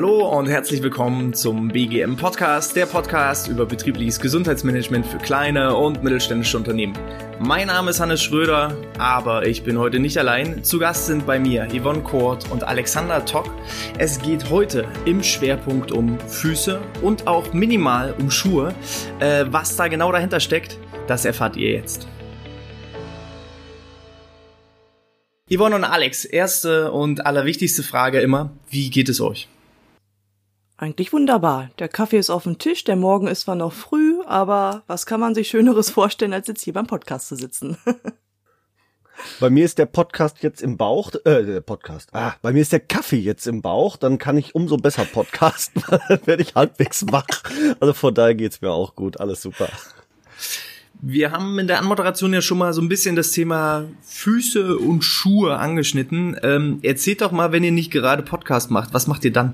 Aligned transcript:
Hallo 0.00 0.30
und 0.30 0.46
herzlich 0.48 0.82
willkommen 0.82 1.34
zum 1.34 1.68
BGM 1.68 2.16
Podcast, 2.16 2.74
der 2.74 2.86
Podcast 2.86 3.48
über 3.48 3.66
betriebliches 3.66 4.18
Gesundheitsmanagement 4.18 5.04
für 5.04 5.18
kleine 5.18 5.76
und 5.76 6.02
mittelständische 6.02 6.56
Unternehmen. 6.56 6.94
Mein 7.38 7.66
Name 7.66 7.90
ist 7.90 8.00
Hannes 8.00 8.22
Schröder, 8.22 8.74
aber 8.96 9.44
ich 9.44 9.62
bin 9.62 9.78
heute 9.78 9.98
nicht 9.98 10.16
allein. 10.16 10.64
Zu 10.64 10.78
Gast 10.78 11.04
sind 11.04 11.26
bei 11.26 11.38
mir 11.38 11.68
Yvonne 11.68 12.00
Kort 12.00 12.50
und 12.50 12.64
Alexander 12.64 13.22
Tock. 13.26 13.50
Es 13.98 14.18
geht 14.22 14.48
heute 14.48 14.86
im 15.04 15.22
Schwerpunkt 15.22 15.92
um 15.92 16.18
Füße 16.18 16.80
und 17.02 17.26
auch 17.26 17.52
minimal 17.52 18.14
um 18.18 18.30
Schuhe. 18.30 18.74
Äh, 19.18 19.44
was 19.50 19.76
da 19.76 19.88
genau 19.88 20.10
dahinter 20.12 20.40
steckt, 20.40 20.78
das 21.08 21.26
erfahrt 21.26 21.58
ihr 21.58 21.72
jetzt. 21.72 22.08
Yvonne 25.54 25.76
und 25.76 25.84
Alex, 25.84 26.24
erste 26.24 26.90
und 26.90 27.26
allerwichtigste 27.26 27.82
Frage 27.82 28.20
immer, 28.20 28.52
wie 28.70 28.88
geht 28.88 29.10
es 29.10 29.20
euch? 29.20 29.46
Eigentlich 30.80 31.12
wunderbar. 31.12 31.68
Der 31.78 31.88
Kaffee 31.88 32.16
ist 32.16 32.30
auf 32.30 32.44
dem 32.44 32.56
Tisch, 32.56 32.84
der 32.84 32.96
Morgen 32.96 33.28
ist 33.28 33.42
zwar 33.42 33.54
noch 33.54 33.74
früh, 33.74 34.22
aber 34.24 34.82
was 34.86 35.04
kann 35.04 35.20
man 35.20 35.34
sich 35.34 35.48
Schöneres 35.48 35.90
vorstellen, 35.90 36.32
als 36.32 36.48
jetzt 36.48 36.62
hier 36.62 36.72
beim 36.72 36.86
Podcast 36.86 37.28
zu 37.28 37.36
sitzen? 37.36 37.76
Bei 39.40 39.50
mir 39.50 39.66
ist 39.66 39.76
der 39.76 39.84
Podcast 39.84 40.42
jetzt 40.42 40.62
im 40.62 40.78
Bauch, 40.78 41.12
äh, 41.26 41.44
der 41.44 41.60
Podcast. 41.60 42.08
Ah, 42.14 42.36
bei 42.40 42.54
mir 42.54 42.62
ist 42.62 42.72
der 42.72 42.80
Kaffee 42.80 43.18
jetzt 43.18 43.46
im 43.46 43.60
Bauch, 43.60 43.98
dann 43.98 44.16
kann 44.16 44.38
ich 44.38 44.54
umso 44.54 44.78
besser 44.78 45.04
podcasten, 45.04 45.84
dann 46.08 46.26
werde 46.26 46.42
ich 46.42 46.54
halbwegs 46.54 47.04
wach. 47.12 47.26
Also 47.80 47.92
von 47.92 48.14
daher 48.14 48.34
geht's 48.34 48.62
mir 48.62 48.70
auch 48.70 48.94
gut, 48.94 49.20
alles 49.20 49.42
super. 49.42 49.68
Wir 51.02 51.32
haben 51.32 51.58
in 51.58 51.66
der 51.66 51.80
Anmoderation 51.80 52.32
ja 52.32 52.40
schon 52.40 52.56
mal 52.56 52.72
so 52.72 52.80
ein 52.80 52.88
bisschen 52.88 53.14
das 53.14 53.32
Thema 53.32 53.84
Füße 54.04 54.78
und 54.78 55.02
Schuhe 55.02 55.58
angeschnitten. 55.58 56.38
Ähm, 56.42 56.78
erzählt 56.80 57.20
doch 57.20 57.30
mal, 57.30 57.52
wenn 57.52 57.62
ihr 57.62 57.72
nicht 57.72 57.90
gerade 57.90 58.22
Podcast 58.22 58.70
macht, 58.70 58.94
was 58.94 59.06
macht 59.06 59.26
ihr 59.26 59.34
dann? 59.34 59.52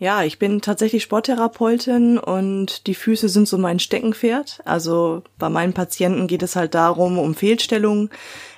Ja, 0.00 0.22
ich 0.22 0.38
bin 0.38 0.62
tatsächlich 0.62 1.02
Sporttherapeutin 1.02 2.16
und 2.16 2.86
die 2.86 2.94
Füße 2.94 3.28
sind 3.28 3.46
so 3.46 3.58
mein 3.58 3.78
Steckenpferd. 3.78 4.62
Also 4.64 5.22
bei 5.38 5.50
meinen 5.50 5.74
Patienten 5.74 6.26
geht 6.26 6.42
es 6.42 6.56
halt 6.56 6.74
darum, 6.74 7.18
um 7.18 7.34
Fehlstellungen. 7.34 8.08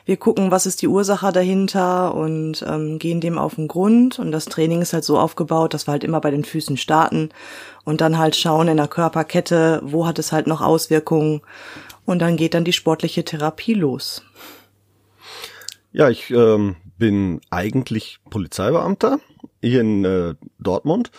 Wir 0.04 0.18
gucken, 0.18 0.52
was 0.52 0.66
ist 0.66 0.82
die 0.82 0.86
Ursache 0.86 1.32
dahinter 1.32 2.14
und 2.14 2.64
ähm, 2.68 3.00
gehen 3.00 3.20
dem 3.20 3.38
auf 3.38 3.56
den 3.56 3.66
Grund. 3.66 4.20
Und 4.20 4.30
das 4.30 4.44
Training 4.44 4.82
ist 4.82 4.92
halt 4.92 5.02
so 5.02 5.18
aufgebaut, 5.18 5.74
dass 5.74 5.88
wir 5.88 5.92
halt 5.92 6.04
immer 6.04 6.20
bei 6.20 6.30
den 6.30 6.44
Füßen 6.44 6.76
starten 6.76 7.30
und 7.82 8.00
dann 8.00 8.18
halt 8.18 8.36
schauen 8.36 8.68
in 8.68 8.76
der 8.76 8.86
Körperkette, 8.86 9.80
wo 9.82 10.06
hat 10.06 10.20
es 10.20 10.30
halt 10.30 10.46
noch 10.46 10.60
Auswirkungen. 10.60 11.40
Und 12.06 12.20
dann 12.20 12.36
geht 12.36 12.54
dann 12.54 12.64
die 12.64 12.72
sportliche 12.72 13.24
Therapie 13.24 13.74
los. 13.74 14.22
Ja, 15.92 16.08
ich 16.08 16.30
ähm, 16.30 16.76
bin 16.98 17.40
eigentlich 17.50 18.18
Polizeibeamter 18.30 19.20
hier 19.60 19.80
in 19.80 20.04
äh, 20.04 20.34
Dortmund 20.58 21.10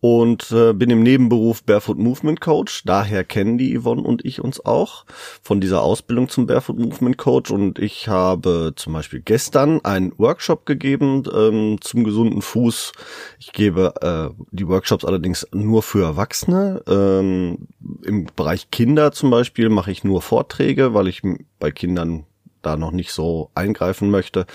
und 0.00 0.52
äh, 0.52 0.72
bin 0.72 0.90
im 0.90 1.02
Nebenberuf 1.02 1.64
Barefoot 1.64 1.98
Movement 1.98 2.40
Coach. 2.40 2.82
Daher 2.84 3.24
kennen 3.24 3.58
die 3.58 3.76
Yvonne 3.76 4.02
und 4.02 4.24
ich 4.24 4.40
uns 4.40 4.64
auch 4.64 5.04
von 5.42 5.60
dieser 5.60 5.82
Ausbildung 5.82 6.28
zum 6.28 6.46
Barefoot 6.46 6.78
Movement 6.78 7.18
Coach. 7.18 7.50
Und 7.50 7.78
ich 7.78 8.08
habe 8.08 8.74
zum 8.76 8.92
Beispiel 8.92 9.20
gestern 9.20 9.84
einen 9.84 10.12
Workshop 10.18 10.66
gegeben 10.66 11.24
ähm, 11.34 11.78
zum 11.80 12.04
gesunden 12.04 12.42
Fuß. 12.42 12.92
Ich 13.38 13.52
gebe 13.52 13.94
äh, 14.00 14.42
die 14.52 14.68
Workshops 14.68 15.04
allerdings 15.04 15.46
nur 15.52 15.82
für 15.82 16.04
Erwachsene. 16.04 16.82
Ähm, 16.86 17.68
Im 18.04 18.28
Bereich 18.36 18.70
Kinder 18.70 19.10
zum 19.10 19.30
Beispiel 19.30 19.68
mache 19.68 19.90
ich 19.90 20.04
nur 20.04 20.22
Vorträge, 20.22 20.94
weil 20.94 21.08
ich 21.08 21.22
bei 21.58 21.70
Kindern 21.70 22.26
da 22.68 22.76
noch 22.76 22.92
nicht 22.92 23.12
so 23.12 23.50
eingreifen 23.54 24.10
möchte. 24.10 24.46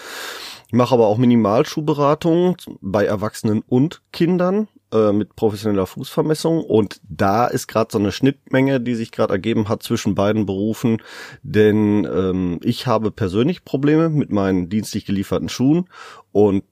Ich 0.67 0.73
mache 0.73 0.94
aber 0.94 1.08
auch 1.08 1.17
Minimalschuhberatungen 1.17 2.55
bei 2.81 3.05
Erwachsenen 3.05 3.64
und 3.67 4.02
Kindern 4.11 4.67
äh, 4.92 5.11
mit 5.11 5.36
professioneller 5.36 5.86
Fußvermessung. 5.86 6.64
Und 6.64 6.99
da 7.08 7.45
ist 7.45 7.67
gerade 7.67 7.89
so 7.92 7.99
eine 7.99 8.11
Schnittmenge, 8.11 8.80
die 8.80 8.95
sich 8.95 9.11
gerade 9.11 9.33
ergeben 9.33 9.70
hat 9.70 9.83
zwischen 9.83 10.15
beiden 10.15 10.45
Berufen, 10.45 11.02
denn 11.43 12.05
ähm, 12.05 12.60
ich 12.64 12.87
habe 12.87 13.11
persönlich 13.11 13.65
Probleme 13.65 14.10
mit 14.10 14.32
meinen 14.32 14.70
dienstlich 14.70 15.05
gelieferten 15.05 15.49
Schuhen. 15.49 15.89
Und 16.32 16.64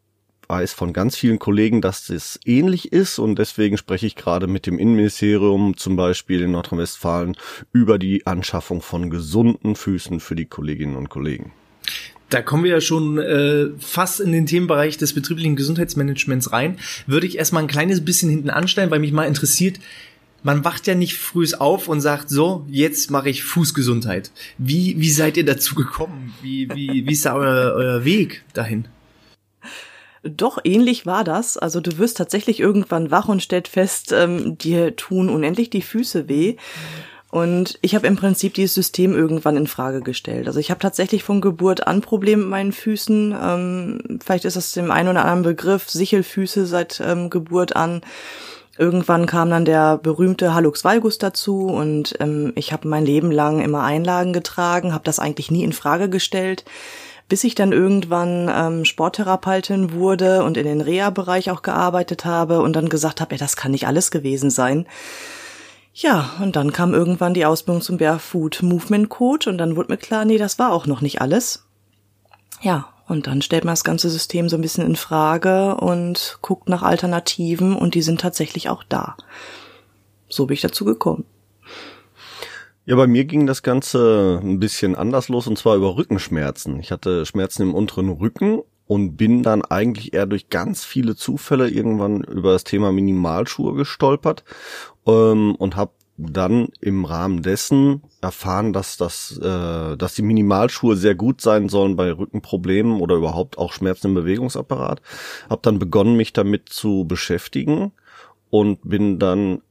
weiß 0.51 0.73
von 0.73 0.91
ganz 0.91 1.15
vielen 1.15 1.39
Kollegen, 1.39 1.81
dass 1.81 2.09
es 2.09 2.37
ähnlich 2.45 2.91
ist 2.91 3.19
und 3.19 3.39
deswegen 3.39 3.77
spreche 3.77 4.05
ich 4.05 4.17
gerade 4.17 4.47
mit 4.47 4.67
dem 4.67 4.77
Innenministerium 4.77 5.77
zum 5.77 5.95
Beispiel 5.95 6.41
in 6.41 6.51
Nordrhein-Westfalen 6.51 7.37
über 7.71 7.97
die 7.97 8.27
Anschaffung 8.27 8.81
von 8.81 9.09
gesunden 9.09 9.75
Füßen 9.75 10.19
für 10.19 10.35
die 10.35 10.45
Kolleginnen 10.45 10.97
und 10.97 11.09
Kollegen. 11.09 11.53
Da 12.29 12.41
kommen 12.41 12.65
wir 12.65 12.71
ja 12.71 12.81
schon 12.81 13.17
äh, 13.17 13.67
fast 13.79 14.19
in 14.19 14.33
den 14.33 14.45
Themenbereich 14.45 14.97
des 14.97 15.13
betrieblichen 15.13 15.55
Gesundheitsmanagements 15.55 16.51
rein. 16.51 16.77
Würde 17.07 17.27
ich 17.27 17.37
erstmal 17.37 17.63
ein 17.63 17.67
kleines 17.67 18.03
bisschen 18.03 18.29
hinten 18.29 18.49
anstellen, 18.49 18.91
weil 18.91 18.99
mich 18.99 19.13
mal 19.13 19.25
interessiert, 19.25 19.79
man 20.43 20.65
wacht 20.65 20.85
ja 20.85 20.95
nicht 20.95 21.15
frühs 21.15 21.53
auf 21.53 21.87
und 21.87 22.01
sagt, 22.01 22.29
so, 22.29 22.65
jetzt 22.69 23.09
mache 23.09 23.29
ich 23.29 23.43
Fußgesundheit. 23.43 24.31
Wie, 24.57 24.99
wie 24.99 25.11
seid 25.11 25.37
ihr 25.37 25.45
dazu 25.45 25.75
gekommen? 25.75 26.33
Wie, 26.41 26.67
wie, 26.73 27.05
wie 27.07 27.13
ist 27.13 27.25
da 27.25 27.35
euer, 27.35 27.73
euer 27.73 28.05
Weg 28.05 28.43
dahin? 28.53 28.87
Doch, 30.23 30.59
ähnlich 30.63 31.05
war 31.05 31.23
das. 31.23 31.57
Also 31.57 31.79
du 31.79 31.97
wirst 31.97 32.17
tatsächlich 32.17 32.59
irgendwann 32.59 33.09
wach 33.09 33.27
und 33.27 33.41
stellt 33.41 33.67
fest, 33.67 34.11
ähm, 34.11 34.57
dir 34.57 34.95
tun 34.95 35.29
unendlich 35.29 35.69
die 35.71 35.81
Füße 35.81 36.29
weh. 36.29 36.57
Und 37.31 37.79
ich 37.81 37.95
habe 37.95 38.07
im 38.07 38.17
Prinzip 38.17 38.53
dieses 38.53 38.73
System 38.73 39.15
irgendwann 39.15 39.55
in 39.55 39.65
Frage 39.65 40.01
gestellt. 40.01 40.47
Also 40.47 40.59
ich 40.59 40.69
habe 40.69 40.81
tatsächlich 40.81 41.23
von 41.23 41.39
Geburt 41.39 41.87
an 41.87 42.01
Probleme 42.01 42.41
mit 42.41 42.51
meinen 42.51 42.71
Füßen. 42.73 43.33
Ähm, 43.41 44.19
vielleicht 44.23 44.45
ist 44.45 44.57
das 44.57 44.73
dem 44.73 44.91
einen 44.91 45.09
oder 45.09 45.21
anderen 45.21 45.43
Begriff, 45.43 45.89
Sichelfüße 45.89 46.65
seit 46.65 47.01
ähm, 47.03 47.29
Geburt 47.29 47.75
an. 47.75 48.01
Irgendwann 48.77 49.27
kam 49.27 49.49
dann 49.49 49.65
der 49.65 49.97
berühmte 49.97 50.53
Hallux 50.53 50.83
valgus 50.83 51.17
dazu 51.17 51.67
und 51.67 52.15
ähm, 52.19 52.51
ich 52.55 52.73
habe 52.73 52.87
mein 52.87 53.05
Leben 53.05 53.31
lang 53.31 53.61
immer 53.61 53.83
Einlagen 53.83 54.33
getragen, 54.33 54.93
habe 54.93 55.03
das 55.03 55.19
eigentlich 55.19 55.51
nie 55.51 55.63
in 55.63 55.73
Frage 55.73 56.09
gestellt, 56.09 56.65
bis 57.31 57.45
ich 57.45 57.55
dann 57.55 57.71
irgendwann 57.71 58.51
ähm, 58.53 58.83
Sporttherapeutin 58.83 59.93
wurde 59.93 60.43
und 60.43 60.57
in 60.57 60.65
den 60.65 60.81
Reha-Bereich 60.81 61.49
auch 61.49 61.61
gearbeitet 61.61 62.25
habe 62.25 62.59
und 62.59 62.75
dann 62.75 62.89
gesagt 62.89 63.21
habe, 63.21 63.35
ja, 63.35 63.37
das 63.37 63.55
kann 63.55 63.71
nicht 63.71 63.87
alles 63.87 64.11
gewesen 64.11 64.49
sein. 64.49 64.85
Ja, 65.93 66.31
und 66.41 66.57
dann 66.57 66.73
kam 66.73 66.93
irgendwann 66.93 67.33
die 67.33 67.45
Ausbildung 67.45 67.81
zum 67.81 67.97
Barefoot 67.97 68.61
Movement 68.63 69.07
Coach 69.07 69.47
und 69.47 69.57
dann 69.59 69.77
wurde 69.77 69.93
mir 69.93 69.97
klar, 69.97 70.25
nee, 70.25 70.37
das 70.37 70.59
war 70.59 70.73
auch 70.73 70.87
noch 70.87 70.99
nicht 70.99 71.21
alles. 71.21 71.63
Ja, 72.61 72.89
und 73.07 73.27
dann 73.27 73.41
stellt 73.41 73.63
man 73.63 73.75
das 73.75 73.85
ganze 73.85 74.09
System 74.09 74.49
so 74.49 74.57
ein 74.57 74.61
bisschen 74.61 74.85
in 74.85 74.97
Frage 74.97 75.75
und 75.75 76.37
guckt 76.41 76.67
nach 76.67 76.83
Alternativen 76.83 77.77
und 77.77 77.95
die 77.95 78.01
sind 78.01 78.19
tatsächlich 78.19 78.67
auch 78.67 78.83
da. 78.83 79.15
So 80.27 80.47
bin 80.47 80.55
ich 80.55 80.61
dazu 80.61 80.83
gekommen. 80.83 81.23
Ja, 82.91 82.97
bei 82.97 83.07
mir 83.07 83.23
ging 83.23 83.47
das 83.47 83.63
Ganze 83.63 84.41
ein 84.43 84.59
bisschen 84.59 84.95
anders 84.95 85.29
los 85.29 85.47
und 85.47 85.57
zwar 85.57 85.77
über 85.77 85.95
Rückenschmerzen. 85.95 86.77
Ich 86.81 86.91
hatte 86.91 87.25
Schmerzen 87.25 87.61
im 87.61 87.73
unteren 87.73 88.09
Rücken 88.09 88.63
und 88.85 89.15
bin 89.15 89.43
dann 89.43 89.61
eigentlich 89.63 90.13
eher 90.13 90.25
durch 90.25 90.49
ganz 90.49 90.83
viele 90.83 91.15
Zufälle 91.15 91.69
irgendwann 91.69 92.21
über 92.25 92.51
das 92.51 92.65
Thema 92.65 92.91
Minimalschuhe 92.91 93.75
gestolpert 93.75 94.43
ähm, 95.07 95.55
und 95.55 95.77
habe 95.77 95.93
dann 96.17 96.67
im 96.81 97.05
Rahmen 97.05 97.43
dessen 97.43 98.01
erfahren, 98.19 98.73
dass 98.73 98.97
das, 98.97 99.37
äh, 99.37 99.95
dass 99.95 100.15
die 100.15 100.21
Minimalschuhe 100.21 100.97
sehr 100.97 101.15
gut 101.15 101.39
sein 101.39 101.69
sollen 101.69 101.95
bei 101.95 102.11
Rückenproblemen 102.11 102.99
oder 102.99 103.15
überhaupt 103.15 103.57
auch 103.57 103.71
Schmerzen 103.71 104.07
im 104.07 104.15
Bewegungsapparat. 104.15 105.01
Hab 105.49 105.63
dann 105.63 105.79
begonnen, 105.79 106.17
mich 106.17 106.33
damit 106.33 106.67
zu 106.67 107.05
beschäftigen 107.07 107.93
und 108.49 108.79
bin 108.83 109.17
dann 109.17 109.61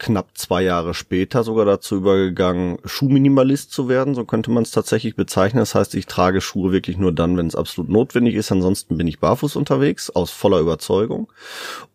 knapp 0.00 0.36
zwei 0.36 0.62
Jahre 0.62 0.94
später 0.94 1.44
sogar 1.44 1.64
dazu 1.64 1.96
übergegangen, 1.96 2.78
Schuhminimalist 2.84 3.70
zu 3.70 3.88
werden, 3.88 4.16
so 4.16 4.24
könnte 4.24 4.50
man 4.50 4.64
es 4.64 4.72
tatsächlich 4.72 5.14
bezeichnen. 5.14 5.60
Das 5.60 5.76
heißt, 5.76 5.94
ich 5.94 6.06
trage 6.06 6.40
Schuhe 6.40 6.72
wirklich 6.72 6.98
nur 6.98 7.12
dann, 7.12 7.36
wenn 7.36 7.46
es 7.46 7.54
absolut 7.54 7.90
notwendig 7.90 8.34
ist. 8.34 8.50
Ansonsten 8.50 8.96
bin 8.96 9.06
ich 9.06 9.20
barfuß 9.20 9.54
unterwegs, 9.54 10.10
aus 10.10 10.30
voller 10.30 10.58
Überzeugung. 10.58 11.30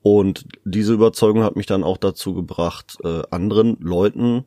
Und 0.02 0.46
diese 0.64 0.94
Überzeugung 0.94 1.44
hat 1.44 1.58
mich 1.58 1.66
dann 1.66 1.84
auch 1.84 1.98
dazu 1.98 2.34
gebracht, 2.34 2.98
äh, 3.04 3.24
anderen 3.32 3.78
Leuten 3.82 4.46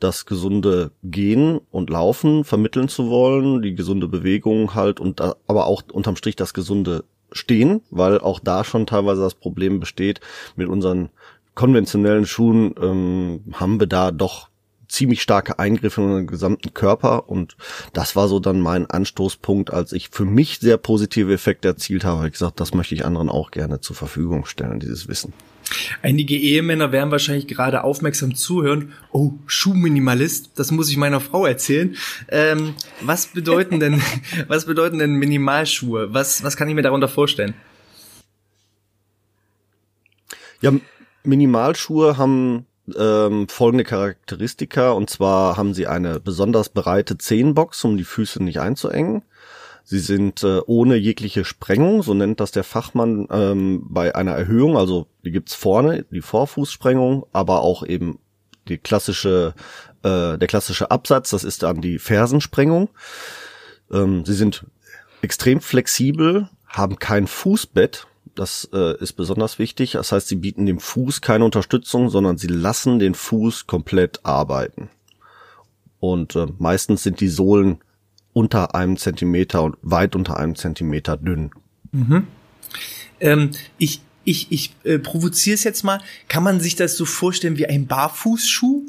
das 0.00 0.26
gesunde 0.26 0.92
Gehen 1.02 1.60
und 1.70 1.90
Laufen 1.90 2.44
vermitteln 2.44 2.88
zu 2.88 3.08
wollen, 3.08 3.62
die 3.62 3.74
gesunde 3.74 4.08
Bewegung 4.08 4.74
halt 4.74 5.00
und 5.00 5.20
aber 5.20 5.66
auch 5.66 5.82
unterm 5.92 6.16
Strich 6.16 6.36
das 6.36 6.54
gesunde 6.54 7.04
Stehen, 7.30 7.82
weil 7.90 8.20
auch 8.20 8.40
da 8.40 8.64
schon 8.64 8.86
teilweise 8.86 9.20
das 9.20 9.34
Problem 9.34 9.80
besteht 9.80 10.20
mit 10.56 10.68
unseren 10.68 11.10
konventionellen 11.58 12.24
Schuhen 12.24 12.72
ähm, 12.80 13.40
haben 13.54 13.80
wir 13.80 13.88
da 13.88 14.12
doch 14.12 14.48
ziemlich 14.86 15.22
starke 15.22 15.58
Eingriffe 15.58 16.00
in 16.00 16.06
unseren 16.06 16.26
gesamten 16.28 16.72
Körper 16.72 17.28
und 17.28 17.56
das 17.92 18.14
war 18.14 18.28
so 18.28 18.38
dann 18.38 18.60
mein 18.60 18.86
Anstoßpunkt, 18.86 19.72
als 19.72 19.92
ich 19.92 20.08
für 20.10 20.24
mich 20.24 20.60
sehr 20.60 20.76
positive 20.76 21.34
Effekte 21.34 21.66
erzielt 21.66 22.04
habe, 22.04 22.18
habe 22.18 22.28
ich 22.28 22.34
gesagt, 22.34 22.60
das 22.60 22.74
möchte 22.74 22.94
ich 22.94 23.04
anderen 23.04 23.28
auch 23.28 23.50
gerne 23.50 23.80
zur 23.80 23.96
Verfügung 23.96 24.46
stellen, 24.46 24.78
dieses 24.78 25.08
Wissen. 25.08 25.32
Einige 26.00 26.36
Ehemänner 26.36 26.92
werden 26.92 27.10
wahrscheinlich 27.10 27.48
gerade 27.48 27.82
aufmerksam 27.82 28.36
zuhören. 28.36 28.92
Oh, 29.10 29.32
Schuhminimalist, 29.46 30.52
das 30.54 30.70
muss 30.70 30.88
ich 30.88 30.96
meiner 30.96 31.18
Frau 31.18 31.44
erzählen. 31.44 31.96
Ähm, 32.28 32.74
was 33.00 33.26
bedeuten 33.26 33.80
denn, 33.80 34.00
was 34.46 34.66
bedeuten 34.66 34.98
denn 34.98 35.14
Minimalschuhe? 35.14 36.14
Was, 36.14 36.44
was 36.44 36.56
kann 36.56 36.68
ich 36.68 36.76
mir 36.76 36.82
darunter 36.82 37.08
vorstellen? 37.08 37.54
Ja, 40.60 40.72
Minimalschuhe 41.24 42.16
haben 42.16 42.66
ähm, 42.96 43.48
folgende 43.48 43.84
Charakteristika 43.84 44.92
und 44.92 45.10
zwar 45.10 45.56
haben 45.56 45.74
sie 45.74 45.86
eine 45.86 46.20
besonders 46.20 46.70
breite 46.70 47.18
Zehenbox, 47.18 47.84
um 47.84 47.96
die 47.96 48.04
Füße 48.04 48.42
nicht 48.42 48.60
einzuengen. 48.60 49.22
Sie 49.84 50.00
sind 50.00 50.44
äh, 50.44 50.60
ohne 50.66 50.96
jegliche 50.96 51.46
Sprengung, 51.46 52.02
so 52.02 52.12
nennt 52.12 52.40
das 52.40 52.50
der 52.50 52.64
Fachmann 52.64 53.26
ähm, 53.30 53.86
bei 53.88 54.14
einer 54.14 54.32
Erhöhung. 54.32 54.76
Also 54.76 55.06
die 55.24 55.30
gibt's 55.30 55.54
vorne, 55.54 56.04
die 56.10 56.20
Vorfußsprengung, 56.20 57.24
aber 57.32 57.62
auch 57.62 57.86
eben 57.86 58.18
die 58.68 58.76
klassische, 58.76 59.54
äh, 60.02 60.36
der 60.36 60.46
klassische 60.46 60.90
Absatz, 60.90 61.30
das 61.30 61.42
ist 61.42 61.62
dann 61.62 61.80
die 61.80 61.98
Fersensprengung. 61.98 62.90
Ähm, 63.90 64.26
sie 64.26 64.34
sind 64.34 64.66
extrem 65.22 65.62
flexibel, 65.62 66.50
haben 66.66 66.98
kein 66.98 67.26
Fußbett, 67.26 68.07
das 68.38 68.68
äh, 68.72 68.96
ist 68.98 69.14
besonders 69.14 69.58
wichtig. 69.58 69.92
Das 69.92 70.12
heißt, 70.12 70.28
sie 70.28 70.36
bieten 70.36 70.66
dem 70.66 70.80
Fuß 70.80 71.20
keine 71.20 71.44
Unterstützung, 71.44 72.08
sondern 72.08 72.38
sie 72.38 72.46
lassen 72.46 72.98
den 72.98 73.14
Fuß 73.14 73.66
komplett 73.66 74.24
arbeiten. 74.24 74.90
Und 76.00 76.36
äh, 76.36 76.46
meistens 76.58 77.02
sind 77.02 77.20
die 77.20 77.28
Sohlen 77.28 77.78
unter 78.32 78.74
einem 78.74 78.96
Zentimeter 78.96 79.62
und 79.62 79.76
weit 79.82 80.14
unter 80.14 80.36
einem 80.36 80.54
Zentimeter 80.54 81.16
dünn. 81.16 81.50
Mhm. 81.92 82.26
Ähm, 83.20 83.50
ich 83.78 84.02
ich, 84.28 84.52
ich 84.52 84.70
äh, 84.84 84.98
provoziere 84.98 85.54
es 85.54 85.64
jetzt 85.64 85.84
mal. 85.84 86.00
Kann 86.28 86.42
man 86.42 86.60
sich 86.60 86.76
das 86.76 86.96
so 86.96 87.06
vorstellen 87.06 87.56
wie 87.56 87.66
ein 87.66 87.86
Barfußschuh? 87.86 88.84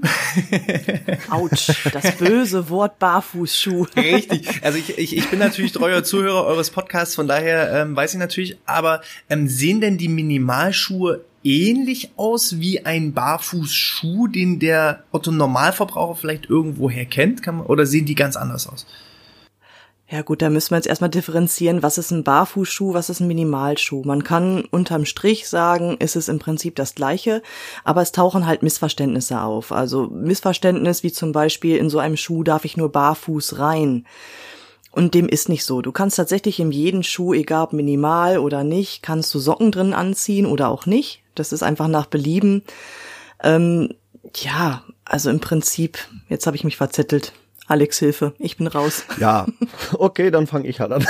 Autsch, 1.29 1.71
das 1.93 2.17
böse 2.17 2.69
Wort 2.69 2.99
Barfußschuh. 2.99 3.87
Richtig. 3.95 4.49
Also 4.61 4.77
ich, 4.77 4.97
ich, 4.97 5.15
ich 5.15 5.29
bin 5.29 5.39
natürlich 5.39 5.71
treuer 5.71 6.03
Zuhörer 6.03 6.45
eures 6.45 6.71
Podcasts, 6.71 7.15
von 7.15 7.27
daher 7.27 7.71
ähm, 7.71 7.95
weiß 7.95 8.13
ich 8.13 8.19
natürlich. 8.19 8.57
Aber 8.65 9.01
ähm, 9.29 9.47
sehen 9.47 9.79
denn 9.79 9.97
die 9.97 10.09
Minimalschuhe 10.09 11.23
ähnlich 11.43 12.11
aus 12.17 12.59
wie 12.59 12.85
ein 12.85 13.13
Barfußschuh, 13.13 14.27
den 14.27 14.59
der 14.59 15.03
Otto 15.11 15.31
Normalverbraucher 15.31 16.19
vielleicht 16.19 16.49
irgendwoher 16.49 17.05
kennt? 17.05 17.43
Kann 17.43 17.57
man, 17.57 17.65
oder 17.65 17.85
sehen 17.85 18.05
die 18.05 18.15
ganz 18.15 18.35
anders 18.35 18.67
aus? 18.67 18.85
Ja 20.11 20.23
gut, 20.23 20.41
da 20.41 20.49
müssen 20.49 20.71
wir 20.71 20.77
jetzt 20.77 20.87
erstmal 20.87 21.11
differenzieren, 21.11 21.83
was 21.83 21.99
ist 21.99 22.09
ein 22.09 22.23
Barfußschuh, 22.23 22.95
was 22.95 23.11
ist 23.11 23.19
ein 23.19 23.27
Minimalschuh. 23.27 24.01
Man 24.03 24.23
kann 24.23 24.63
unterm 24.71 25.05
Strich 25.05 25.47
sagen, 25.47 25.97
ist 25.99 26.15
es 26.15 26.29
im 26.29 26.39
Prinzip 26.39 26.75
das 26.75 26.95
gleiche, 26.95 27.43
aber 27.83 28.01
es 28.01 28.11
tauchen 28.11 28.47
halt 28.47 28.63
Missverständnisse 28.63 29.39
auf. 29.39 29.71
Also 29.71 30.07
Missverständnis 30.07 31.03
wie 31.03 31.11
zum 31.11 31.31
Beispiel, 31.31 31.77
in 31.77 31.91
so 31.91 31.99
einem 31.99 32.17
Schuh 32.17 32.43
darf 32.43 32.65
ich 32.65 32.75
nur 32.75 32.91
barfuß 32.91 33.59
rein. 33.59 34.07
Und 34.91 35.13
dem 35.13 35.29
ist 35.29 35.47
nicht 35.47 35.63
so. 35.63 35.83
Du 35.83 35.91
kannst 35.91 36.17
tatsächlich 36.17 36.59
in 36.59 36.71
jedem 36.71 37.03
Schuh, 37.03 37.35
egal 37.35 37.65
ob 37.65 37.73
minimal 37.73 38.39
oder 38.39 38.63
nicht, 38.63 39.03
kannst 39.03 39.31
du 39.35 39.39
Socken 39.39 39.71
drin 39.71 39.93
anziehen 39.93 40.47
oder 40.47 40.69
auch 40.69 40.87
nicht. 40.87 41.21
Das 41.35 41.53
ist 41.53 41.61
einfach 41.61 41.87
nach 41.87 42.07
Belieben. 42.07 42.63
Ähm, 43.43 43.93
ja, 44.35 44.83
also 45.05 45.29
im 45.29 45.39
Prinzip, 45.39 45.99
jetzt 46.29 46.47
habe 46.47 46.57
ich 46.57 46.63
mich 46.63 46.77
verzettelt. 46.77 47.31
Alex, 47.69 47.99
Hilfe, 47.99 48.33
ich 48.39 48.57
bin 48.57 48.65
raus. 48.65 49.05
Ja, 49.19 49.45
okay, 49.93 50.31
dann 50.31 50.47
fange 50.47 50.67
ich 50.67 50.79
halt 50.79 50.91
an. 50.91 51.05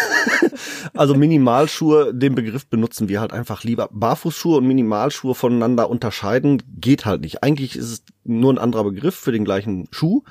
Also 0.94 1.16
Minimalschuhe, 1.16 2.14
den 2.14 2.36
Begriff 2.36 2.68
benutzen 2.68 3.08
wir 3.08 3.22
halt 3.22 3.32
einfach 3.32 3.64
lieber. 3.64 3.88
Barfußschuhe 3.94 4.58
und 4.58 4.68
Minimalschuhe 4.68 5.36
voneinander 5.36 5.90
unterscheiden 5.90 6.62
geht 6.68 7.06
halt 7.06 7.22
nicht. 7.22 7.44
Eigentlich 7.44 7.78
ist 7.78 7.90
es 7.90 8.04
nur 8.26 8.52
ein 8.52 8.58
anderer 8.58 8.84
Begriff 8.84 9.16
für 9.16 9.32
den 9.32 9.46
gleichen 9.46 9.88
Schuh. 9.92 10.24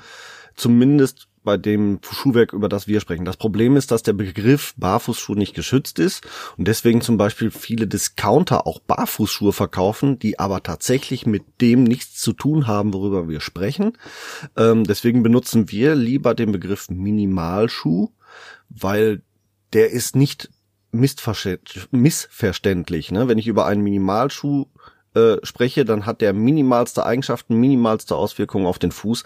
Zumindest 0.55 1.28
bei 1.43 1.57
dem 1.57 1.99
Schuhwerk, 2.01 2.53
über 2.53 2.69
das 2.69 2.87
wir 2.87 2.99
sprechen. 2.99 3.25
Das 3.25 3.37
Problem 3.37 3.75
ist, 3.75 3.91
dass 3.91 4.03
der 4.03 4.13
Begriff 4.13 4.73
Barfußschuh 4.77 5.35
nicht 5.35 5.53
geschützt 5.53 5.99
ist 5.99 6.25
und 6.57 6.67
deswegen 6.67 7.01
zum 7.01 7.17
Beispiel 7.17 7.51
viele 7.51 7.87
Discounter 7.87 8.67
auch 8.67 8.79
Barfußschuhe 8.79 9.53
verkaufen, 9.53 10.19
die 10.19 10.39
aber 10.39 10.63
tatsächlich 10.63 11.25
mit 11.25 11.43
dem 11.61 11.83
nichts 11.83 12.21
zu 12.21 12.33
tun 12.33 12.67
haben, 12.67 12.93
worüber 12.93 13.29
wir 13.29 13.41
sprechen. 13.41 13.97
Ähm, 14.55 14.83
deswegen 14.83 15.23
benutzen 15.23 15.71
wir 15.71 15.95
lieber 15.95 16.35
den 16.35 16.51
Begriff 16.51 16.89
Minimalschuh, 16.89 18.09
weil 18.69 19.21
der 19.73 19.91
ist 19.91 20.15
nicht 20.15 20.49
missverständlich. 20.91 23.11
Ne? 23.11 23.27
Wenn 23.27 23.37
ich 23.37 23.47
über 23.47 23.65
einen 23.65 23.83
Minimalschuh 23.83 24.65
äh, 25.15 25.37
spreche, 25.43 25.85
dann 25.85 26.05
hat 26.05 26.21
der 26.21 26.33
minimalste 26.33 27.05
Eigenschaften, 27.05 27.55
minimalste 27.55 28.15
Auswirkungen 28.15 28.65
auf 28.65 28.79
den 28.79 28.91
Fuß. 28.91 29.23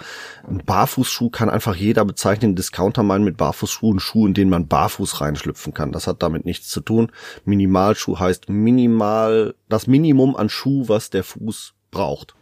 Ein 0.47 0.63
Barfußschuh 0.65 1.29
kann 1.29 1.49
einfach 1.49 1.75
jeder 1.75 2.05
bezeichnen. 2.05 2.55
Discounter 2.55 3.03
meinen 3.03 3.25
mit 3.25 3.37
Barfußschuhen 3.37 3.99
Schuhe, 3.99 4.27
in 4.27 4.33
denen 4.33 4.49
man 4.49 4.67
barfuß 4.67 5.21
reinschlüpfen 5.21 5.73
kann. 5.73 5.91
Das 5.91 6.07
hat 6.07 6.23
damit 6.23 6.45
nichts 6.45 6.69
zu 6.69 6.81
tun. 6.81 7.11
Minimalschuh 7.45 8.19
heißt 8.19 8.49
minimal, 8.49 9.55
das 9.69 9.87
Minimum 9.87 10.35
an 10.35 10.49
Schuh, 10.49 10.87
was 10.87 11.09
der 11.09 11.23
Fuß 11.23 11.73
braucht. 11.91 12.35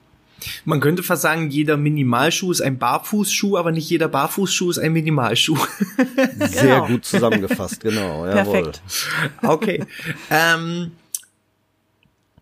Man 0.65 0.79
könnte 0.79 1.03
fast 1.03 1.21
sagen, 1.21 1.49
jeder 1.49 1.77
Minimalschuh 1.77 2.51
ist 2.51 2.61
ein 2.61 2.77
Barfußschuh, 2.77 3.57
aber 3.57 3.71
nicht 3.71 3.89
jeder 3.89 4.07
Barfußschuh 4.07 4.71
ist 4.71 4.79
ein 4.79 4.93
Minimalschuh. 4.93 5.57
Sehr 6.37 6.61
genau. 6.61 6.87
gut 6.87 7.05
zusammengefasst, 7.05 7.81
genau. 7.81 8.25
Jawohl. 8.25 8.33
Perfekt. 8.33 8.81
Okay. 9.43 9.85
ähm, 10.29 10.91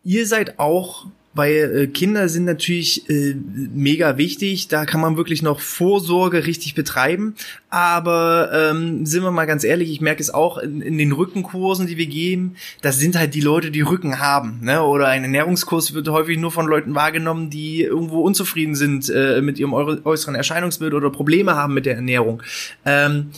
ihr 0.04 0.25
seid 0.25 0.60
auch 0.60 1.07
weil 1.34 1.75
äh, 1.75 1.88
Kinder 1.88 2.28
sind 2.28 2.46
natürlich 2.46 3.10
äh, 3.10 3.36
mega 3.36 4.18
wichtig, 4.18 4.68
da 4.68 4.86
kann 4.86 5.00
man 5.00 5.16
wirklich 5.16 5.42
noch 5.42 5.60
Vorsorge 5.60 6.48
richtig 6.48 6.74
betreiben. 6.74 7.36
Aber 7.69 8.50
ähm, 8.51 9.06
sind 9.06 9.24
wir 9.24 9.31
mal 9.31 9.46
ganz 9.46 9.63
ehrlich, 9.63 9.92
ich 9.92 10.01
merke 10.01 10.22
es 10.22 10.31
auch 10.31 10.57
in, 10.57 10.81
in, 10.81 10.98
den 10.98 11.12
Rückenkursen, 11.12 11.86
die 11.86 11.98
wir 11.98 12.07
geben, 12.07 12.56
das 12.81 12.98
sind 12.98 13.18
halt 13.18 13.36
die 13.36 13.42
Leute, 13.42 13.69
die 13.69 13.81
Rücken 13.81 14.19
haben. 14.19 14.60
Ne? 14.63 14.81
Oder 14.81 15.07
ein 15.07 15.24
Ernährungskurs 15.24 15.94
wird 15.94 16.10
häufig 16.10 16.38
nur 16.40 16.52
von 16.52 16.66
Leuten 16.66 16.95
wahrgenommen, 16.95 17.50
die 17.50 17.84
irgendwo 17.84 18.22
unzufrieden 18.22 18.75
sind 18.75 19.10
äh, 19.10 19.42
mit 19.42 19.60
ihrem 19.60 19.74
äußeren 19.74 20.36
Erscheinungsbild 20.36 20.94
oder 20.94 21.12
Probleme 21.12 21.56
haben 21.56 21.75
mit 21.75 21.86
der 21.86 21.95
Ernährung. 21.95 22.42
Ähm, 22.86 23.30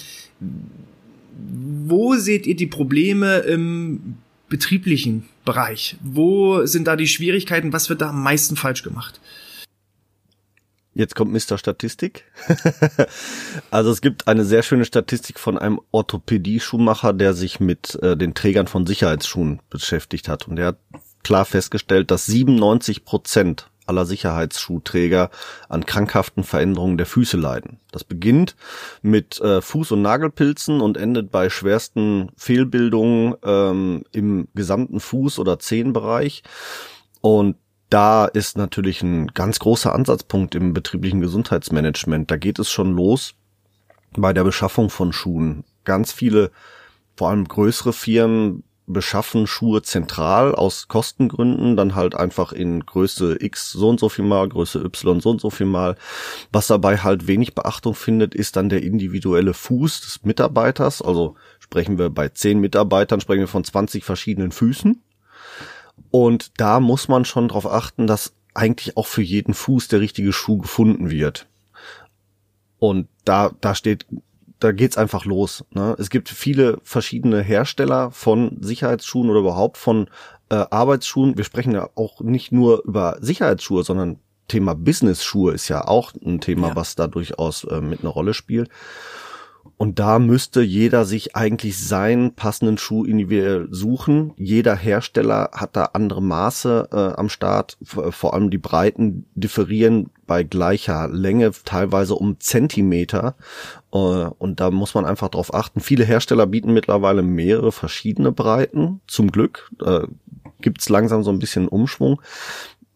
wo 1.88 2.16
seht 2.16 2.48
ihr 2.48 2.56
die 2.56 2.68
Probleme 2.68 3.40
im 3.40 4.16
betrieblichen 4.50 5.26
Bereich? 5.46 5.98
Wo 6.02 6.66
sind 6.66 6.88
da 6.88 6.96
die 6.96 7.08
Schwierigkeiten? 7.08 7.74
Was 7.74 7.90
wird 7.90 8.02
da 8.02 8.10
am 8.10 8.22
meisten 8.22 8.56
falsch 8.56 8.84
gemacht? 8.84 9.20
Jetzt 10.94 11.16
kommt 11.16 11.32
Mr. 11.32 11.58
Statistik. 11.58 12.26
also 13.72 13.92
es 13.92 14.02
gibt 14.02 14.28
eine 14.28 14.44
sehr 14.44 14.62
schöne 14.62 14.84
Statistik 14.84 15.40
von 15.40 15.58
einem 15.58 15.80
Orthopädie-Schuhmacher, 15.92 17.14
der 17.14 17.34
sich 17.34 17.62
mit 17.62 17.96
äh, 18.02 18.18
den 18.18 18.34
Trägern 18.34 18.68
von 18.68 18.86
Sicherheitsschuhen 18.86 19.62
beschäftigt 19.70 20.28
hat. 20.28 20.50
Und 20.50 20.58
der 20.58 20.68
hat 20.68 20.78
klar 21.24 21.46
festgestellt, 21.46 22.12
dass 22.12 22.26
97 22.26 23.06
Prozent 23.06 23.71
aller 23.86 24.06
Sicherheitsschuhträger 24.06 25.30
an 25.70 25.86
krankhaften 25.86 26.44
Veränderungen 26.44 26.98
der 26.98 27.06
Füße 27.06 27.38
leiden. 27.38 27.80
Das 27.92 28.04
beginnt 28.04 28.56
mit 29.02 29.40
äh, 29.42 29.60
Fuß- 29.60 29.94
und 29.94 30.02
Nagelpilzen 30.02 30.82
und 30.82 30.98
endet 30.98 31.32
bei 31.32 31.50
schwersten 31.50 32.30
Fehlbildungen 32.38 33.36
ähm, 33.44 34.04
im 34.12 34.48
gesamten 34.54 35.00
Fuß- 35.00 35.40
oder 35.40 35.60
Zehenbereich. 35.60 36.44
Und 37.22 37.58
da 37.90 38.26
ist 38.26 38.58
natürlich 38.58 39.02
ein 39.02 39.28
ganz 39.28 39.60
großer 39.60 39.94
Ansatzpunkt 39.94 40.56
im 40.56 40.74
betrieblichen 40.74 41.20
Gesundheitsmanagement. 41.20 42.32
Da 42.32 42.38
geht 42.38 42.58
es 42.58 42.72
schon 42.72 42.96
los 42.96 43.36
bei 44.16 44.32
der 44.32 44.46
Beschaffung 44.46 44.90
von 44.90 45.12
Schuhen. 45.12 45.66
Ganz 45.84 46.14
viele, 46.14 46.52
vor 47.18 47.30
allem 47.30 47.46
größere 47.46 47.92
Firmen 47.92 48.64
beschaffen 48.92 49.48
Schuhe 49.48 49.82
zentral 49.82 50.54
aus 50.54 50.88
Kostengründen, 50.88 51.76
dann 51.76 51.96
halt 51.96 52.16
einfach 52.16 52.52
in 52.52 52.86
Größe 52.86 53.38
X 53.40 53.72
so 53.72 53.90
und 53.90 54.00
so 54.00 54.10
viel 54.10 54.26
mal, 54.26 54.48
Größe 54.48 54.80
Y 54.80 55.20
so 55.22 55.30
und 55.30 55.42
so 55.42 55.50
viel 55.50 55.66
mal. 55.66 55.96
Was 56.52 56.68
dabei 56.68 56.98
halt 56.98 57.28
wenig 57.28 57.56
Beachtung 57.56 57.96
findet, 57.96 58.36
ist 58.36 58.56
dann 58.56 58.70
der 58.70 58.84
individuelle 58.84 59.54
Fuß 59.54 60.02
des 60.02 60.24
Mitarbeiters. 60.24 61.02
Also 61.02 61.36
sprechen 61.60 61.98
wir 61.98 62.10
bei 62.10 62.30
zehn 62.30 62.60
Mitarbeitern, 62.60 63.22
sprechen 63.22 63.42
wir 63.42 63.48
von 63.48 63.64
20 63.64 64.04
verschiedenen 64.04 64.52
Füßen. 64.52 65.02
Und 66.10 66.52
da 66.58 66.80
muss 66.80 67.08
man 67.08 67.26
schon 67.26 67.48
darauf 67.48 67.66
achten, 67.66 68.08
dass 68.08 68.34
eigentlich 68.54 68.98
auch 68.98 69.08
für 69.08 69.22
jeden 69.22 69.54
Fuß 69.54 69.88
der 69.88 70.02
richtige 70.02 70.34
Schuh 70.34 70.58
gefunden 70.58 71.10
wird. 71.10 71.48
Und 72.80 73.08
da, 73.26 73.52
da 73.62 73.76
steht 73.76 74.06
da 74.62 74.72
geht's 74.72 74.98
einfach 74.98 75.26
los. 75.26 75.66
Ne? 75.72 75.96
Es 75.98 76.10
gibt 76.10 76.30
viele 76.30 76.78
verschiedene 76.84 77.42
Hersteller 77.42 78.12
von 78.12 78.58
Sicherheitsschuhen 78.62 79.30
oder 79.30 79.40
überhaupt 79.40 79.78
von 79.78 80.08
äh, 80.50 80.66
Arbeitsschuhen. 80.70 81.36
Wir 81.36 81.44
sprechen 81.44 81.74
ja 81.74 81.90
auch 81.96 82.22
nicht 82.22 82.52
nur 82.52 82.84
über 82.86 83.18
Sicherheitsschuhe, 83.20 83.84
sondern 83.84 84.20
Thema 84.48 84.76
Business-Schuhe 84.76 85.54
ist 85.54 85.68
ja 85.68 85.88
auch 85.88 86.14
ein 86.14 86.42
Thema, 86.42 86.70
ja. 86.70 86.76
was 86.76 86.96
da 86.96 87.08
durchaus 87.08 87.64
äh, 87.64 87.82
mit 87.82 88.02
einer 88.02 88.10
Rolle 88.10 88.34
spielt. 88.34 88.70
Und 89.78 89.98
da 89.98 90.20
müsste 90.20 90.62
jeder 90.62 91.06
sich 91.06 91.36
eigentlich 91.36 91.84
seinen 91.84 92.36
passenden 92.36 92.78
Schuh 92.78 93.04
individuell 93.04 93.68
suchen. 93.72 94.34
Jeder 94.38 94.76
Hersteller 94.76 95.50
hat 95.54 95.76
da 95.76 95.86
andere 95.94 96.22
Maße 96.22 96.90
äh, 96.92 97.20
am 97.20 97.30
Start. 97.30 97.78
Vor 97.84 98.34
allem 98.36 98.52
die 98.52 98.60
Breiten 98.60 99.26
differieren 99.34 100.12
bei 100.28 100.44
gleicher 100.44 101.08
Länge 101.10 101.52
teilweise 101.66 102.14
um 102.16 102.40
Zentimeter. 102.40 103.36
Äh, 103.92 103.98
und 103.98 104.60
da 104.60 104.70
muss 104.70 104.94
man 104.94 105.06
einfach 105.06 105.30
drauf 105.30 105.54
achten. 105.54 105.80
Viele 105.80 106.06
Hersteller 106.06 106.46
bieten 106.46 106.74
mittlerweile 106.74 107.24
mehrere 107.24 107.72
verschiedene 107.72 108.32
Breiten. 108.32 109.02
Zum 109.08 109.32
Glück. 109.32 109.72
Äh, 109.84 110.02
gibt's 110.62 110.90
langsam 110.90 111.24
so 111.24 111.32
ein 111.32 111.40
bisschen 111.40 111.68
Umschwung. 111.68 112.22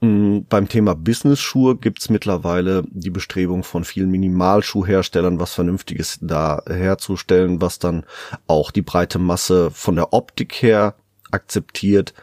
Mm, 0.06 0.46
beim 0.48 0.70
Thema 0.70 0.94
Business-Schuhe 0.94 1.76
gibt's 1.78 2.10
mittlerweile 2.10 2.84
die 2.90 3.10
Bestrebung 3.10 3.64
von 3.64 3.84
vielen 3.84 4.12
Minimalschuhherstellern, 4.12 5.40
was 5.40 5.54
Vernünftiges 5.54 6.20
da 6.22 6.62
herzustellen, 6.68 7.62
was 7.62 7.80
dann 7.80 8.06
auch 8.48 8.72
die 8.72 8.84
breite 8.84 9.18
Masse 9.18 9.72
von 9.72 9.96
der 9.96 10.14
Optik 10.14 10.62
her 10.62 10.96
akzeptiert. 11.32 12.14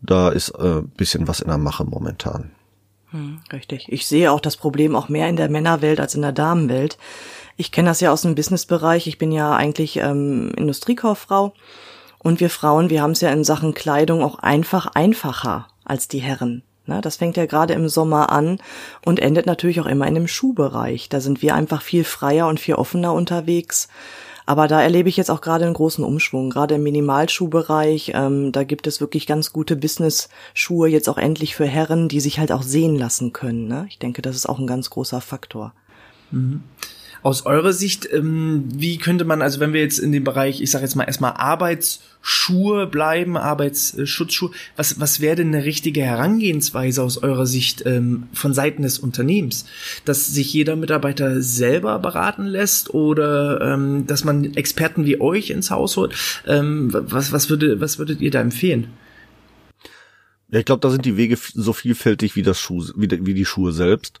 Da 0.00 0.30
ist 0.30 0.50
äh, 0.50 0.82
bisschen 0.96 1.28
was 1.28 1.40
in 1.40 1.48
der 1.48 1.58
Mache 1.58 1.84
momentan. 1.84 2.52
Hm, 3.10 3.40
richtig. 3.52 3.92
Ich 3.92 4.06
sehe 4.06 4.32
auch 4.32 4.40
das 4.40 4.56
Problem 4.56 4.96
auch 4.96 5.08
mehr 5.08 5.28
in 5.28 5.36
der 5.36 5.50
Männerwelt 5.50 6.00
als 6.00 6.14
in 6.14 6.22
der 6.22 6.32
Damenwelt. 6.32 6.96
Ich 7.56 7.70
kenne 7.70 7.88
das 7.90 8.00
ja 8.00 8.12
aus 8.12 8.22
dem 8.22 8.34
Businessbereich. 8.34 9.06
Ich 9.06 9.18
bin 9.18 9.32
ja 9.32 9.54
eigentlich 9.54 9.98
ähm, 9.98 10.52
Industriekauffrau. 10.56 11.52
Und 12.18 12.40
wir 12.40 12.50
Frauen, 12.50 12.90
wir 12.90 13.02
haben 13.02 13.12
es 13.12 13.20
ja 13.20 13.30
in 13.30 13.44
Sachen 13.44 13.74
Kleidung 13.74 14.22
auch 14.22 14.38
einfach 14.38 14.86
einfacher 14.94 15.68
als 15.84 16.08
die 16.08 16.18
Herren. 16.18 16.62
Ne, 16.86 17.00
das 17.00 17.16
fängt 17.16 17.36
ja 17.36 17.46
gerade 17.46 17.74
im 17.74 17.88
Sommer 17.88 18.30
an 18.30 18.58
und 19.04 19.18
endet 19.18 19.46
natürlich 19.46 19.80
auch 19.80 19.86
immer 19.86 20.06
in 20.06 20.14
dem 20.14 20.28
Schuhbereich. 20.28 21.08
Da 21.08 21.20
sind 21.20 21.42
wir 21.42 21.54
einfach 21.54 21.82
viel 21.82 22.04
freier 22.04 22.46
und 22.46 22.60
viel 22.60 22.76
offener 22.76 23.12
unterwegs. 23.12 23.88
Aber 24.48 24.68
da 24.68 24.80
erlebe 24.80 25.08
ich 25.08 25.16
jetzt 25.16 25.30
auch 25.30 25.40
gerade 25.40 25.64
einen 25.64 25.74
großen 25.74 26.04
Umschwung, 26.04 26.50
gerade 26.50 26.76
im 26.76 26.84
Minimalschuhbereich. 26.84 28.12
Ähm, 28.14 28.52
da 28.52 28.62
gibt 28.62 28.86
es 28.86 29.00
wirklich 29.00 29.26
ganz 29.26 29.52
gute 29.52 29.74
Business-Schuhe 29.74 30.88
jetzt 30.88 31.08
auch 31.08 31.18
endlich 31.18 31.56
für 31.56 31.66
Herren, 31.66 32.08
die 32.08 32.20
sich 32.20 32.38
halt 32.38 32.52
auch 32.52 32.62
sehen 32.62 32.94
lassen 32.94 33.32
können. 33.32 33.66
Ne? 33.66 33.86
Ich 33.88 33.98
denke, 33.98 34.22
das 34.22 34.36
ist 34.36 34.48
auch 34.48 34.60
ein 34.60 34.68
ganz 34.68 34.88
großer 34.88 35.20
Faktor. 35.20 35.72
Mhm. 36.30 36.62
Aus 37.26 37.44
eurer 37.44 37.72
Sicht, 37.72 38.08
ähm, 38.12 38.68
wie 38.72 38.98
könnte 38.98 39.24
man, 39.24 39.42
also 39.42 39.58
wenn 39.58 39.72
wir 39.72 39.80
jetzt 39.80 39.98
in 39.98 40.12
dem 40.12 40.22
Bereich, 40.22 40.60
ich 40.60 40.70
sage 40.70 40.84
jetzt 40.84 40.94
mal 40.94 41.02
erstmal 41.02 41.32
Arbeitsschuhe 41.32 42.86
bleiben, 42.86 43.36
Arbeitsschutzschuhe, 43.36 44.52
was, 44.76 45.00
was 45.00 45.20
wäre 45.20 45.34
denn 45.34 45.52
eine 45.52 45.64
richtige 45.64 46.02
Herangehensweise 46.02 47.02
aus 47.02 47.18
eurer 47.18 47.46
Sicht 47.46 47.82
ähm, 47.84 48.28
von 48.32 48.54
Seiten 48.54 48.82
des 48.82 49.00
Unternehmens? 49.00 49.64
Dass 50.04 50.28
sich 50.28 50.52
jeder 50.52 50.76
Mitarbeiter 50.76 51.42
selber 51.42 51.98
beraten 51.98 52.46
lässt 52.46 52.94
oder 52.94 53.60
ähm, 53.60 54.06
dass 54.06 54.22
man 54.22 54.54
Experten 54.54 55.04
wie 55.04 55.20
euch 55.20 55.50
ins 55.50 55.72
Haus 55.72 55.96
holt? 55.96 56.14
Ähm, 56.46 56.90
was, 56.92 57.32
was, 57.32 57.50
würde, 57.50 57.80
was 57.80 57.98
würdet 57.98 58.20
ihr 58.20 58.30
da 58.30 58.40
empfehlen? 58.40 58.86
Ja, 60.48 60.60
ich 60.60 60.64
glaube, 60.64 60.80
da 60.80 60.90
sind 60.90 61.04
die 61.04 61.16
Wege 61.16 61.36
so 61.36 61.72
vielfältig 61.72 62.36
wie 62.36 62.42
das 62.42 62.60
Schuh, 62.60 62.84
wie, 62.94 63.10
wie 63.26 63.34
die 63.34 63.44
Schuhe 63.44 63.72
selbst. 63.72 64.20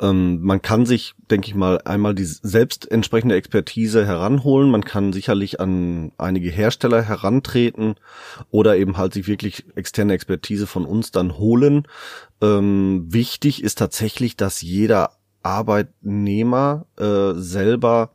Ähm, 0.00 0.42
man 0.42 0.60
kann 0.62 0.84
sich, 0.84 1.14
denke 1.30 1.46
ich 1.46 1.54
mal, 1.54 1.80
einmal 1.84 2.16
die 2.16 2.24
selbst 2.24 2.90
entsprechende 2.90 3.36
Expertise 3.36 4.04
heranholen. 4.04 4.68
Man 4.68 4.84
kann 4.84 5.12
sicherlich 5.12 5.60
an 5.60 6.10
einige 6.18 6.50
Hersteller 6.50 7.02
herantreten 7.02 7.94
oder 8.50 8.76
eben 8.76 8.96
halt 8.96 9.14
sich 9.14 9.28
wirklich 9.28 9.64
externe 9.76 10.14
Expertise 10.14 10.66
von 10.66 10.84
uns 10.84 11.12
dann 11.12 11.38
holen. 11.38 11.86
Ähm, 12.40 13.06
wichtig 13.10 13.62
ist 13.62 13.78
tatsächlich, 13.78 14.36
dass 14.36 14.60
jeder 14.60 15.12
Arbeitnehmer 15.44 16.86
äh, 16.98 17.34
selber 17.34 18.10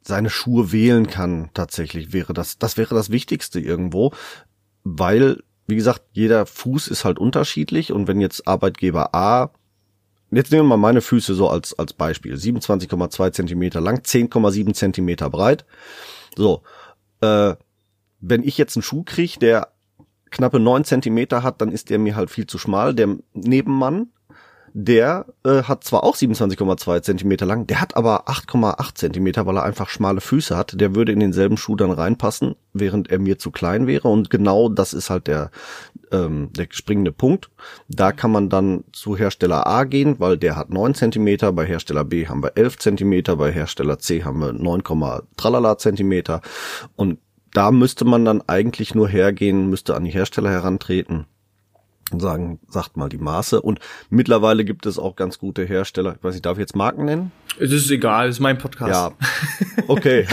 seine 0.00 0.30
Schuhe 0.30 0.72
wählen 0.72 1.08
kann. 1.08 1.50
Tatsächlich 1.52 2.14
wäre 2.14 2.32
das, 2.32 2.56
das 2.56 2.78
wäre 2.78 2.94
das 2.94 3.10
Wichtigste 3.10 3.60
irgendwo, 3.60 4.12
weil 4.82 5.42
wie 5.70 5.76
gesagt, 5.76 6.02
jeder 6.12 6.44
Fuß 6.44 6.88
ist 6.88 7.04
halt 7.04 7.18
unterschiedlich 7.18 7.92
und 7.92 8.06
wenn 8.08 8.20
jetzt 8.20 8.46
Arbeitgeber 8.46 9.14
A 9.14 9.52
Jetzt 10.32 10.52
nehmen 10.52 10.68
wir 10.68 10.76
mal 10.76 10.82
meine 10.90 11.00
Füße 11.00 11.34
so 11.34 11.48
als, 11.48 11.76
als 11.76 11.92
Beispiel. 11.92 12.36
27,2 12.36 13.32
Zentimeter 13.32 13.80
lang, 13.80 13.98
10,7 13.98 14.74
Zentimeter 14.74 15.28
breit. 15.28 15.64
So, 16.36 16.62
äh, 17.20 17.54
wenn 18.20 18.44
ich 18.44 18.56
jetzt 18.56 18.76
einen 18.76 18.84
Schuh 18.84 19.02
kriege, 19.02 19.40
der 19.40 19.72
knappe 20.30 20.60
9 20.60 20.84
Zentimeter 20.84 21.42
hat, 21.42 21.60
dann 21.60 21.72
ist 21.72 21.90
der 21.90 21.98
mir 21.98 22.14
halt 22.14 22.30
viel 22.30 22.46
zu 22.46 22.58
schmal. 22.58 22.94
Der 22.94 23.16
Nebenmann 23.32 24.10
der 24.72 25.26
äh, 25.44 25.62
hat 25.62 25.84
zwar 25.84 26.04
auch 26.04 26.16
27,2 26.16 27.02
Zentimeter 27.02 27.46
lang, 27.46 27.66
der 27.66 27.80
hat 27.80 27.96
aber 27.96 28.28
8,8 28.28 28.94
Zentimeter, 28.94 29.46
weil 29.46 29.56
er 29.56 29.64
einfach 29.64 29.88
schmale 29.88 30.20
Füße 30.20 30.56
hat. 30.56 30.80
Der 30.80 30.94
würde 30.94 31.12
in 31.12 31.20
denselben 31.20 31.56
Schuh 31.56 31.76
dann 31.76 31.90
reinpassen, 31.90 32.54
während 32.72 33.10
er 33.10 33.18
mir 33.18 33.38
zu 33.38 33.50
klein 33.50 33.86
wäre. 33.86 34.08
Und 34.08 34.30
genau 34.30 34.68
das 34.68 34.92
ist 34.92 35.10
halt 35.10 35.26
der, 35.26 35.50
ähm, 36.12 36.50
der 36.56 36.68
springende 36.70 37.12
Punkt. 37.12 37.50
Da 37.88 38.12
kann 38.12 38.30
man 38.30 38.48
dann 38.48 38.84
zu 38.92 39.16
Hersteller 39.16 39.66
A 39.66 39.84
gehen, 39.84 40.20
weil 40.20 40.38
der 40.38 40.56
hat 40.56 40.70
9 40.70 40.94
Zentimeter, 40.94 41.52
bei 41.52 41.66
Hersteller 41.66 42.04
B 42.04 42.28
haben 42.28 42.42
wir 42.42 42.56
11 42.56 42.78
Zentimeter, 42.78 43.36
bei 43.36 43.52
Hersteller 43.52 43.98
C 43.98 44.24
haben 44.24 44.40
wir 44.40 44.52
9, 44.52 44.82
tralala 45.36 45.78
Zentimeter. 45.78 46.40
Und 46.96 47.18
da 47.52 47.72
müsste 47.72 48.04
man 48.04 48.24
dann 48.24 48.42
eigentlich 48.46 48.94
nur 48.94 49.08
hergehen, 49.08 49.70
müsste 49.70 49.96
an 49.96 50.04
die 50.04 50.12
Hersteller 50.12 50.50
herantreten 50.50 51.26
und 52.12 52.20
sagen, 52.20 52.60
sagt 52.68 52.96
mal 52.96 53.08
die 53.08 53.18
Maße. 53.18 53.60
Und 53.60 53.80
mittlerweile 54.08 54.64
gibt 54.64 54.86
es 54.86 54.98
auch 54.98 55.16
ganz 55.16 55.38
gute 55.38 55.64
Hersteller. 55.64 56.16
Ich 56.16 56.24
weiß 56.24 56.34
nicht, 56.34 56.46
darf 56.46 56.58
ich 56.58 56.62
jetzt 56.62 56.76
Marken 56.76 57.04
nennen? 57.04 57.32
Es 57.58 57.72
ist 57.72 57.90
egal, 57.90 58.28
es 58.28 58.36
ist 58.36 58.40
mein 58.40 58.58
Podcast. 58.58 58.92
Ja. 58.92 59.12
Okay. 59.88 60.26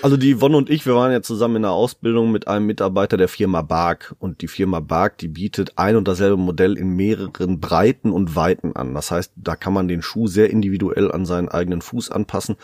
Also 0.00 0.16
die 0.16 0.40
Wonne 0.40 0.56
und 0.56 0.70
ich, 0.70 0.86
wir 0.86 0.94
waren 0.94 1.10
ja 1.10 1.20
zusammen 1.20 1.56
in 1.56 1.62
der 1.62 1.72
Ausbildung 1.72 2.30
mit 2.30 2.46
einem 2.46 2.66
Mitarbeiter 2.66 3.16
der 3.16 3.26
Firma 3.26 3.62
Bark. 3.62 4.14
Und 4.20 4.42
die 4.42 4.48
Firma 4.48 4.78
Bark, 4.78 5.18
die 5.18 5.26
bietet 5.26 5.72
ein 5.76 5.96
und 5.96 6.06
dasselbe 6.06 6.36
Modell 6.36 6.78
in 6.78 6.94
mehreren 6.94 7.58
Breiten 7.58 8.12
und 8.12 8.36
Weiten 8.36 8.76
an. 8.76 8.94
Das 8.94 9.10
heißt, 9.10 9.32
da 9.34 9.56
kann 9.56 9.72
man 9.72 9.88
den 9.88 10.02
Schuh 10.02 10.28
sehr 10.28 10.50
individuell 10.50 11.10
an 11.10 11.26
seinen 11.26 11.48
eigenen 11.48 11.82
Fuß 11.82 12.12
anpassen. 12.12 12.56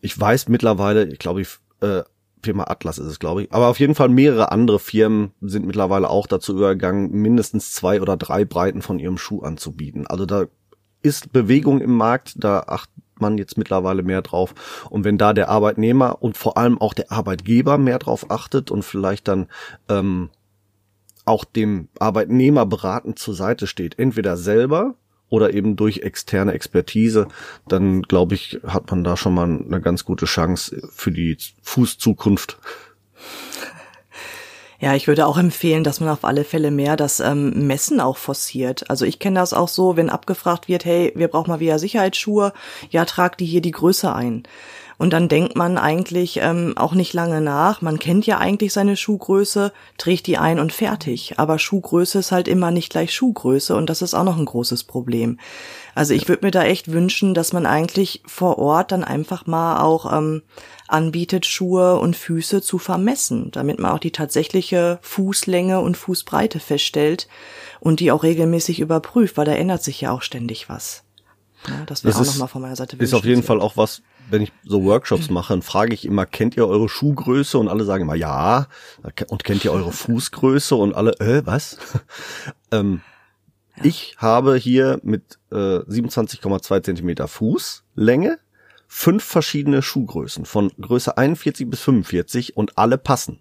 Ich 0.00 0.18
weiß 0.18 0.48
mittlerweile, 0.48 1.08
ich 1.08 1.18
glaube, 1.18 1.42
ich, 1.42 1.48
äh, 1.80 2.02
Firma 2.42 2.64
Atlas 2.64 2.98
ist 2.98 3.06
es, 3.06 3.18
glaube 3.18 3.42
ich. 3.42 3.52
Aber 3.52 3.68
auf 3.68 3.80
jeden 3.80 3.94
Fall 3.94 4.08
mehrere 4.08 4.52
andere 4.52 4.78
Firmen 4.78 5.32
sind 5.40 5.66
mittlerweile 5.66 6.10
auch 6.10 6.26
dazu 6.26 6.52
übergegangen, 6.54 7.10
mindestens 7.10 7.72
zwei 7.72 8.00
oder 8.00 8.16
drei 8.16 8.44
Breiten 8.44 8.82
von 8.82 8.98
ihrem 8.98 9.18
Schuh 9.18 9.42
anzubieten. 9.42 10.06
Also 10.06 10.26
da 10.26 10.46
ist 11.02 11.32
Bewegung 11.32 11.80
im 11.80 11.94
Markt, 11.94 12.34
da 12.36 12.60
achtet 12.60 12.94
man 13.20 13.38
jetzt 13.38 13.58
mittlerweile 13.58 14.02
mehr 14.02 14.22
drauf. 14.22 14.54
Und 14.90 15.04
wenn 15.04 15.18
da 15.18 15.32
der 15.32 15.48
Arbeitnehmer 15.48 16.22
und 16.22 16.36
vor 16.36 16.56
allem 16.56 16.80
auch 16.80 16.94
der 16.94 17.10
Arbeitgeber 17.10 17.78
mehr 17.78 17.98
drauf 17.98 18.30
achtet 18.30 18.70
und 18.70 18.84
vielleicht 18.84 19.28
dann 19.28 19.48
ähm, 19.88 20.30
auch 21.24 21.44
dem 21.44 21.88
Arbeitnehmer 21.98 22.66
beratend 22.66 23.18
zur 23.18 23.34
Seite 23.34 23.66
steht, 23.66 23.98
entweder 23.98 24.36
selber 24.36 24.94
oder 25.30 25.52
eben 25.52 25.76
durch 25.76 25.98
externe 25.98 26.52
Expertise, 26.52 27.28
dann 27.66 28.02
glaube 28.02 28.34
ich, 28.34 28.60
hat 28.66 28.90
man 28.90 29.04
da 29.04 29.16
schon 29.16 29.34
mal 29.34 29.44
eine 29.44 29.80
ganz 29.80 30.04
gute 30.04 30.26
Chance 30.26 30.88
für 30.90 31.12
die 31.12 31.36
Fußzukunft. 31.62 32.58
Ja, 34.80 34.94
ich 34.94 35.08
würde 35.08 35.26
auch 35.26 35.38
empfehlen, 35.38 35.82
dass 35.82 35.98
man 35.98 36.08
auf 36.08 36.24
alle 36.24 36.44
Fälle 36.44 36.70
mehr 36.70 36.96
das 36.96 37.18
ähm, 37.18 37.66
Messen 37.66 38.00
auch 38.00 38.16
forciert. 38.16 38.88
Also 38.88 39.04
ich 39.04 39.18
kenne 39.18 39.40
das 39.40 39.52
auch 39.52 39.66
so, 39.66 39.96
wenn 39.96 40.08
abgefragt 40.08 40.68
wird, 40.68 40.84
hey, 40.84 41.12
wir 41.16 41.26
brauchen 41.26 41.50
mal 41.50 41.58
wieder 41.58 41.80
Sicherheitsschuhe, 41.80 42.52
ja, 42.90 43.04
trag 43.04 43.36
die 43.38 43.46
hier 43.46 43.60
die 43.60 43.72
Größe 43.72 44.14
ein. 44.14 44.44
Und 44.98 45.12
dann 45.12 45.28
denkt 45.28 45.56
man 45.56 45.78
eigentlich 45.78 46.40
ähm, 46.42 46.74
auch 46.76 46.92
nicht 46.92 47.14
lange 47.14 47.40
nach. 47.40 47.80
Man 47.80 48.00
kennt 48.00 48.26
ja 48.26 48.38
eigentlich 48.38 48.72
seine 48.72 48.96
Schuhgröße, 48.96 49.72
trägt 49.96 50.26
die 50.26 50.38
ein 50.38 50.58
und 50.58 50.72
fertig. 50.72 51.38
Aber 51.38 51.60
Schuhgröße 51.60 52.18
ist 52.18 52.32
halt 52.32 52.48
immer 52.48 52.72
nicht 52.72 52.90
gleich 52.90 53.14
Schuhgröße 53.14 53.76
und 53.76 53.88
das 53.88 54.02
ist 54.02 54.14
auch 54.14 54.24
noch 54.24 54.36
ein 54.36 54.44
großes 54.44 54.82
Problem. 54.84 55.38
Also 55.94 56.14
ich 56.14 56.28
würde 56.28 56.44
mir 56.44 56.50
da 56.50 56.64
echt 56.64 56.90
wünschen, 56.90 57.32
dass 57.32 57.52
man 57.52 57.64
eigentlich 57.64 58.22
vor 58.26 58.58
Ort 58.58 58.90
dann 58.90 59.04
einfach 59.04 59.46
mal 59.46 59.80
auch 59.80 60.12
ähm, 60.12 60.42
anbietet, 60.88 61.46
Schuhe 61.46 62.00
und 62.00 62.16
Füße 62.16 62.60
zu 62.60 62.78
vermessen, 62.78 63.50
damit 63.52 63.78
man 63.78 63.92
auch 63.92 64.00
die 64.00 64.10
tatsächliche 64.10 64.98
Fußlänge 65.02 65.80
und 65.80 65.96
Fußbreite 65.96 66.58
feststellt 66.58 67.28
und 67.78 68.00
die 68.00 68.10
auch 68.10 68.24
regelmäßig 68.24 68.80
überprüft, 68.80 69.36
weil 69.36 69.44
da 69.44 69.52
ändert 69.52 69.84
sich 69.84 70.00
ja 70.00 70.10
auch 70.10 70.22
ständig 70.22 70.68
was. 70.68 71.04
Ja, 71.66 71.84
das 71.86 72.04
wäre 72.04 72.16
auch 72.16 72.24
nochmal 72.24 72.48
von 72.48 72.62
meiner 72.62 72.76
Seite. 72.76 72.96
Ist 72.96 73.14
auf 73.14 73.24
jeden 73.24 73.42
Fall 73.42 73.60
auch 73.60 73.76
was, 73.76 74.02
wenn 74.30 74.42
ich 74.42 74.52
so 74.64 74.84
Workshops 74.84 75.30
mache, 75.30 75.52
dann 75.52 75.62
frage 75.62 75.94
ich 75.94 76.04
immer, 76.04 76.26
kennt 76.26 76.56
ihr 76.56 76.66
eure 76.66 76.88
Schuhgröße? 76.88 77.58
Und 77.58 77.68
alle 77.68 77.84
sagen 77.84 78.02
immer 78.04 78.14
ja. 78.14 78.68
Und 79.28 79.44
kennt 79.44 79.64
ihr 79.64 79.72
eure 79.72 79.92
Fußgröße? 79.92 80.74
Und 80.74 80.94
alle, 80.94 81.12
äh, 81.20 81.44
was? 81.44 81.78
ähm, 82.70 83.00
ja. 83.76 83.84
Ich 83.84 84.16
habe 84.18 84.56
hier 84.56 85.00
mit 85.02 85.38
äh, 85.50 85.54
27,2 85.54 86.82
Zentimeter 86.82 87.28
Fußlänge 87.28 88.38
fünf 88.88 89.22
verschiedene 89.22 89.82
Schuhgrößen 89.82 90.46
von 90.46 90.72
Größe 90.80 91.16
41 91.16 91.68
bis 91.68 91.80
45 91.80 92.56
und 92.56 92.78
alle 92.78 92.98
passen. 92.98 93.40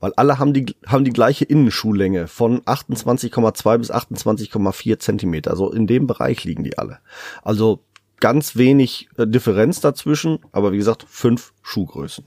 Weil 0.00 0.12
alle 0.14 0.38
haben 0.38 0.52
die, 0.52 0.76
haben 0.86 1.04
die 1.04 1.12
gleiche 1.12 1.44
Innenschuhlänge 1.44 2.28
von 2.28 2.60
28,2 2.62 3.78
bis 3.78 3.90
28,4 3.90 4.98
Zentimeter. 4.98 5.50
Also 5.50 5.72
in 5.72 5.86
dem 5.86 6.06
Bereich 6.06 6.44
liegen 6.44 6.62
die 6.62 6.78
alle. 6.78 6.98
Also 7.42 7.82
ganz 8.20 8.56
wenig 8.56 9.08
äh, 9.16 9.26
Differenz 9.26 9.80
dazwischen, 9.80 10.38
aber 10.52 10.72
wie 10.72 10.78
gesagt, 10.78 11.04
fünf 11.08 11.52
Schuhgrößen. 11.62 12.26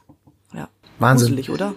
Ja. 0.54 0.70
Wahnsinn. 1.00 1.30
Gruselig, 1.30 1.50
oder? 1.50 1.74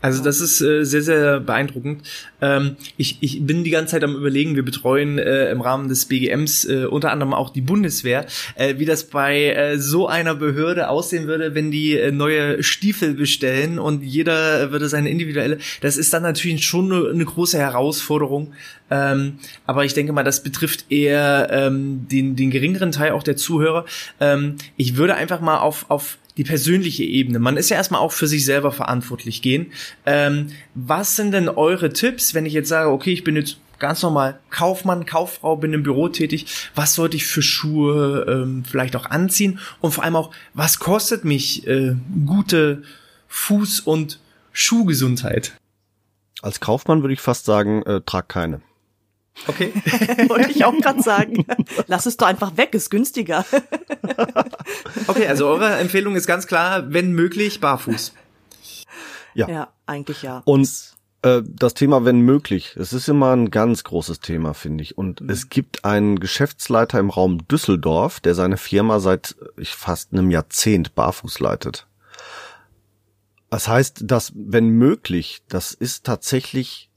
Also 0.00 0.22
das 0.22 0.40
ist 0.40 0.60
äh, 0.60 0.84
sehr, 0.84 1.02
sehr 1.02 1.40
beeindruckend. 1.40 2.02
Ähm, 2.40 2.76
ich, 2.96 3.18
ich 3.20 3.44
bin 3.44 3.64
die 3.64 3.70
ganze 3.70 3.92
Zeit 3.92 4.04
am 4.04 4.14
überlegen, 4.14 4.54
wir 4.54 4.64
betreuen 4.64 5.18
äh, 5.18 5.50
im 5.50 5.60
Rahmen 5.60 5.88
des 5.88 6.06
BGMs 6.06 6.64
äh, 6.66 6.84
unter 6.84 7.10
anderem 7.10 7.34
auch 7.34 7.50
die 7.50 7.60
Bundeswehr, 7.60 8.26
äh, 8.54 8.78
wie 8.78 8.84
das 8.84 9.04
bei 9.04 9.52
äh, 9.54 9.78
so 9.78 10.06
einer 10.06 10.34
Behörde 10.34 10.88
aussehen 10.88 11.26
würde, 11.26 11.54
wenn 11.54 11.70
die 11.70 11.96
äh, 11.96 12.12
neue 12.12 12.62
Stiefel 12.62 13.14
bestellen 13.14 13.78
und 13.78 14.02
jeder 14.02 14.70
würde 14.70 14.88
seine 14.88 15.10
individuelle. 15.10 15.58
Das 15.80 15.96
ist 15.96 16.12
dann 16.12 16.22
natürlich 16.22 16.64
schon 16.64 16.92
eine, 16.92 17.08
eine 17.10 17.24
große 17.24 17.58
Herausforderung. 17.58 18.52
Ähm, 18.90 19.38
aber 19.66 19.84
ich 19.84 19.94
denke 19.94 20.12
mal, 20.12 20.22
das 20.22 20.42
betrifft 20.42 20.90
eher 20.90 21.48
ähm, 21.50 22.06
den, 22.08 22.36
den 22.36 22.50
geringeren 22.50 22.92
Teil 22.92 23.12
auch 23.12 23.22
der 23.22 23.36
Zuhörer. 23.36 23.84
Ähm, 24.20 24.56
ich 24.76 24.96
würde 24.96 25.14
einfach 25.14 25.40
mal 25.40 25.58
auf, 25.58 25.86
auf 25.88 26.18
die 26.38 26.44
persönliche 26.44 27.04
Ebene. 27.04 27.40
Man 27.40 27.56
ist 27.56 27.68
ja 27.68 27.76
erstmal 27.76 28.00
auch 28.00 28.12
für 28.12 28.28
sich 28.28 28.44
selber 28.44 28.72
verantwortlich 28.72 29.42
gehen. 29.42 29.72
Ähm, 30.06 30.52
was 30.74 31.16
sind 31.16 31.32
denn 31.32 31.48
eure 31.48 31.92
Tipps, 31.92 32.32
wenn 32.32 32.46
ich 32.46 32.52
jetzt 32.52 32.68
sage, 32.68 32.88
okay, 32.90 33.12
ich 33.12 33.24
bin 33.24 33.36
jetzt 33.36 33.58
ganz 33.78 34.02
normal 34.02 34.38
Kaufmann, 34.50 35.04
Kauffrau, 35.04 35.56
bin 35.56 35.72
im 35.72 35.82
Büro 35.82 36.08
tätig. 36.08 36.46
Was 36.74 36.94
sollte 36.94 37.16
ich 37.16 37.26
für 37.26 37.42
Schuhe 37.42 38.24
ähm, 38.28 38.64
vielleicht 38.64 38.96
auch 38.96 39.06
anziehen? 39.06 39.58
Und 39.80 39.92
vor 39.92 40.04
allem 40.04 40.16
auch, 40.16 40.30
was 40.54 40.78
kostet 40.78 41.24
mich 41.24 41.66
äh, 41.66 41.96
gute 42.24 42.82
Fuß- 43.30 43.82
und 43.82 44.20
Schuhgesundheit? 44.52 45.52
Als 46.40 46.60
Kaufmann 46.60 47.02
würde 47.02 47.14
ich 47.14 47.20
fast 47.20 47.44
sagen, 47.44 47.82
äh, 47.82 48.00
trag 48.00 48.28
keine. 48.28 48.60
Okay. 49.46 49.72
Wollte 50.28 50.50
ich 50.50 50.64
auch 50.64 50.76
gerade 50.78 51.02
sagen. 51.02 51.46
Lass 51.86 52.06
es 52.06 52.16
doch 52.16 52.26
einfach 52.26 52.56
weg, 52.56 52.74
ist 52.74 52.90
günstiger. 52.90 53.44
okay, 55.06 55.26
also 55.26 55.46
eure 55.46 55.76
Empfehlung 55.76 56.16
ist 56.16 56.26
ganz 56.26 56.46
klar, 56.46 56.92
wenn 56.92 57.12
möglich, 57.12 57.60
barfuß. 57.60 58.12
Ja. 59.34 59.48
Ja, 59.48 59.68
eigentlich 59.86 60.22
ja. 60.22 60.42
Und 60.44 60.68
äh, 61.22 61.42
das 61.44 61.74
Thema 61.74 62.04
wenn 62.04 62.20
möglich, 62.20 62.76
es 62.76 62.92
ist 62.92 63.08
immer 63.08 63.34
ein 63.34 63.50
ganz 63.50 63.84
großes 63.84 64.20
Thema, 64.20 64.54
finde 64.54 64.82
ich. 64.82 64.96
Und 64.96 65.20
mhm. 65.20 65.30
es 65.30 65.48
gibt 65.48 65.84
einen 65.84 66.20
Geschäftsleiter 66.20 66.98
im 66.98 67.10
Raum 67.10 67.46
Düsseldorf, 67.48 68.20
der 68.20 68.34
seine 68.34 68.56
Firma 68.56 69.00
seit 69.00 69.36
ich 69.56 69.74
fast 69.74 70.12
einem 70.12 70.30
Jahrzehnt 70.30 70.94
barfuß 70.94 71.40
leitet. 71.40 71.86
Das 73.50 73.66
heißt, 73.66 74.02
dass 74.04 74.32
wenn 74.34 74.68
möglich, 74.68 75.42
das 75.48 75.72
ist 75.72 76.04
tatsächlich 76.04 76.87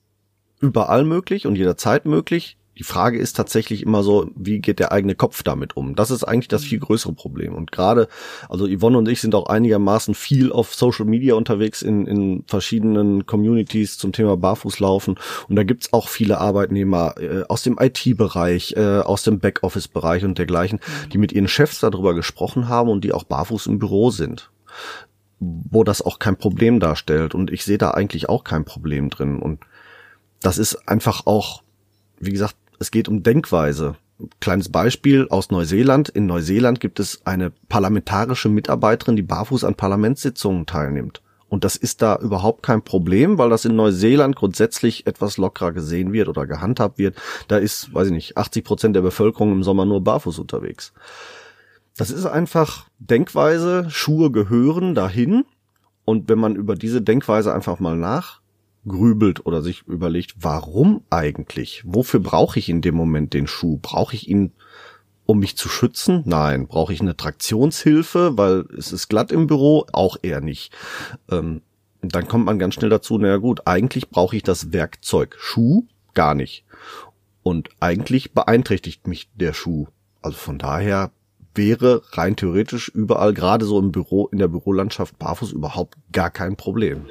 überall 0.62 1.04
möglich 1.04 1.46
und 1.46 1.56
jederzeit 1.56 2.06
möglich. 2.06 2.58
Die 2.78 2.84
Frage 2.84 3.20
ist 3.20 3.34
tatsächlich 3.34 3.84
immer 3.84 4.02
so, 4.02 4.32
wie 4.34 4.60
geht 4.60 4.80
der 4.80 4.94
eigene 4.94 5.14
Kopf 5.14 5.44
damit 5.44 5.76
um? 5.76 5.94
Das 5.96 6.10
ist 6.10 6.24
eigentlich 6.24 6.48
das 6.48 6.64
viel 6.64 6.80
größere 6.80 7.14
Problem. 7.14 7.54
Und 7.54 7.72
gerade, 7.72 8.08
also 8.50 8.66
Yvonne 8.66 8.98
und 8.98 9.10
ich 9.10 9.20
sind 9.20 9.36
auch 9.36 9.48
einigermaßen 9.48 10.16
viel 10.16 10.54
auf 10.54 10.74
Social 10.74 11.06
Media 11.06 11.36
unterwegs 11.36 11.82
in, 11.82 12.08
in 12.08 12.44
verschiedenen 12.48 13.26
Communities 13.26 13.98
zum 13.98 14.14
Thema 14.14 14.38
Barfußlaufen. 14.38 15.16
Und 15.50 15.56
da 15.58 15.64
gibt's 15.64 15.92
auch 15.92 16.08
viele 16.08 16.40
Arbeitnehmer 16.40 17.16
äh, 17.20 17.44
aus 17.50 17.62
dem 17.62 17.78
IT-Bereich, 17.78 18.74
äh, 18.78 19.02
aus 19.02 19.24
dem 19.24 19.40
Backoffice-Bereich 19.40 20.24
und 20.24 20.38
dergleichen, 20.38 20.80
die 21.12 21.18
mit 21.18 21.34
ihren 21.34 21.50
Chefs 21.50 21.82
darüber 21.82 22.16
gesprochen 22.16 22.70
haben 22.70 22.90
und 22.90 23.04
die 23.04 23.12
auch 23.12 23.26
barfuß 23.26 23.68
im 23.68 23.80
Büro 23.80 24.12
sind 24.12 24.50
wo 25.42 25.84
das 25.84 26.04
auch 26.04 26.20
kein 26.20 26.38
Problem 26.38 26.80
darstellt. 26.80 27.34
Und 27.34 27.52
ich 27.52 27.66
sehe 27.66 27.80
da 27.80 27.92
eigentlich 27.92 28.30
auch 28.30 28.44
kein 28.44 28.64
Problem 28.64 29.10
drin. 29.10 29.40
Und 29.40 29.62
das 30.42 30.58
ist 30.58 30.88
einfach 30.88 31.26
auch, 31.26 31.64
wie 32.20 32.32
gesagt, 32.32 32.56
es 32.80 32.92
geht 32.92 33.08
um 33.08 33.24
Denkweise. 33.24 33.96
Kleines 34.40 34.70
Beispiel 34.70 35.28
aus 35.30 35.50
Neuseeland. 35.50 36.10
In 36.10 36.26
Neuseeland 36.26 36.80
gibt 36.80 37.00
es 37.00 37.26
eine 37.26 37.52
parlamentarische 37.70 38.50
Mitarbeiterin, 38.50 39.16
die 39.16 39.24
barfuß 39.24 39.64
an 39.64 39.76
Parlamentssitzungen 39.76 40.66
teilnimmt. 40.66 41.22
Und 41.48 41.64
das 41.64 41.76
ist 41.76 42.02
da 42.02 42.18
überhaupt 42.18 42.64
kein 42.64 42.82
Problem, 42.82 43.38
weil 43.38 43.50
das 43.50 43.66
in 43.66 43.76
Neuseeland 43.76 44.36
grundsätzlich 44.36 45.06
etwas 45.06 45.38
lockerer 45.38 45.74
gesehen 45.74 46.14
wird 46.14 46.28
oder 46.28 46.48
gehandhabt 46.48 46.98
wird. 46.98 47.16
Da 47.48 47.58
ist, 47.58 47.94
weiß 47.94 48.08
ich 48.08 48.14
nicht, 48.14 48.38
80 48.38 48.64
Prozent 48.64 48.96
der 48.96 49.02
Bevölkerung 49.02 49.52
im 49.52 49.64
Sommer 49.64 49.86
nur 49.86 50.02
barfuß 50.02 50.40
unterwegs. 50.40 50.94
Das 51.98 52.10
ist 52.10 52.26
einfach 52.26 52.88
Denkweise. 53.00 53.88
Schuhe 53.90 54.32
gehören 54.32 54.96
dahin. 54.96 55.46
Und 56.06 56.30
wenn 56.30 56.40
man 56.40 56.56
über 56.56 56.76
diese 56.76 57.02
Denkweise 57.02 57.54
einfach 57.54 57.80
mal 57.80 57.98
nach 57.98 58.41
grübelt 58.88 59.46
oder 59.46 59.62
sich 59.62 59.84
überlegt, 59.88 60.36
warum 60.40 61.04
eigentlich? 61.10 61.84
Wofür 61.86 62.20
brauche 62.20 62.60
ich 62.60 62.70
in 62.70 62.82
dem 62.82 62.96
Moment 62.96 63.34
den 63.34 63.48
Schuh? 63.48 63.80
Brauche 63.82 64.16
ich 64.16 64.28
ihn, 64.28 64.52
um 65.26 65.40
mich 65.40 65.56
zu 65.56 65.70
schützen? 65.70 66.24
Nein. 66.26 66.68
Brauche 66.68 66.94
ich 66.94 67.02
eine 67.02 67.16
Traktionshilfe, 67.16 68.38
weil 68.38 68.66
es 68.78 68.92
ist 68.92 69.08
glatt 69.08 69.32
im 69.32 69.48
Büro? 69.48 69.86
Auch 69.92 70.18
eher 70.22 70.42
nicht. 70.42 70.74
Ähm, 71.30 71.62
dann 72.02 72.28
kommt 72.28 72.46
man 72.46 72.58
ganz 72.58 72.74
schnell 72.74 72.90
dazu, 72.90 73.18
naja 73.18 73.38
gut, 73.38 73.68
eigentlich 73.68 74.10
brauche 74.10 74.36
ich 74.36 74.44
das 74.44 74.74
Werkzeug 74.74 75.36
Schuh 75.40 75.86
gar 76.16 76.34
nicht. 76.34 76.66
Und 77.44 77.70
eigentlich 77.80 78.34
beeinträchtigt 78.34 79.08
mich 79.08 79.30
der 79.36 79.54
Schuh. 79.54 79.88
Also 80.24 80.38
von 80.38 80.58
daher 80.58 81.12
wäre 81.54 82.02
rein 82.14 82.36
theoretisch 82.36 82.90
überall, 82.90 83.34
gerade 83.34 83.66
so 83.66 83.78
im 83.78 83.92
Büro, 83.92 84.28
in 84.28 84.40
der 84.40 84.48
Bürolandschaft 84.48 85.20
barfuß 85.20 85.52
überhaupt 85.52 85.98
gar 86.12 86.32
kein 86.32 86.56
Problem 86.56 87.06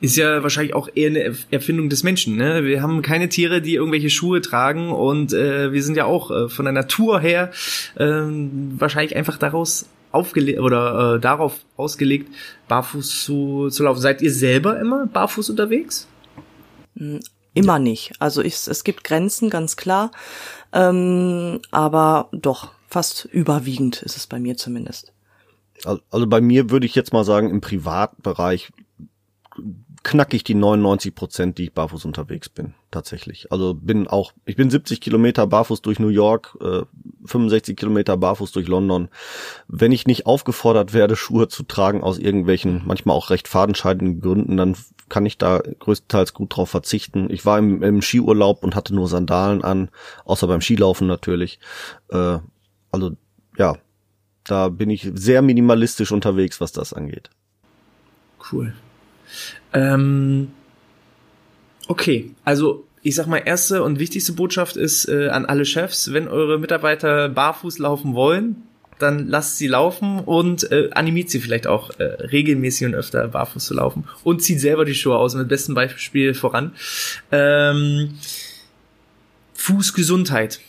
ist 0.00 0.16
ja 0.16 0.42
wahrscheinlich 0.42 0.74
auch 0.74 0.88
eher 0.94 1.10
eine 1.10 1.36
Erfindung 1.50 1.88
des 1.88 2.02
Menschen. 2.02 2.36
Ne? 2.36 2.64
Wir 2.64 2.82
haben 2.82 3.02
keine 3.02 3.28
Tiere, 3.28 3.60
die 3.60 3.74
irgendwelche 3.74 4.10
Schuhe 4.10 4.40
tragen 4.40 4.90
und 4.90 5.32
äh, 5.32 5.72
wir 5.72 5.82
sind 5.82 5.96
ja 5.96 6.04
auch 6.04 6.30
äh, 6.30 6.48
von 6.48 6.64
der 6.64 6.72
Natur 6.72 7.20
her 7.20 7.50
äh, 7.96 8.06
wahrscheinlich 8.06 9.16
einfach 9.16 9.38
daraus 9.38 9.86
aufgelegt 10.10 10.60
oder 10.60 11.16
äh, 11.16 11.20
darauf 11.20 11.64
ausgelegt, 11.76 12.32
barfuß 12.68 13.24
zu, 13.24 13.68
zu 13.70 13.82
laufen. 13.82 14.00
Seid 14.00 14.22
ihr 14.22 14.32
selber 14.32 14.80
immer 14.80 15.06
barfuß 15.06 15.50
unterwegs? 15.50 16.08
Hm, 16.96 17.20
immer 17.54 17.78
nicht. 17.78 18.12
Also 18.18 18.42
ich, 18.42 18.54
es 18.66 18.84
gibt 18.84 19.04
Grenzen, 19.04 19.50
ganz 19.50 19.76
klar. 19.76 20.10
Ähm, 20.72 21.60
aber 21.70 22.28
doch, 22.32 22.72
fast 22.88 23.26
überwiegend 23.26 24.02
ist 24.02 24.16
es 24.16 24.26
bei 24.26 24.38
mir 24.38 24.56
zumindest. 24.56 25.12
Also 25.84 26.26
bei 26.26 26.40
mir 26.40 26.70
würde 26.70 26.86
ich 26.86 26.94
jetzt 26.94 27.12
mal 27.12 27.24
sagen, 27.24 27.50
im 27.50 27.60
Privatbereich 27.60 28.70
knack 30.02 30.32
ich 30.34 30.44
die 30.44 30.54
99 30.54 31.14
Prozent, 31.14 31.58
die 31.58 31.64
ich 31.64 31.72
barfuß 31.72 32.04
unterwegs 32.04 32.48
bin, 32.48 32.74
tatsächlich. 32.90 33.50
Also 33.52 33.74
bin 33.74 34.06
auch, 34.06 34.32
ich 34.44 34.56
bin 34.56 34.70
70 34.70 35.00
Kilometer 35.00 35.46
barfuß 35.46 35.82
durch 35.82 35.98
New 35.98 36.08
York, 36.08 36.56
äh, 36.60 36.82
65 37.24 37.76
Kilometer 37.76 38.16
barfuß 38.16 38.52
durch 38.52 38.68
London. 38.68 39.08
Wenn 39.66 39.92
ich 39.92 40.06
nicht 40.06 40.26
aufgefordert 40.26 40.92
werde, 40.92 41.16
Schuhe 41.16 41.48
zu 41.48 41.62
tragen 41.62 42.02
aus 42.02 42.18
irgendwelchen, 42.18 42.82
manchmal 42.84 43.16
auch 43.16 43.30
recht 43.30 43.48
fadenscheidenden 43.48 44.20
Gründen, 44.20 44.56
dann 44.56 44.76
kann 45.08 45.26
ich 45.26 45.38
da 45.38 45.60
größtenteils 45.78 46.34
gut 46.34 46.56
drauf 46.56 46.70
verzichten. 46.70 47.28
Ich 47.30 47.44
war 47.44 47.58
im, 47.58 47.82
im 47.82 48.02
Skiurlaub 48.02 48.62
und 48.62 48.74
hatte 48.74 48.94
nur 48.94 49.08
Sandalen 49.08 49.64
an, 49.64 49.90
außer 50.24 50.46
beim 50.46 50.60
Skilaufen 50.60 51.06
natürlich. 51.06 51.58
Äh, 52.10 52.38
also 52.90 53.16
ja, 53.56 53.76
da 54.44 54.68
bin 54.68 54.90
ich 54.90 55.10
sehr 55.14 55.42
minimalistisch 55.42 56.12
unterwegs, 56.12 56.60
was 56.60 56.72
das 56.72 56.92
angeht. 56.92 57.30
Cool. 58.52 58.74
Ähm, 59.72 60.48
okay, 61.86 62.30
also 62.44 62.84
ich 63.02 63.14
sag 63.14 63.26
mal, 63.26 63.38
erste 63.38 63.82
und 63.82 63.98
wichtigste 63.98 64.32
Botschaft 64.32 64.76
ist 64.76 65.08
äh, 65.08 65.28
an 65.28 65.46
alle 65.46 65.64
Chefs, 65.64 66.12
wenn 66.12 66.28
eure 66.28 66.58
Mitarbeiter 66.58 67.28
barfuß 67.28 67.78
laufen 67.78 68.14
wollen, 68.14 68.56
dann 68.98 69.28
lasst 69.28 69.58
sie 69.58 69.68
laufen 69.68 70.20
und 70.20 70.70
äh, 70.72 70.90
animiert 70.92 71.30
sie 71.30 71.40
vielleicht 71.40 71.66
auch 71.66 71.90
äh, 71.98 72.04
regelmäßig 72.04 72.86
und 72.86 72.94
öfter 72.94 73.28
barfuß 73.28 73.64
zu 73.64 73.74
laufen 73.74 74.04
und 74.24 74.42
zieht 74.42 74.60
selber 74.60 74.84
die 74.84 74.94
Schuhe 74.94 75.16
aus 75.16 75.34
mit 75.34 75.48
bestem 75.48 75.74
Beispiel 75.74 76.34
voran. 76.34 76.72
Ähm, 77.30 78.18
Fußgesundheit 79.54 80.60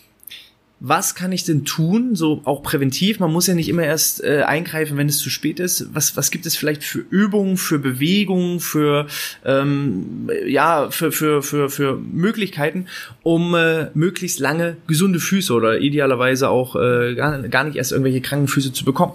was 0.79 1.13
kann 1.13 1.31
ich 1.31 1.43
denn 1.43 1.65
tun, 1.65 2.15
so 2.15 2.41
auch 2.45 2.63
präventiv? 2.63 3.19
Man 3.19 3.33
muss 3.33 3.47
ja 3.47 3.53
nicht 3.53 3.67
immer 3.67 3.83
erst 3.83 4.23
äh, 4.23 4.43
eingreifen, 4.43 4.97
wenn 4.97 5.09
es 5.09 5.17
zu 5.17 5.29
spät 5.29 5.59
ist. 5.59 5.93
Was, 5.93 6.15
was 6.15 6.31
gibt 6.31 6.45
es 6.45 6.55
vielleicht 6.55 6.83
für 6.83 6.99
Übungen, 6.99 7.57
für 7.57 7.79
Bewegungen, 7.79 8.59
für 8.59 9.07
ähm, 9.43 10.29
ja, 10.45 10.89
für, 10.89 11.11
für, 11.11 11.43
für, 11.43 11.69
für 11.69 11.97
Möglichkeiten, 11.97 12.87
um 13.23 13.55
äh, 13.55 13.89
möglichst 13.93 14.39
lange 14.39 14.77
gesunde 14.87 15.19
Füße 15.19 15.53
oder 15.53 15.79
idealerweise 15.79 16.49
auch 16.49 16.75
äh, 16.75 17.13
gar, 17.15 17.39
gar 17.49 17.65
nicht 17.65 17.75
erst 17.75 17.91
irgendwelche 17.91 18.21
kranken 18.21 18.47
Füße 18.47 18.71
zu 18.71 18.85
bekommen? 18.85 19.13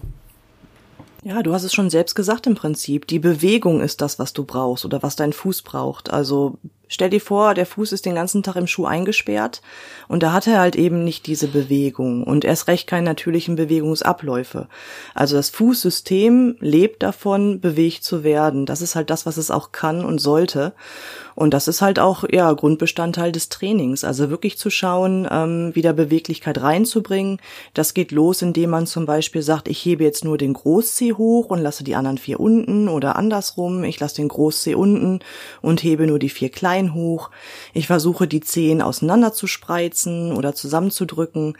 Ja, 1.25 1.43
du 1.43 1.55
hast 1.55 1.65
es 1.65 1.73
schon 1.73 1.89
selbst 1.89 2.15
gesagt 2.15 2.47
im 2.47 2.55
Prinzip. 2.55 3.07
Die 3.07 3.19
Bewegung 3.19 3.81
ist 3.81 4.03
das, 4.03 4.19
was 4.19 4.35
du 4.35 4.45
brauchst 4.45 4.85
oder 4.85 5.03
was 5.03 5.17
dein 5.17 5.33
Fuß 5.33 5.63
braucht. 5.63 6.11
Also 6.11 6.59
stell 6.89 7.11
dir 7.11 7.21
vor, 7.21 7.55
der 7.55 7.67
Fuß 7.67 7.93
ist 7.93 8.07
den 8.07 8.15
ganzen 8.15 8.43
Tag 8.43 8.57
im 8.57 8.67
Schuh 8.67 8.87
eingesperrt 8.87 9.63
und 10.09 10.23
da 10.23 10.33
hat 10.33 10.47
er 10.47 10.59
halt 10.59 10.77
eben 10.77 11.05
nicht 11.05 11.27
diese 11.27 11.49
Bewegung 11.49 12.25
und 12.25 12.45
erst 12.45 12.69
recht 12.69 12.87
keine 12.87 13.07
natürlichen 13.07 13.57
Bewegungsabläufe. 13.57 14.69
Also 15.15 15.37
das 15.37 15.51
Fußsystem 15.51 16.57
lebt 16.61 17.03
davon, 17.03 17.61
bewegt 17.61 18.05
zu 18.05 18.25
werden. 18.25 18.67
Das 18.67 18.83
ist 18.83 18.95
halt 18.95 19.11
das, 19.11 19.27
was 19.27 19.37
es 19.37 19.51
auch 19.51 19.73
kann 19.73 20.05
und 20.05 20.19
sollte. 20.19 20.73
Und 21.35 21.55
das 21.55 21.69
ist 21.69 21.83
halt 21.83 21.99
auch 21.99 22.25
ja 22.31 22.53
Grundbestandteil 22.53 23.33
des 23.33 23.49
Trainings. 23.49 24.05
Also 24.05 24.31
wirklich 24.31 24.59
zu 24.59 24.71
schauen, 24.71 25.27
ähm, 25.31 25.75
wieder 25.75 25.93
Beweglichkeit 25.93 26.61
reinzubringen. 26.61 27.39
Das 27.75 27.95
geht 27.95 28.13
los, 28.13 28.43
indem 28.43 28.71
man 28.71 28.87
zum 28.87 29.07
Beispiel 29.07 29.43
sagt, 29.43 29.69
ich 29.69 29.85
hebe 29.85 30.05
jetzt 30.05 30.25
nur 30.25 30.39
den 30.39 30.53
Großzeh 30.53 31.15
hoch 31.15 31.47
und 31.47 31.61
lasse 31.61 31.85
die 31.85 31.97
anderen 31.97 32.19
vier 32.19 32.41
unten 32.41 32.89
oder 32.89 33.17
andersrum. 33.17 33.85
Ich 33.85 33.99
lasse 34.01 34.17
den 34.17 34.29
Großzeh 34.29 34.75
unten 34.75 35.21
und 35.63 35.83
hebe 35.83 36.07
nur 36.07 36.19
die 36.19 36.29
vier 36.29 36.51
kleinen 36.51 36.95
hoch. 36.95 37.31
Ich 37.73 37.87
versuche 37.87 38.27
die 38.27 38.41
Zehen 38.41 38.83
auseinander 38.83 39.33
zu 39.33 39.47
spreizen 39.47 40.33
oder 40.33 40.55
zusammenzudrücken. 40.55 41.57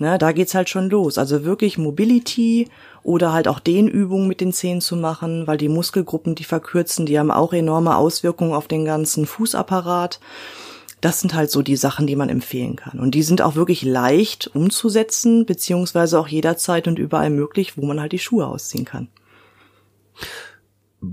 Ne, 0.00 0.16
da 0.16 0.32
geht's 0.32 0.54
halt 0.54 0.70
schon 0.70 0.88
los. 0.88 1.18
Also 1.18 1.44
wirklich 1.44 1.76
Mobility 1.76 2.68
oder 3.02 3.32
halt 3.32 3.48
auch 3.48 3.60
Dehnübungen 3.60 4.28
mit 4.28 4.40
den 4.40 4.52
Zehen 4.52 4.80
zu 4.80 4.96
machen, 4.96 5.46
weil 5.46 5.56
die 5.56 5.68
Muskelgruppen, 5.68 6.34
die 6.34 6.44
verkürzen, 6.44 7.06
die 7.06 7.18
haben 7.18 7.30
auch 7.30 7.52
enorme 7.52 7.96
Auswirkungen 7.96 8.52
auf 8.52 8.68
den 8.68 8.84
ganzen 8.84 9.26
Fußapparat. 9.26 10.20
Das 11.00 11.20
sind 11.20 11.34
halt 11.34 11.50
so 11.50 11.62
die 11.62 11.76
Sachen, 11.76 12.06
die 12.06 12.16
man 12.16 12.28
empfehlen 12.28 12.76
kann. 12.76 13.00
Und 13.00 13.14
die 13.14 13.22
sind 13.22 13.40
auch 13.40 13.54
wirklich 13.54 13.82
leicht 13.82 14.50
umzusetzen, 14.54 15.46
beziehungsweise 15.46 16.18
auch 16.18 16.28
jederzeit 16.28 16.88
und 16.88 16.98
überall 16.98 17.30
möglich, 17.30 17.78
wo 17.78 17.86
man 17.86 18.00
halt 18.00 18.12
die 18.12 18.18
Schuhe 18.18 18.46
ausziehen 18.46 18.84
kann. 18.84 19.08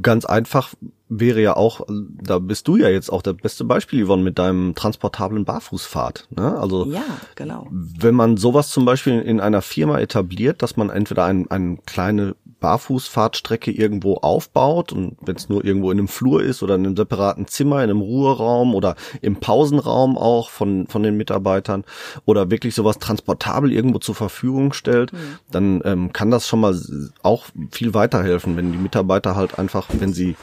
Ganz 0.01 0.25
einfach 0.25 0.73
wäre 1.09 1.41
ja 1.41 1.55
auch, 1.55 1.81
da 1.87 2.39
bist 2.39 2.67
du 2.67 2.75
ja 2.75 2.89
jetzt 2.89 3.09
auch 3.09 3.21
der 3.21 3.33
beste 3.33 3.63
Beispiel, 3.63 4.05
Yvonne, 4.05 4.23
mit 4.23 4.39
deinem 4.39 4.75
transportablen 4.75 5.45
Barfußfahrt. 5.45 6.27
Ne? 6.35 6.57
Also 6.59 6.85
ja, 6.85 7.03
genau. 7.35 7.67
Wenn 7.71 8.15
man 8.15 8.37
sowas 8.37 8.69
zum 8.69 8.85
Beispiel 8.85 9.21
in 9.21 9.39
einer 9.39 9.61
Firma 9.61 9.99
etabliert, 9.99 10.61
dass 10.61 10.75
man 10.75 10.89
entweder 10.89 11.25
ein, 11.25 11.49
eine 11.49 11.77
kleine 11.85 12.35
Barfußfahrtstrecke 12.59 13.71
irgendwo 13.71 14.15
aufbaut 14.15 14.91
und 14.91 15.15
wenn 15.21 15.35
es 15.35 15.47
nur 15.47 15.63
irgendwo 15.63 15.91
in 15.91 15.99
einem 15.99 16.07
Flur 16.07 16.41
ist 16.41 16.63
oder 16.63 16.75
in 16.75 16.85
einem 16.85 16.97
separaten 16.97 17.47
Zimmer, 17.47 17.83
in 17.83 17.89
einem 17.89 18.01
Ruheraum 18.01 18.73
oder 18.73 18.95
im 19.21 19.35
Pausenraum 19.37 20.17
auch 20.17 20.49
von, 20.49 20.87
von 20.87 21.03
den 21.03 21.17
Mitarbeitern 21.17 21.83
oder 22.25 22.49
wirklich 22.49 22.73
sowas 22.73 22.97
transportabel 22.97 23.71
irgendwo 23.71 23.99
zur 23.99 24.15
Verfügung 24.15 24.73
stellt, 24.73 25.13
mhm. 25.13 25.17
dann 25.51 25.81
ähm, 25.85 26.13
kann 26.13 26.31
das 26.31 26.47
schon 26.47 26.59
mal 26.59 26.77
auch 27.21 27.45
viel 27.71 27.93
weiterhelfen, 27.93 28.57
wenn 28.57 28.71
die 28.71 28.77
Mitarbeiter 28.77 29.35
halt 29.35 29.59
einfach, 29.59 29.87
wenn 29.99 30.13
sie 30.13 30.35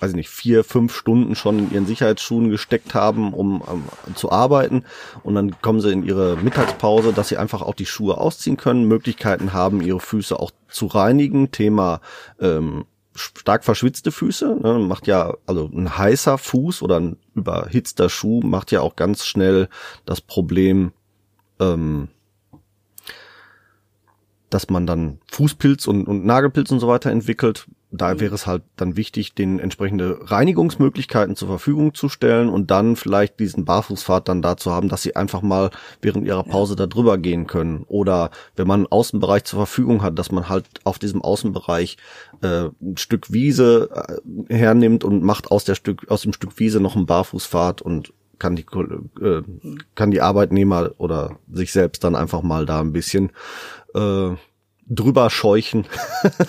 weiß 0.00 0.10
ich 0.10 0.16
nicht, 0.16 0.30
vier, 0.30 0.64
fünf 0.64 0.94
Stunden 0.94 1.36
schon 1.36 1.58
in 1.58 1.72
ihren 1.72 1.86
Sicherheitsschuhen 1.86 2.50
gesteckt 2.50 2.94
haben, 2.94 3.32
um, 3.32 3.60
um 3.60 3.84
zu 4.14 4.32
arbeiten. 4.32 4.84
Und 5.22 5.34
dann 5.34 5.60
kommen 5.60 5.80
sie 5.80 5.92
in 5.92 6.04
ihre 6.04 6.36
Mittagspause, 6.36 7.12
dass 7.12 7.28
sie 7.28 7.36
einfach 7.36 7.62
auch 7.62 7.74
die 7.74 7.86
Schuhe 7.86 8.18
ausziehen 8.18 8.56
können, 8.56 8.88
Möglichkeiten 8.88 9.52
haben, 9.52 9.82
ihre 9.82 10.00
Füße 10.00 10.38
auch 10.38 10.50
zu 10.68 10.86
reinigen. 10.86 11.50
Thema 11.50 12.00
ähm, 12.40 12.86
stark 13.14 13.64
verschwitzte 13.64 14.12
Füße, 14.12 14.58
ne, 14.62 14.78
macht 14.78 15.06
ja, 15.06 15.34
also 15.46 15.68
ein 15.72 15.96
heißer 15.98 16.38
Fuß 16.38 16.82
oder 16.82 16.98
ein 16.98 17.16
überhitzter 17.34 18.08
Schuh 18.08 18.40
macht 18.42 18.72
ja 18.72 18.80
auch 18.80 18.96
ganz 18.96 19.26
schnell 19.26 19.68
das 20.06 20.20
Problem, 20.20 20.92
ähm, 21.58 22.08
dass 24.50 24.68
man 24.68 24.86
dann 24.86 25.18
Fußpilz 25.30 25.86
und, 25.86 26.06
und 26.06 26.26
Nagelpilz 26.26 26.70
und 26.70 26.80
so 26.80 26.88
weiter 26.88 27.10
entwickelt. 27.10 27.66
Da 27.92 28.14
mhm. 28.14 28.20
wäre 28.20 28.34
es 28.34 28.46
halt 28.46 28.62
dann 28.76 28.96
wichtig, 28.96 29.34
den 29.34 29.58
entsprechende 29.58 30.18
Reinigungsmöglichkeiten 30.22 31.34
zur 31.34 31.48
Verfügung 31.48 31.94
zu 31.94 32.08
stellen 32.08 32.48
und 32.48 32.70
dann 32.70 32.94
vielleicht 32.96 33.40
diesen 33.40 33.64
Barfußfahrt 33.64 34.28
dann 34.28 34.42
dazu 34.42 34.70
haben, 34.70 34.88
dass 34.88 35.02
sie 35.02 35.16
einfach 35.16 35.42
mal 35.42 35.70
während 36.00 36.26
ihrer 36.26 36.44
Pause 36.44 36.74
ja. 36.74 36.78
da 36.78 36.86
drüber 36.86 37.18
gehen 37.18 37.46
können. 37.46 37.84
Oder 37.88 38.30
wenn 38.54 38.68
man 38.68 38.80
einen 38.80 38.92
Außenbereich 38.92 39.44
zur 39.44 39.60
Verfügung 39.60 40.02
hat, 40.02 40.18
dass 40.18 40.30
man 40.30 40.48
halt 40.48 40.66
auf 40.84 40.98
diesem 40.98 41.22
Außenbereich 41.22 41.96
äh, 42.42 42.68
ein 42.80 42.96
Stück 42.96 43.32
Wiese 43.32 43.88
äh, 44.48 44.54
hernimmt 44.54 45.02
und 45.02 45.22
macht 45.22 45.50
aus 45.50 45.64
der 45.64 45.74
Stück, 45.74 46.08
aus 46.08 46.22
dem 46.22 46.32
Stück 46.32 46.58
Wiese 46.58 46.80
noch 46.80 46.94
einen 46.94 47.06
Barfußfahrt 47.06 47.82
und 47.82 48.12
kann 48.40 48.56
die 48.56 48.64
äh, 49.20 49.42
kann 49.94 50.10
die 50.10 50.20
Arbeitnehmer 50.20 50.90
oder 50.98 51.38
sich 51.52 51.70
selbst 51.70 52.02
dann 52.02 52.16
einfach 52.16 52.42
mal 52.42 52.66
da 52.66 52.80
ein 52.80 52.92
bisschen 52.92 53.30
äh, 53.94 54.36
drüber 54.88 55.30
scheuchen 55.30 55.86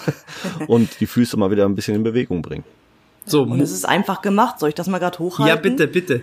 und 0.68 1.00
die 1.00 1.06
Füße 1.06 1.38
mal 1.38 1.52
wieder 1.52 1.66
ein 1.66 1.76
bisschen 1.76 1.96
in 1.96 2.04
Bewegung 2.04 2.42
bringen. 2.42 2.64
So, 3.26 3.44
und 3.44 3.62
es 3.62 3.72
ist 3.72 3.86
einfach 3.86 4.22
gemacht. 4.22 4.60
Soll 4.60 4.70
ich 4.70 4.76
das 4.76 4.88
mal 4.88 4.98
gerade 4.98 5.20
hochhalten? 5.20 5.48
Ja, 5.48 5.56
bitte, 5.56 5.88
bitte. 5.88 6.22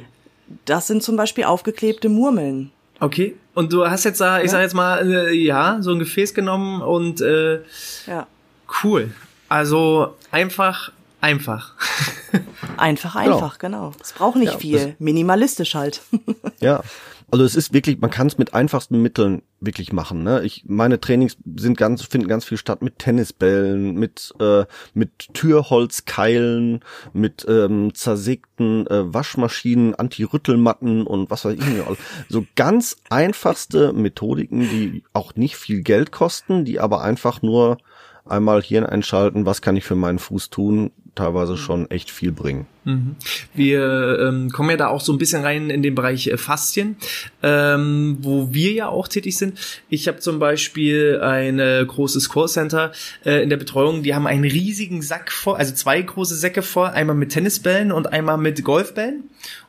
Das 0.64 0.86
sind 0.86 1.02
zum 1.02 1.16
Beispiel 1.16 1.44
aufgeklebte 1.44 2.08
Murmeln. 2.08 2.72
Okay. 3.00 3.36
Und 3.54 3.72
du 3.72 3.88
hast 3.88 4.04
jetzt 4.04 4.20
da, 4.20 4.38
ich 4.38 4.46
ja. 4.46 4.50
sag 4.50 4.60
jetzt 4.62 4.74
mal, 4.74 5.08
äh, 5.08 5.32
ja, 5.32 5.78
so 5.80 5.92
ein 5.92 5.98
Gefäß 5.98 6.34
genommen 6.34 6.82
und 6.82 7.20
äh, 7.20 7.60
ja. 8.06 8.26
cool. 8.82 9.12
Also 9.48 10.14
einfach, 10.30 10.92
einfach. 11.20 11.74
einfach, 12.76 13.16
einfach, 13.16 13.58
genau. 13.58 13.90
genau. 13.90 13.92
Es 14.02 14.12
braucht 14.12 14.36
nicht 14.36 14.54
ja, 14.54 14.58
viel. 14.58 14.96
Minimalistisch 14.98 15.74
halt. 15.74 16.02
ja. 16.60 16.82
Also 17.30 17.44
es 17.44 17.56
ist 17.56 17.74
wirklich, 17.74 18.00
man 18.00 18.10
kann 18.10 18.26
es 18.26 18.38
mit 18.38 18.54
einfachsten 18.54 19.02
Mitteln 19.02 19.42
wirklich 19.60 19.92
machen. 19.92 20.22
Ne? 20.22 20.42
Ich 20.44 20.64
meine 20.66 20.98
Trainings 20.98 21.36
sind 21.56 21.76
ganz 21.76 22.02
finden 22.02 22.26
ganz 22.26 22.46
viel 22.46 22.56
statt 22.56 22.80
mit 22.80 22.98
Tennisbällen, 22.98 23.94
mit 23.94 24.32
äh, 24.40 24.64
mit 24.94 25.34
Türholzkeilen, 25.34 26.80
mit 27.12 27.44
ähm, 27.46 27.92
zersägten 27.94 28.86
äh, 28.86 29.12
Waschmaschinen, 29.12 29.94
Anti-Rüttelmatten 29.94 31.06
und 31.06 31.30
was 31.30 31.44
weiß 31.44 31.54
ich 31.54 31.66
nicht. 31.66 31.84
So 32.30 32.46
ganz 32.56 32.96
einfachste 33.10 33.92
Methodiken, 33.92 34.60
die 34.60 35.04
auch 35.12 35.34
nicht 35.34 35.56
viel 35.56 35.82
Geld 35.82 36.12
kosten, 36.12 36.64
die 36.64 36.80
aber 36.80 37.02
einfach 37.02 37.42
nur 37.42 37.76
einmal 38.24 38.62
Hirn 38.62 38.86
einschalten, 38.86 39.46
was 39.46 39.62
kann 39.62 39.76
ich 39.76 39.84
für 39.84 39.94
meinen 39.94 40.18
Fuß 40.18 40.50
tun, 40.50 40.92
teilweise 41.18 41.56
schon 41.56 41.90
echt 41.90 42.10
viel 42.10 42.32
bringen. 42.32 42.66
Mhm. 42.84 43.16
Wir 43.54 44.18
ähm, 44.20 44.50
kommen 44.50 44.70
ja 44.70 44.76
da 44.76 44.88
auch 44.88 45.00
so 45.00 45.12
ein 45.12 45.18
bisschen 45.18 45.42
rein 45.42 45.68
in 45.68 45.82
den 45.82 45.94
Bereich 45.94 46.28
äh, 46.28 46.36
Faszien, 46.36 46.96
ähm, 47.42 48.18
wo 48.20 48.52
wir 48.52 48.72
ja 48.72 48.88
auch 48.88 49.08
tätig 49.08 49.36
sind. 49.36 49.58
Ich 49.88 50.08
habe 50.08 50.20
zum 50.20 50.38
Beispiel 50.38 51.20
ein 51.22 51.58
äh, 51.58 51.84
großes 51.86 52.30
Callcenter 52.30 52.92
äh, 53.24 53.42
in 53.42 53.50
der 53.50 53.56
Betreuung, 53.56 54.02
die 54.02 54.14
haben 54.14 54.26
einen 54.26 54.44
riesigen 54.44 55.02
Sack 55.02 55.32
vor, 55.32 55.58
also 55.58 55.74
zwei 55.74 56.00
große 56.00 56.34
Säcke 56.34 56.62
vor, 56.62 56.90
einmal 56.90 57.16
mit 57.16 57.30
Tennisbällen 57.30 57.92
und 57.92 58.12
einmal 58.12 58.38
mit 58.38 58.64
Golfbällen. 58.64 59.24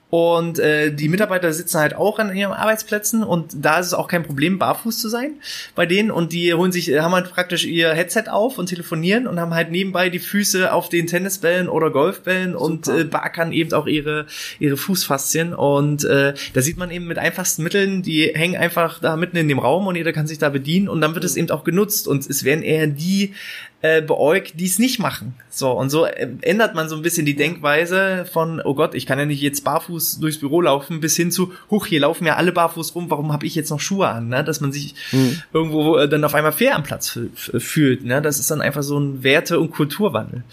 Und 0.10 0.58
äh, 0.58 0.92
die 0.92 1.08
Mitarbeiter 1.08 1.54
sitzen 1.54 1.80
halt 1.80 1.96
auch 1.96 2.18
an 2.18 2.36
ihren 2.36 2.52
Arbeitsplätzen 2.52 3.24
und 3.24 3.54
da 3.54 3.80
ist 3.80 3.88
es 3.88 3.94
auch 3.94 4.08
kein 4.08 4.24
Problem, 4.24 4.58
barfuß 4.58 4.98
zu 4.98 5.08
sein 5.08 5.34
bei 5.76 5.86
denen. 5.86 6.10
Und 6.10 6.34
die 6.34 6.52
holen 6.54 6.72
sich, 6.72 6.90
haben 7.00 7.14
halt 7.14 7.30
praktisch 7.30 7.66
ihr 7.66 7.94
Headset 7.94 8.24
auf 8.30 8.58
und 8.58 8.68
telefonieren 8.68 9.28
und 9.28 9.40
haben 9.40 9.54
halt 9.54 9.70
nebenbei 9.70 10.10
die 10.10 10.18
Füße 10.18 10.74
auf 10.74 10.90
den 10.90 11.06
Tennisbällen 11.06 11.70
oder 11.70 11.92
Golfbällen 11.92 12.54
Super. 12.54 12.66
und 12.66 12.88
äh, 12.88 13.04
beackern 13.04 13.52
eben 13.52 13.72
auch 13.74 13.86
ihre, 13.86 14.26
ihre 14.58 14.78
Fußfaszien. 14.78 15.54
Und 15.54 16.06
äh, 16.06 16.34
da 16.54 16.62
sieht 16.62 16.78
man 16.78 16.90
eben 16.90 17.06
mit 17.06 17.20
einfachsten 17.20 17.62
Mitteln, 17.62 18.02
die 18.02 18.32
hängen 18.34 18.56
einfach 18.56 19.00
da 19.00 19.16
mitten 19.16 19.38
in 19.38 19.48
dem 19.48 19.60
Raum 19.60 19.86
und 19.86 19.96
jeder 19.96 20.12
kann 20.12 20.26
sich 20.26 20.40
da 20.40 20.50
bedienen 20.50 20.90
und 20.90 21.02
dann 21.02 21.14
wird 21.14 21.24
mhm. 21.24 21.28
es 21.28 21.36
eben 21.36 21.52
auch 21.52 21.64
genutzt. 21.64 22.08
Und 22.08 22.28
es 22.28 22.44
werden 22.44 22.64
eher 22.64 22.88
die 22.88 23.36
äh, 23.82 24.02
beäugt, 24.02 24.60
die 24.60 24.66
es 24.66 24.78
nicht 24.78 25.00
machen. 25.00 25.36
So, 25.50 25.72
und 25.72 25.90
so 25.90 26.06
äh, 26.06 26.28
ändert 26.42 26.76
man 26.76 26.90
so 26.90 26.96
ein 26.96 27.02
bisschen 27.02 27.26
die 27.26 27.36
Denkweise 27.36 28.26
von, 28.32 28.62
oh 28.64 28.76
Gott, 28.76 28.94
ich 28.94 29.06
kann 29.06 29.20
ja 29.20 29.26
nicht 29.26 29.42
jetzt 29.42 29.64
barfuß 29.64 30.20
durchs 30.20 30.40
Büro 30.40 30.62
laufen, 30.62 31.00
bis 31.00 31.16
hin 31.16 31.32
zu, 31.32 31.54
huch, 31.72 31.86
hier 31.86 32.02
laufen 32.02 32.26
ja 32.26 32.36
alle 32.36 32.52
barfuß 32.52 32.94
rum, 32.96 33.10
warum 33.10 33.32
habe 33.32 33.46
ich 33.46 33.56
jetzt 33.56 33.70
noch 33.70 33.80
Schuhe 33.80 34.10
an? 34.10 34.28
Ne? 34.28 34.44
Dass 34.44 34.60
man 34.60 34.74
sich 34.74 34.96
mhm. 35.12 35.42
irgendwo 35.54 35.98
äh, 35.98 36.10
dann 36.10 36.24
auf 36.26 36.36
einmal 36.36 36.52
fair 36.52 36.76
am 36.76 36.84
Platz 36.84 37.18
fühlt. 37.36 38.04
Ne? 38.04 38.22
Das 38.22 38.40
ist 38.40 38.52
dann 38.52 38.62
einfach 38.62 38.84
so 38.84 39.00
ein 39.00 39.24
Werte- 39.24 39.60
und 39.60 39.72
Kulturwandel. 39.72 40.44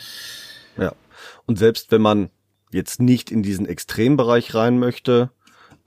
Ja. 0.79 0.93
Und 1.47 1.59
selbst 1.59 1.91
wenn 1.91 2.03
man 2.03 2.31
jetzt 2.71 3.01
nicht 3.01 3.31
in 3.31 3.43
diesen 3.43 3.67
Extrembereich 3.67 4.55
rein 4.55 4.79
möchte, 4.79 5.31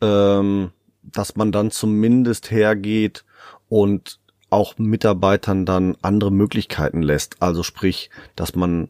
ähm, 0.02 0.72
dass 1.04 1.36
man 1.36 1.52
dann 1.52 1.72
zumindest 1.72 2.52
hergeht 2.52 3.24
und 3.70 4.19
auch 4.50 4.78
Mitarbeitern 4.78 5.66
dann 5.66 5.96
andere 6.02 6.32
Möglichkeiten 6.32 7.02
lässt. 7.02 7.42
Also 7.42 7.64
sprich, 7.64 8.10
dass 8.36 8.56
man 8.56 8.90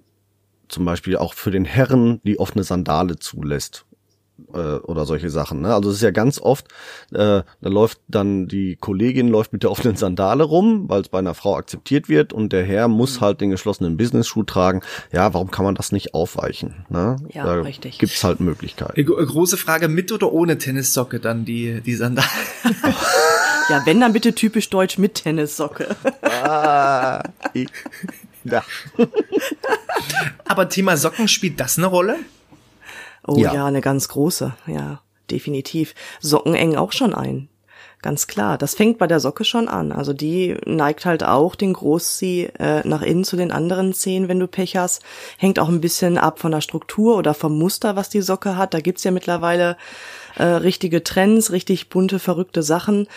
zum 0.68 0.86
Beispiel 0.86 1.18
auch 1.18 1.34
für 1.34 1.52
den 1.52 1.66
Herren 1.66 2.22
die 2.24 2.40
offene 2.40 2.64
Sandale 2.64 3.18
zulässt 3.18 3.86
äh, 4.54 4.58
oder 4.58 5.06
solche 5.06 5.30
Sachen. 5.30 5.62
Ne? 5.62 5.74
Also 5.74 5.90
es 5.90 5.98
ist 5.98 6.02
ja 6.04 6.12
ganz 6.12 6.40
oft, 6.40 6.68
äh, 7.12 7.42
da 7.42 7.46
läuft 7.62 8.00
dann 8.08 8.48
die 8.48 8.76
Kollegin 8.76 9.28
läuft 9.28 9.54
mit 9.54 9.64
der 9.64 9.72
offenen 9.72 9.96
Sandale 9.96 10.44
rum, 10.44 10.86
weil 10.88 11.02
es 11.02 11.10
bei 11.10 11.20
einer 11.20 11.34
Frau 11.34 11.56
akzeptiert 11.56 12.10
wird 12.10 12.34
und 12.34 12.54
der 12.54 12.64
Herr 12.64 12.88
muss 12.88 13.18
mhm. 13.18 13.22
halt 13.22 13.42
den 13.42 13.50
geschlossenen 13.50 13.98
Business-Schuh 13.98 14.44
tragen. 14.44 14.82
Ja, 15.12 15.34
warum 15.34 15.52
kann 15.52 15.66
man 15.66 15.76
das 15.76 15.92
nicht 15.92 16.14
aufweichen? 16.14 16.86
Ne? 16.90 17.18
Ja, 17.34 17.46
da 17.46 17.54
richtig. 17.62 18.00
Gibt's 18.00 18.24
halt 18.24 18.40
Möglichkeiten. 18.40 19.04
Große 19.04 19.58
Frage, 19.58 19.88
mit 19.88 20.12
oder 20.12 20.32
ohne 20.32 20.58
Tennissocke 20.58 21.20
dann 21.20 21.46
die, 21.46 21.82
die 21.82 21.96
Sandale? 21.96 22.28
Ja, 23.70 23.86
wenn 23.86 24.02
dann 24.02 24.14
bitte 24.14 24.34
typisch 24.34 24.70
deutsch 24.70 24.98
mit 24.98 25.16
Tennissocke. 25.16 25.96
Ah, 26.22 27.24
ich, 27.54 27.70
ja. 28.44 28.64
Aber 30.46 30.70
Thema 30.70 30.98
Socken 30.98 31.28
spielt 31.28 31.60
das 31.60 31.78
eine 31.78 31.88
Rolle? 31.88 32.18
Oh 33.28 33.38
ja. 33.38 33.54
ja, 33.54 33.66
eine 33.66 33.82
ganz 33.82 34.08
große, 34.08 34.54
ja, 34.66 35.02
definitiv. 35.30 35.94
Socken 36.20 36.56
engen 36.56 36.78
auch 36.78 36.92
schon 36.92 37.14
ein. 37.14 37.50
Ganz 38.02 38.28
klar. 38.28 38.58
Das 38.58 38.76
fängt 38.76 38.98
bei 38.98 39.08
der 39.08 39.20
Socke 39.20 39.44
schon 39.44 39.68
an. 39.68 39.92
Also 39.92 40.14
die 40.14 40.56
neigt 40.66 41.06
halt 41.06 41.22
auch 41.22 41.56
den 41.56 41.74
Großzeh 41.74 42.46
äh, 42.58 42.88
nach 42.88 43.02
innen 43.02 43.26
zu 43.26 43.36
den 43.36 43.52
anderen 43.52 43.94
Zehen, 43.94 44.30
wenn 44.30 44.40
du 44.40 44.48
Pech 44.48 44.78
hast. 44.78 45.04
Hängt 45.38 45.60
auch 45.60 45.68
ein 45.68 45.82
bisschen 45.82 46.18
ab 46.18 46.40
von 46.40 46.52
der 46.52 46.62
Struktur 46.62 47.18
oder 47.18 47.34
vom 47.34 47.58
Muster, 47.58 47.98
was 47.98 48.08
die 48.08 48.22
Socke 48.22 48.56
hat. 48.56 48.74
Da 48.74 48.80
gibt's 48.80 49.04
ja 49.04 49.12
mittlerweile 49.12 49.76
äh, 50.38 50.44
richtige 50.46 51.04
Trends, 51.04 51.52
richtig 51.52 51.90
bunte, 51.90 52.20
verrückte 52.20 52.64
Sachen 52.64 53.08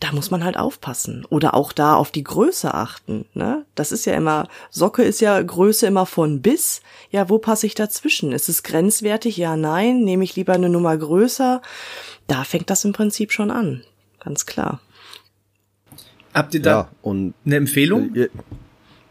da 0.00 0.12
muss 0.12 0.30
man 0.30 0.44
halt 0.44 0.56
aufpassen 0.56 1.24
oder 1.28 1.54
auch 1.54 1.72
da 1.72 1.96
auf 1.96 2.10
die 2.10 2.22
Größe 2.22 2.72
achten. 2.72 3.24
Ne? 3.34 3.64
Das 3.74 3.90
ist 3.90 4.04
ja 4.04 4.14
immer, 4.14 4.48
Socke 4.70 5.02
ist 5.02 5.20
ja 5.20 5.40
Größe 5.42 5.86
immer 5.86 6.06
von 6.06 6.40
bis. 6.40 6.82
Ja, 7.10 7.28
wo 7.28 7.38
passe 7.38 7.66
ich 7.66 7.74
dazwischen? 7.74 8.32
Ist 8.32 8.48
es 8.48 8.62
grenzwertig? 8.62 9.36
Ja, 9.36 9.56
nein. 9.56 10.04
Nehme 10.04 10.22
ich 10.22 10.36
lieber 10.36 10.52
eine 10.52 10.68
Nummer 10.68 10.96
größer? 10.96 11.62
Da 12.28 12.44
fängt 12.44 12.70
das 12.70 12.84
im 12.84 12.92
Prinzip 12.92 13.32
schon 13.32 13.50
an. 13.50 13.82
Ganz 14.20 14.46
klar. 14.46 14.80
Habt 16.32 16.54
ihr 16.54 16.62
da 16.62 16.70
ja, 16.70 16.88
und, 17.02 17.34
eine 17.44 17.56
Empfehlung? 17.56 18.14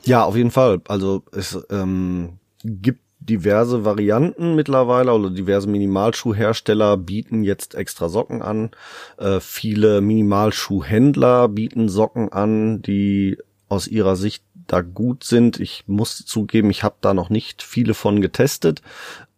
Ja, 0.03 0.23
auf 0.23 0.37
jeden 0.37 0.51
Fall. 0.51 0.79
Also 0.87 1.23
es 1.33 1.57
ähm, 1.69 2.39
gibt 2.63 3.01
diverse 3.29 3.85
Varianten 3.85 4.55
mittlerweile 4.55 5.13
oder 5.13 5.29
diverse 5.29 5.67
Minimalschuhhersteller 5.67 6.97
bieten 6.97 7.43
jetzt 7.43 7.75
extra 7.75 8.09
Socken 8.09 8.41
an. 8.41 8.71
Äh, 9.17 9.39
viele 9.39 10.01
Minimalschuhhändler 10.01 11.47
bieten 11.49 11.89
Socken 11.89 12.31
an, 12.31 12.81
die 12.81 13.37
aus 13.69 13.87
ihrer 13.87 14.15
Sicht 14.15 14.43
da 14.67 14.81
gut 14.81 15.23
sind. 15.23 15.59
Ich 15.59 15.85
muss 15.87 16.25
zugeben, 16.25 16.69
ich 16.69 16.83
habe 16.83 16.95
da 17.01 17.13
noch 17.13 17.29
nicht 17.29 17.63
viele 17.63 17.93
von 17.93 18.21
getestet. 18.21 18.81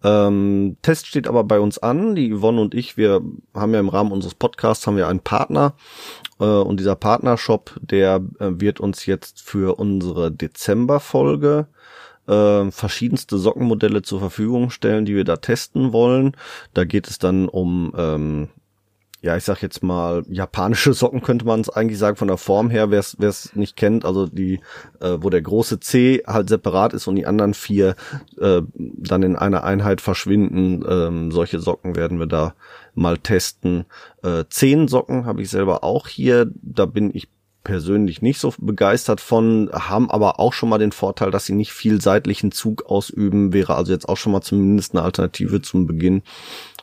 Ähm, 0.04 0.78
Test 0.82 1.08
steht 1.08 1.28
aber 1.28 1.44
bei 1.44 1.60
uns 1.60 1.78
an. 1.78 2.16
Die 2.16 2.34
Yvonne 2.34 2.62
und 2.62 2.74
ich, 2.74 2.98
wir 2.98 3.22
haben 3.54 3.74
ja 3.74 3.80
im 3.80 3.90
Rahmen 3.90 4.12
unseres 4.12 4.34
Podcasts 4.34 4.88
haben 4.88 4.98
wir 4.98 5.08
einen 5.08 5.20
Partner 5.20 5.74
äh, 6.40 6.46
und 6.46 6.80
dieser 6.80 6.96
Partnershop, 6.96 7.78
der 7.82 8.22
äh, 8.40 8.52
wird 8.60 8.80
uns 8.80 9.06
jetzt 9.06 9.42
für 9.42 9.78
unsere 9.78 10.32
Dezember-Folge 10.32 11.68
äh, 12.30 12.72
verschiedenste 12.72 13.38
Sockenmodelle 13.38 14.02
zur 14.02 14.20
Verfügung 14.20 14.70
stellen, 14.70 15.06
die 15.06 15.16
wir 15.16 15.26
da 15.26 15.38
testen 15.38 15.92
wollen. 15.94 16.38
Da 16.74 16.86
geht 16.86 17.08
es 17.08 17.20
dann 17.20 17.50
um 17.50 17.94
ähm, 17.98 18.50
ja, 19.22 19.36
ich 19.36 19.44
sag 19.44 19.62
jetzt 19.62 19.84
mal, 19.84 20.24
japanische 20.30 20.94
Socken 20.94 21.22
könnte 21.22 21.46
man 21.46 21.60
es 21.60 21.70
eigentlich 21.70 22.00
sagen, 22.00 22.16
von 22.16 22.30
der 22.30 22.38
Form 22.38 22.70
her, 22.70 22.90
wer 22.90 23.00
es 23.00 23.56
nicht 23.56 23.76
kennt, 23.76 24.06
also 24.06 24.28
die, 24.28 24.62
äh, 25.02 25.18
wo 25.20 25.30
der 25.30 25.42
große 25.42 25.80
C 25.82 26.24
halt 26.26 26.48
separat 26.48 26.94
ist 26.94 27.08
und 27.08 27.18
die 27.18 27.26
anderen 27.26 27.54
vier 27.54 27.96
äh, 28.40 28.62
dann 28.76 29.24
in 29.24 29.36
einer 29.36 29.64
Einheit 29.64 30.00
verschwinden. 30.00 30.86
Ähm, 30.88 31.32
solche 31.32 31.60
Socken 31.60 31.98
werden 31.98 32.20
wir 32.20 32.28
da 32.28 32.54
mal 32.96 33.18
testen. 33.18 33.86
Äh, 34.24 34.46
zehn 34.50 34.88
Socken 34.88 35.26
habe 35.26 35.42
ich 35.42 35.50
selber 35.50 35.84
auch 35.84 36.08
hier. 36.08 36.50
Da 36.62 36.86
bin 36.86 37.12
ich 37.14 37.28
persönlich 37.64 38.22
nicht 38.22 38.40
so 38.40 38.54
begeistert 38.58 39.22
von, 39.22 39.70
haben 39.74 40.10
aber 40.10 40.40
auch 40.40 40.54
schon 40.54 40.70
mal 40.70 40.78
den 40.78 40.92
Vorteil, 40.92 41.32
dass 41.32 41.46
sie 41.46 41.54
nicht 41.54 41.74
viel 41.74 42.02
seitlichen 42.02 42.52
Zug 42.52 42.86
ausüben, 42.86 43.54
wäre 43.54 43.76
also 43.76 43.92
jetzt 43.92 44.08
auch 44.08 44.18
schon 44.18 44.32
mal 44.32 44.42
zumindest 44.42 44.94
eine 44.94 45.04
Alternative 45.04 45.62
zum 45.62 45.86
Beginn, 45.86 46.24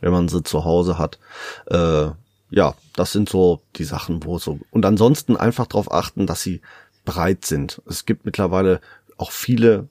wenn 0.00 0.12
man 0.12 0.28
sie 0.28 0.42
zu 0.42 0.64
Hause 0.64 0.98
hat. 0.98 1.18
Äh, 1.66 2.08
ja, 2.50 2.74
das 2.94 3.12
sind 3.12 3.28
so 3.28 3.60
die 3.76 3.84
Sachen, 3.84 4.24
wo 4.24 4.38
so. 4.38 4.60
Und 4.70 4.84
ansonsten 4.84 5.36
einfach 5.36 5.66
darauf 5.66 5.90
achten, 5.90 6.26
dass 6.26 6.42
sie 6.42 6.60
breit 7.04 7.44
sind. 7.44 7.80
Es 7.86 8.04
gibt 8.04 8.24
mittlerweile 8.24 8.80
auch 9.16 9.30
viele 9.30 9.88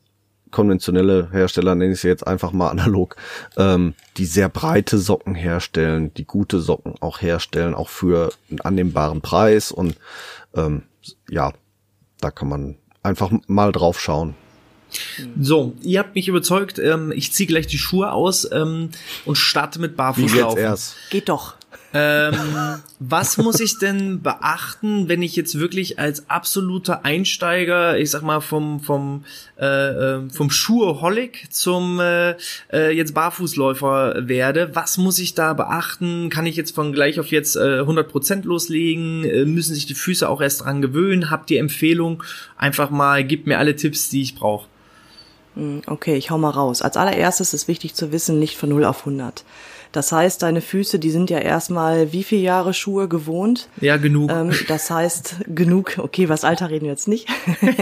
konventionelle 0.52 1.30
Hersteller, 1.32 1.76
nenne 1.76 1.94
ich 1.94 2.02
sie 2.02 2.08
jetzt 2.08 2.26
einfach 2.26 2.54
mal 2.54 2.70
analog, 2.70 3.18
ähm, 3.58 3.94
die 4.16 4.26
sehr 4.26 4.48
breite 4.48 4.98
Socken 5.00 5.36
herstellen, 5.36 6.14
die 6.14 6.26
gute 6.26 6.62
Socken 6.62 6.96
auch 7.02 7.22
herstellen, 7.22 7.74
auch 7.74 7.90
für 7.90 8.32
einen 8.50 8.62
annehmbaren 8.62 9.20
Preis 9.20 9.72
und 9.72 9.98
ähm, 10.56 10.84
ja, 11.30 11.54
da 12.20 12.32
kann 12.32 12.50
man 12.50 12.78
einfach 13.04 13.32
mal 13.48 13.72
drauf 13.72 14.00
schauen. 14.00 14.36
So, 15.40 15.76
ihr 15.82 16.00
habt 16.00 16.16
mich 16.16 16.28
überzeugt. 16.28 16.80
Ähm, 16.80 17.12
ich 17.14 17.34
ziehe 17.34 17.48
gleich 17.48 17.68
die 17.68 17.78
Schuhe 17.78 18.12
aus 18.12 18.50
ähm, 18.52 18.90
und 19.26 19.36
starte 19.36 19.80
mit 19.80 19.96
Barfußlaufen. 19.98 20.62
Geht 21.10 21.30
doch. 21.30 21.56
Ähm, 21.98 22.36
was 23.00 23.38
muss 23.38 23.62
ich 23.62 23.78
denn 23.78 24.22
beachten, 24.22 25.08
wenn 25.08 25.22
ich 25.22 25.38
jetzt 25.38 25.58
wirklich 25.58 25.98
als 25.98 26.30
absoluter 26.30 27.06
Einsteiger, 27.06 27.98
ich 27.98 28.12
sag 28.12 28.22
mal 28.22 28.42
vom 28.42 28.82
vom 28.82 29.24
äh, 29.58 29.66
ähm, 30.16 30.30
vom 30.30 30.50
Schuheholic 30.50 31.48
zum 31.52 32.02
äh, 32.02 32.36
äh, 32.74 32.92
jetzt 32.92 33.14
Barfußläufer 33.14 34.28
werde? 34.28 34.76
Was 34.76 34.98
muss 34.98 35.20
ich 35.20 35.36
da 35.36 35.54
beachten? 35.54 36.30
Kann 36.30 36.46
ich 36.46 36.58
jetzt 36.58 36.76
von 36.76 36.92
gleich 36.92 37.18
auf 37.18 37.28
jetzt 37.28 37.56
äh, 37.56 37.80
100% 37.80 38.44
loslegen? 38.44 39.24
Äh, 39.24 39.46
müssen 39.46 39.74
sich 39.74 39.86
die 39.86 39.96
Füße 39.96 40.28
auch 40.28 40.42
erst 40.42 40.66
dran 40.66 40.82
gewöhnen? 40.82 41.32
Habt 41.32 41.50
ihr 41.50 41.62
Empfehlung? 41.62 42.24
Einfach 42.58 42.90
mal, 42.90 43.24
gebt 43.24 43.48
mir 43.48 43.58
alle 43.58 43.78
Tipps, 43.78 44.10
die 44.10 44.22
ich 44.22 44.36
brauche. 44.36 44.68
Hm, 45.56 45.82
okay, 45.88 46.18
ich 46.18 46.30
hau 46.30 46.38
mal 46.38 46.50
raus. 46.50 46.82
Als 46.82 46.98
allererstes 46.98 47.54
ist 47.54 47.70
wichtig 47.70 47.96
zu 47.96 48.12
wissen, 48.12 48.38
nicht 48.38 48.58
von 48.58 48.68
0 48.68 48.84
auf 48.84 49.00
100. 49.00 49.46
Das 49.96 50.12
heißt, 50.12 50.44
deine 50.44 50.60
Füße, 50.60 51.00
die 51.00 51.10
sind 51.10 51.30
ja 51.30 51.38
erstmal 51.38 52.12
wie 52.12 52.24
viele 52.24 52.42
Jahre 52.42 52.74
Schuhe 52.74 53.08
gewohnt? 53.08 53.70
Ja, 53.80 53.96
genug. 53.96 54.30
Ähm, 54.30 54.52
das 54.68 54.92
heißt, 54.92 55.46
genug. 55.48 56.00
Okay, 56.00 56.28
was 56.28 56.44
Alter 56.44 56.70
reden 56.70 56.84
wir 56.84 56.92
jetzt 56.92 57.08
nicht. 57.08 57.30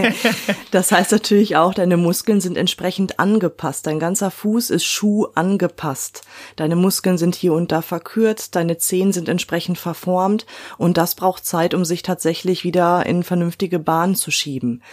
das 0.71 0.91
heißt 0.91 1.11
natürlich 1.11 1.55
auch, 1.55 1.73
deine 1.73 1.97
Muskeln 1.97 2.39
sind 2.39 2.55
entsprechend 2.55 3.19
angepasst. 3.19 3.87
Dein 3.87 3.97
ganzer 3.97 4.29
Fuß 4.29 4.69
ist 4.69 4.85
Schuh 4.85 5.25
angepasst. 5.33 6.21
Deine 6.55 6.75
Muskeln 6.75 7.17
sind 7.17 7.33
hier 7.33 7.53
und 7.53 7.71
da 7.71 7.81
verkürzt, 7.81 8.55
deine 8.55 8.77
Zehen 8.77 9.11
sind 9.11 9.27
entsprechend 9.27 9.79
verformt 9.79 10.45
und 10.77 10.97
das 10.97 11.15
braucht 11.15 11.47
Zeit, 11.47 11.73
um 11.73 11.83
sich 11.83 12.03
tatsächlich 12.03 12.63
wieder 12.63 13.07
in 13.07 13.23
vernünftige 13.23 13.79
Bahnen 13.79 14.13
zu 14.13 14.29
schieben. 14.29 14.83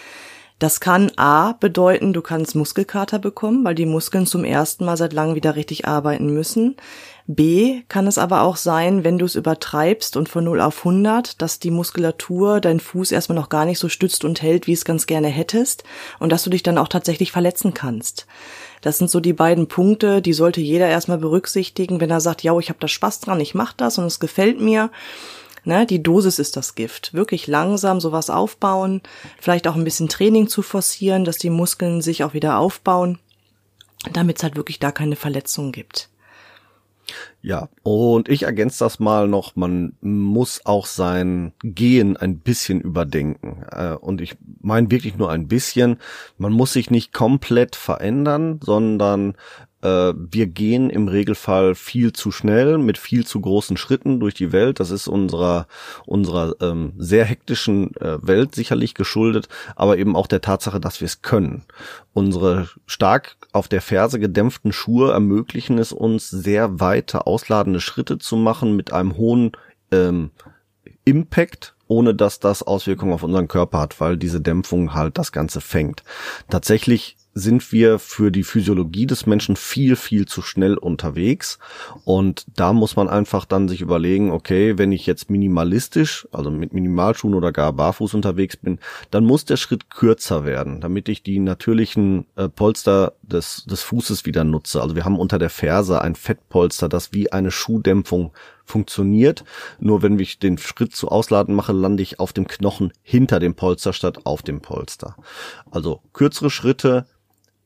Das 0.60 0.78
kann 0.78 1.10
A 1.16 1.54
bedeuten, 1.54 2.12
du 2.12 2.20
kannst 2.20 2.54
Muskelkater 2.54 3.18
bekommen, 3.18 3.64
weil 3.64 3.74
die 3.74 3.86
Muskeln 3.86 4.26
zum 4.26 4.44
ersten 4.44 4.84
Mal 4.84 4.98
seit 4.98 5.14
langem 5.14 5.34
wieder 5.34 5.56
richtig 5.56 5.88
arbeiten 5.88 6.34
müssen. 6.34 6.76
B 7.26 7.80
kann 7.88 8.06
es 8.06 8.18
aber 8.18 8.42
auch 8.42 8.56
sein, 8.56 9.02
wenn 9.02 9.16
du 9.16 9.24
es 9.24 9.36
übertreibst 9.36 10.18
und 10.18 10.28
von 10.28 10.44
0 10.44 10.60
auf 10.60 10.80
100, 10.80 11.40
dass 11.40 11.60
die 11.60 11.70
Muskulatur 11.70 12.60
deinen 12.60 12.80
Fuß 12.80 13.10
erstmal 13.10 13.36
noch 13.36 13.48
gar 13.48 13.64
nicht 13.64 13.78
so 13.78 13.88
stützt 13.88 14.22
und 14.22 14.42
hält, 14.42 14.66
wie 14.66 14.74
es 14.74 14.84
ganz 14.84 15.06
gerne 15.06 15.28
hättest 15.28 15.82
und 16.18 16.30
dass 16.30 16.42
du 16.42 16.50
dich 16.50 16.62
dann 16.62 16.76
auch 16.76 16.88
tatsächlich 16.88 17.32
verletzen 17.32 17.72
kannst. 17.72 18.26
Das 18.82 18.98
sind 18.98 19.10
so 19.10 19.20
die 19.20 19.32
beiden 19.32 19.66
Punkte, 19.66 20.20
die 20.20 20.34
sollte 20.34 20.60
jeder 20.60 20.88
erstmal 20.88 21.18
berücksichtigen, 21.18 22.00
wenn 22.02 22.10
er 22.10 22.20
sagt, 22.20 22.42
ja, 22.42 22.58
ich 22.58 22.68
habe 22.68 22.80
da 22.80 22.88
Spaß 22.88 23.20
dran, 23.20 23.40
ich 23.40 23.54
mach 23.54 23.72
das 23.72 23.96
und 23.96 24.04
es 24.04 24.20
gefällt 24.20 24.60
mir 24.60 24.90
Ne, 25.70 25.86
die 25.86 26.02
Dosis 26.02 26.40
ist 26.40 26.56
das 26.56 26.74
Gift. 26.74 27.14
Wirklich 27.14 27.46
langsam 27.46 28.00
sowas 28.00 28.28
aufbauen, 28.28 29.02
vielleicht 29.38 29.68
auch 29.68 29.76
ein 29.76 29.84
bisschen 29.84 30.08
Training 30.08 30.48
zu 30.48 30.62
forcieren, 30.62 31.24
dass 31.24 31.36
die 31.36 31.48
Muskeln 31.48 32.02
sich 32.02 32.24
auch 32.24 32.34
wieder 32.34 32.58
aufbauen, 32.58 33.20
damit 34.12 34.38
es 34.38 34.42
halt 34.42 34.56
wirklich 34.56 34.80
da 34.80 34.90
keine 34.90 35.14
Verletzungen 35.14 35.70
gibt. 35.70 36.08
Ja, 37.40 37.68
und 37.84 38.28
ich 38.28 38.42
ergänze 38.42 38.80
das 38.80 38.98
mal 38.98 39.28
noch, 39.28 39.54
man 39.54 39.92
muss 40.00 40.66
auch 40.66 40.86
sein 40.86 41.52
Gehen 41.62 42.16
ein 42.16 42.40
bisschen 42.40 42.80
überdenken. 42.80 43.64
Äh, 43.70 43.92
und 43.92 44.20
ich 44.20 44.38
meine 44.60 44.90
wirklich 44.90 45.16
nur 45.18 45.30
ein 45.30 45.46
bisschen. 45.46 45.98
Man 46.36 46.52
muss 46.52 46.72
sich 46.72 46.90
nicht 46.90 47.12
komplett 47.12 47.76
verändern, 47.76 48.58
sondern 48.60 49.36
wir 49.82 50.46
gehen 50.46 50.90
im 50.90 51.08
Regelfall 51.08 51.74
viel 51.74 52.12
zu 52.12 52.30
schnell 52.30 52.78
mit 52.78 52.98
viel 52.98 53.26
zu 53.26 53.40
großen 53.40 53.76
Schritten 53.76 54.20
durch 54.20 54.34
die 54.34 54.52
Welt. 54.52 54.80
Das 54.80 54.90
ist 54.90 55.08
unserer 55.08 55.66
unserer 56.06 56.54
ähm, 56.60 56.92
sehr 56.98 57.24
hektischen 57.24 57.96
äh, 57.96 58.18
Welt 58.20 58.54
sicherlich 58.54 58.94
geschuldet, 58.94 59.48
aber 59.76 59.98
eben 59.98 60.16
auch 60.16 60.26
der 60.26 60.40
Tatsache, 60.40 60.80
dass 60.80 61.00
wir 61.00 61.06
es 61.06 61.22
können. 61.22 61.64
Unsere 62.12 62.68
stark 62.86 63.36
auf 63.52 63.68
der 63.68 63.80
Ferse 63.80 64.18
gedämpften 64.18 64.72
Schuhe 64.72 65.12
ermöglichen 65.12 65.78
es 65.78 65.92
uns, 65.92 66.28
sehr 66.28 66.80
weite 66.80 67.26
ausladende 67.26 67.80
Schritte 67.80 68.18
zu 68.18 68.36
machen 68.36 68.76
mit 68.76 68.92
einem 68.92 69.16
hohen 69.16 69.52
ähm, 69.90 70.30
Impact 71.04 71.74
ohne 71.90 72.14
dass 72.14 72.38
das 72.38 72.62
Auswirkungen 72.62 73.12
auf 73.12 73.24
unseren 73.24 73.48
Körper 73.48 73.80
hat, 73.80 74.00
weil 74.00 74.16
diese 74.16 74.40
Dämpfung 74.40 74.94
halt 74.94 75.18
das 75.18 75.32
Ganze 75.32 75.60
fängt. 75.60 76.04
Tatsächlich 76.48 77.16
sind 77.32 77.70
wir 77.72 77.98
für 77.98 78.30
die 78.30 78.42
Physiologie 78.42 79.06
des 79.06 79.26
Menschen 79.26 79.56
viel, 79.56 79.96
viel 79.96 80.26
zu 80.26 80.42
schnell 80.42 80.76
unterwegs. 80.76 81.58
Und 82.04 82.44
da 82.56 82.72
muss 82.72 82.96
man 82.96 83.08
einfach 83.08 83.44
dann 83.44 83.68
sich 83.68 83.80
überlegen, 83.80 84.30
okay, 84.32 84.78
wenn 84.78 84.92
ich 84.92 85.06
jetzt 85.06 85.30
minimalistisch, 85.30 86.26
also 86.32 86.50
mit 86.50 86.72
Minimalschuhen 86.72 87.34
oder 87.34 87.52
gar 87.52 87.72
barfuß 87.72 88.14
unterwegs 88.14 88.56
bin, 88.56 88.80
dann 89.10 89.24
muss 89.24 89.44
der 89.44 89.56
Schritt 89.56 89.90
kürzer 89.90 90.44
werden, 90.44 90.80
damit 90.80 91.08
ich 91.08 91.22
die 91.22 91.38
natürlichen 91.38 92.26
äh, 92.36 92.48
Polster 92.48 93.12
des, 93.22 93.64
des 93.64 93.82
Fußes 93.82 94.26
wieder 94.26 94.44
nutze. 94.44 94.82
Also 94.82 94.96
wir 94.96 95.04
haben 95.04 95.18
unter 95.18 95.38
der 95.38 95.50
Ferse 95.50 96.00
ein 96.00 96.16
Fettpolster, 96.16 96.88
das 96.88 97.12
wie 97.12 97.32
eine 97.32 97.50
Schuhdämpfung 97.50 98.32
funktioniert. 98.64 99.44
Nur 99.78 100.02
wenn 100.02 100.18
ich 100.18 100.38
den 100.38 100.58
Schritt 100.58 100.94
zu 100.94 101.08
ausladen 101.08 101.54
mache, 101.54 101.72
lande 101.72 102.02
ich 102.02 102.18
auf 102.18 102.32
dem 102.32 102.46
Knochen 102.46 102.92
hinter 103.02 103.40
dem 103.40 103.54
Polster 103.54 103.92
statt 103.92 104.20
auf 104.24 104.42
dem 104.42 104.60
Polster. 104.60 105.16
Also 105.70 106.00
kürzere 106.12 106.50
Schritte, 106.50 107.06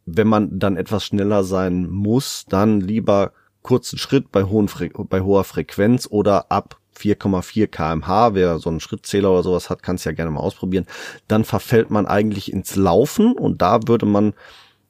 wenn 0.07 0.29
man 0.29 0.59
dann 0.59 0.77
etwas 0.77 1.05
schneller 1.05 1.45
sein 1.45 1.89
muss, 1.89 2.45
dann 2.49 2.81
lieber 2.81 3.33
kurzen 3.63 3.99
Schritt 3.99 4.31
bei, 4.31 4.45
hohen 4.45 4.69
Fre 4.69 4.91
bei 4.91 5.23
hoher 5.23 5.45
Frequenz 5.45 6.07
oder 6.11 6.51
ab 6.51 6.79
4,4 6.97 7.67
kmh, 7.67 8.35
wer 8.35 8.59
so 8.59 8.71
einen 8.71 8.81
Schrittzähler 8.81 9.31
oder 9.31 9.43
sowas 9.43 9.71
hat, 9.71 9.83
kann 9.83 9.97
es 9.97 10.05
ja 10.05 10.13
gerne 10.13 10.31
mal 10.31 10.41
ausprobieren, 10.41 10.87
dann 11.29 11.45
verfällt 11.45 11.91
man 11.91 12.07
eigentlich 12.07 12.53
ins 12.53 12.77
Laufen 12.77 13.33
und 13.33 13.63
da 13.63 13.81
würde 13.87 14.07
man 14.07 14.35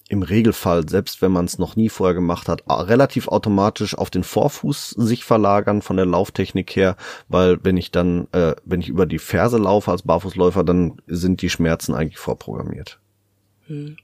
im 0.08 0.22
Regelfall, 0.22 0.86
selbst 0.86 1.22
wenn 1.22 1.32
man 1.32 1.46
es 1.46 1.58
noch 1.58 1.76
nie 1.76 1.88
vorher 1.88 2.14
gemacht 2.14 2.48
hat, 2.48 2.62
relativ 2.68 3.28
automatisch 3.28 3.96
auf 3.96 4.10
den 4.10 4.22
Vorfuß 4.22 4.90
sich 4.90 5.24
verlagern 5.24 5.80
von 5.80 5.96
der 5.96 6.04
Lauftechnik 6.04 6.76
her, 6.76 6.96
weil 7.28 7.58
wenn 7.64 7.78
ich 7.78 7.90
dann, 7.90 8.28
äh, 8.32 8.54
wenn 8.64 8.80
ich 8.80 8.88
über 8.88 9.06
die 9.06 9.18
Ferse 9.18 9.56
laufe 9.56 9.90
als 9.90 10.02
Barfußläufer, 10.02 10.62
dann 10.62 11.00
sind 11.06 11.40
die 11.40 11.48
Schmerzen 11.48 11.94
eigentlich 11.94 12.18
vorprogrammiert. 12.18 12.98
Hm. 13.66 13.96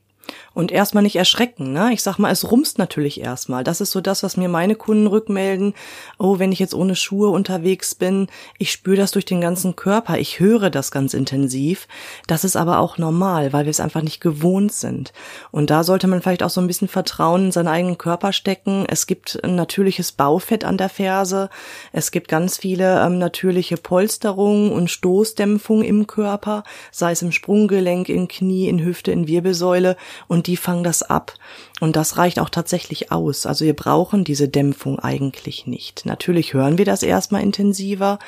Und 0.52 0.72
erstmal 0.72 1.02
nicht 1.02 1.16
erschrecken, 1.16 1.72
ne? 1.72 1.92
Ich 1.92 2.02
sag 2.02 2.18
mal, 2.18 2.30
es 2.30 2.50
rumst 2.50 2.78
natürlich 2.78 3.20
erstmal. 3.20 3.62
Das 3.62 3.80
ist 3.80 3.92
so 3.92 4.00
das, 4.00 4.22
was 4.22 4.36
mir 4.36 4.48
meine 4.48 4.74
Kunden 4.74 5.06
rückmelden. 5.06 5.74
Oh, 6.18 6.38
wenn 6.38 6.52
ich 6.52 6.58
jetzt 6.58 6.74
ohne 6.74 6.96
Schuhe 6.96 7.30
unterwegs 7.30 7.94
bin, 7.94 8.26
ich 8.58 8.72
spüre 8.72 8.96
das 8.96 9.12
durch 9.12 9.24
den 9.24 9.40
ganzen 9.40 9.76
Körper, 9.76 10.18
ich 10.18 10.40
höre 10.40 10.70
das 10.70 10.90
ganz 10.90 11.14
intensiv. 11.14 11.86
Das 12.26 12.44
ist 12.44 12.56
aber 12.56 12.80
auch 12.80 12.98
normal, 12.98 13.52
weil 13.52 13.64
wir 13.64 13.70
es 13.70 13.80
einfach 13.80 14.02
nicht 14.02 14.20
gewohnt 14.20 14.72
sind. 14.72 15.12
Und 15.52 15.70
da 15.70 15.84
sollte 15.84 16.08
man 16.08 16.20
vielleicht 16.20 16.42
auch 16.42 16.50
so 16.50 16.60
ein 16.60 16.66
bisschen 16.66 16.88
Vertrauen 16.88 17.46
in 17.46 17.52
seinen 17.52 17.68
eigenen 17.68 17.98
Körper 17.98 18.32
stecken. 18.32 18.84
Es 18.88 19.06
gibt 19.06 19.38
ein 19.44 19.54
natürliches 19.54 20.12
Baufett 20.12 20.64
an 20.64 20.76
der 20.76 20.88
Ferse. 20.88 21.48
Es 21.92 22.10
gibt 22.10 22.28
ganz 22.28 22.58
viele 22.58 23.04
ähm, 23.04 23.18
natürliche 23.18 23.76
Polsterungen 23.76 24.72
und 24.72 24.90
Stoßdämpfung 24.90 25.82
im 25.82 26.06
Körper, 26.06 26.64
sei 26.90 27.12
es 27.12 27.22
im 27.22 27.32
Sprunggelenk, 27.32 28.08
in 28.08 28.26
Knie, 28.26 28.68
in 28.68 28.84
Hüfte, 28.84 29.12
in 29.12 29.28
Wirbelsäule 29.28 29.96
und 30.28 30.46
die 30.46 30.56
fangen 30.56 30.84
das 30.84 31.02
ab. 31.02 31.34
Und 31.80 31.96
das 31.96 32.16
reicht 32.16 32.38
auch 32.38 32.50
tatsächlich 32.50 33.10
aus. 33.10 33.46
Also 33.46 33.64
wir 33.64 33.74
brauchen 33.74 34.24
diese 34.24 34.48
Dämpfung 34.48 34.98
eigentlich 34.98 35.66
nicht. 35.66 36.04
Natürlich 36.04 36.54
hören 36.54 36.78
wir 36.78 36.84
das 36.84 37.02
erstmal 37.02 37.42
intensiver, 37.42 38.18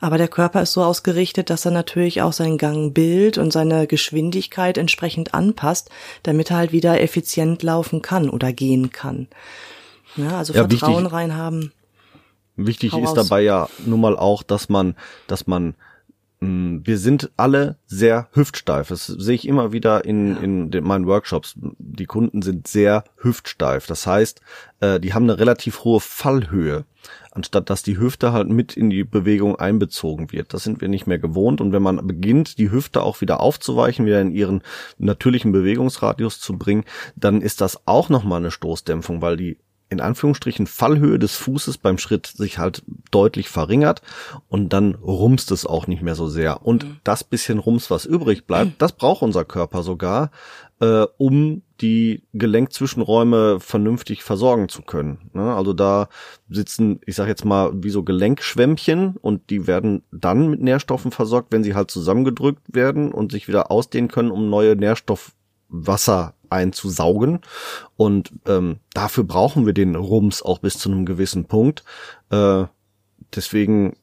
aber 0.00 0.18
der 0.18 0.28
Körper 0.28 0.62
ist 0.62 0.72
so 0.72 0.82
ausgerichtet, 0.82 1.50
dass 1.50 1.64
er 1.64 1.72
natürlich 1.72 2.22
auch 2.22 2.32
seinen 2.32 2.58
Gangbild 2.58 3.38
und 3.38 3.52
seine 3.52 3.86
Geschwindigkeit 3.86 4.78
entsprechend 4.78 5.34
anpasst, 5.34 5.90
damit 6.22 6.50
er 6.50 6.56
halt 6.56 6.72
wieder 6.72 7.00
effizient 7.00 7.62
laufen 7.62 8.02
kann 8.02 8.30
oder 8.30 8.52
gehen 8.52 8.90
kann. 8.90 9.28
Ja, 10.16 10.38
also 10.38 10.52
ja, 10.52 10.66
Vertrauen 10.68 11.04
wichtig, 11.04 11.12
reinhaben. 11.12 11.72
Wichtig 12.56 12.94
ist 12.94 13.14
dabei 13.14 13.42
ja 13.42 13.68
nun 13.84 14.00
mal 14.00 14.16
auch, 14.16 14.42
dass 14.42 14.68
man, 14.68 14.94
dass 15.26 15.46
man 15.46 15.74
wir 16.44 16.98
sind 16.98 17.30
alle 17.36 17.76
sehr 17.86 18.28
hüftsteif. 18.32 18.88
Das 18.88 19.06
sehe 19.06 19.36
ich 19.36 19.46
immer 19.46 19.72
wieder 19.72 20.04
in, 20.04 20.36
in 20.38 20.70
den, 20.72 20.82
meinen 20.82 21.06
Workshops. 21.06 21.54
Die 21.56 22.06
Kunden 22.06 22.42
sind 22.42 22.66
sehr 22.66 23.04
hüftsteif. 23.18 23.86
Das 23.86 24.08
heißt, 24.08 24.40
äh, 24.80 24.98
die 24.98 25.14
haben 25.14 25.22
eine 25.22 25.38
relativ 25.38 25.84
hohe 25.84 26.00
Fallhöhe, 26.00 26.84
anstatt 27.30 27.70
dass 27.70 27.84
die 27.84 27.96
Hüfte 27.96 28.32
halt 28.32 28.48
mit 28.48 28.76
in 28.76 28.90
die 28.90 29.04
Bewegung 29.04 29.54
einbezogen 29.54 30.32
wird. 30.32 30.52
Das 30.52 30.64
sind 30.64 30.80
wir 30.80 30.88
nicht 30.88 31.06
mehr 31.06 31.20
gewohnt. 31.20 31.60
Und 31.60 31.70
wenn 31.70 31.82
man 31.82 32.04
beginnt, 32.04 32.58
die 32.58 32.72
Hüfte 32.72 33.02
auch 33.02 33.20
wieder 33.20 33.38
aufzuweichen, 33.38 34.04
wieder 34.04 34.20
in 34.20 34.32
ihren 34.32 34.62
natürlichen 34.98 35.52
Bewegungsradius 35.52 36.40
zu 36.40 36.58
bringen, 36.58 36.82
dann 37.14 37.40
ist 37.40 37.60
das 37.60 37.86
auch 37.86 38.08
nochmal 38.08 38.40
eine 38.40 38.50
Stoßdämpfung, 38.50 39.22
weil 39.22 39.36
die 39.36 39.58
in 39.92 40.00
Anführungsstrichen 40.00 40.66
Fallhöhe 40.66 41.18
des 41.18 41.36
Fußes 41.36 41.78
beim 41.78 41.98
Schritt 41.98 42.26
sich 42.26 42.58
halt 42.58 42.82
deutlich 43.10 43.48
verringert 43.48 44.02
und 44.48 44.72
dann 44.72 44.94
rumst 44.94 45.52
es 45.52 45.66
auch 45.66 45.86
nicht 45.86 46.02
mehr 46.02 46.14
so 46.14 46.26
sehr. 46.26 46.64
Und 46.64 46.84
mhm. 46.84 46.96
das 47.04 47.22
bisschen 47.22 47.58
Rums, 47.58 47.90
was 47.90 48.06
übrig 48.06 48.46
bleibt, 48.46 48.72
das 48.82 48.92
braucht 48.92 49.22
unser 49.22 49.44
Körper 49.44 49.82
sogar, 49.82 50.30
äh, 50.80 51.06
um 51.18 51.62
die 51.80 52.22
Gelenkzwischenräume 52.32 53.60
vernünftig 53.60 54.22
versorgen 54.22 54.68
zu 54.68 54.82
können. 54.82 55.30
Ne? 55.32 55.54
Also 55.54 55.72
da 55.72 56.08
sitzen, 56.48 57.00
ich 57.06 57.16
sag 57.16 57.28
jetzt 57.28 57.44
mal, 57.44 57.70
wie 57.74 57.90
so 57.90 58.02
Gelenkschwämmchen 58.02 59.16
und 59.16 59.50
die 59.50 59.66
werden 59.66 60.02
dann 60.10 60.48
mit 60.48 60.62
Nährstoffen 60.62 61.12
versorgt, 61.12 61.52
wenn 61.52 61.64
sie 61.64 61.74
halt 61.74 61.90
zusammengedrückt 61.90 62.62
werden 62.74 63.12
und 63.12 63.32
sich 63.32 63.46
wieder 63.46 63.70
ausdehnen 63.70 64.08
können, 64.08 64.30
um 64.30 64.48
neue 64.48 64.74
Nährstoffwasser 64.74 66.34
einzusaugen. 66.52 67.40
Und 67.96 68.32
ähm, 68.46 68.78
dafür 68.94 69.24
brauchen 69.24 69.66
wir 69.66 69.72
den 69.72 69.96
Rums 69.96 70.42
auch 70.42 70.58
bis 70.58 70.78
zu 70.78 70.90
einem 70.90 71.06
gewissen 71.06 71.46
Punkt. 71.46 71.84
Äh, 72.30 72.64
deswegen 73.34 73.96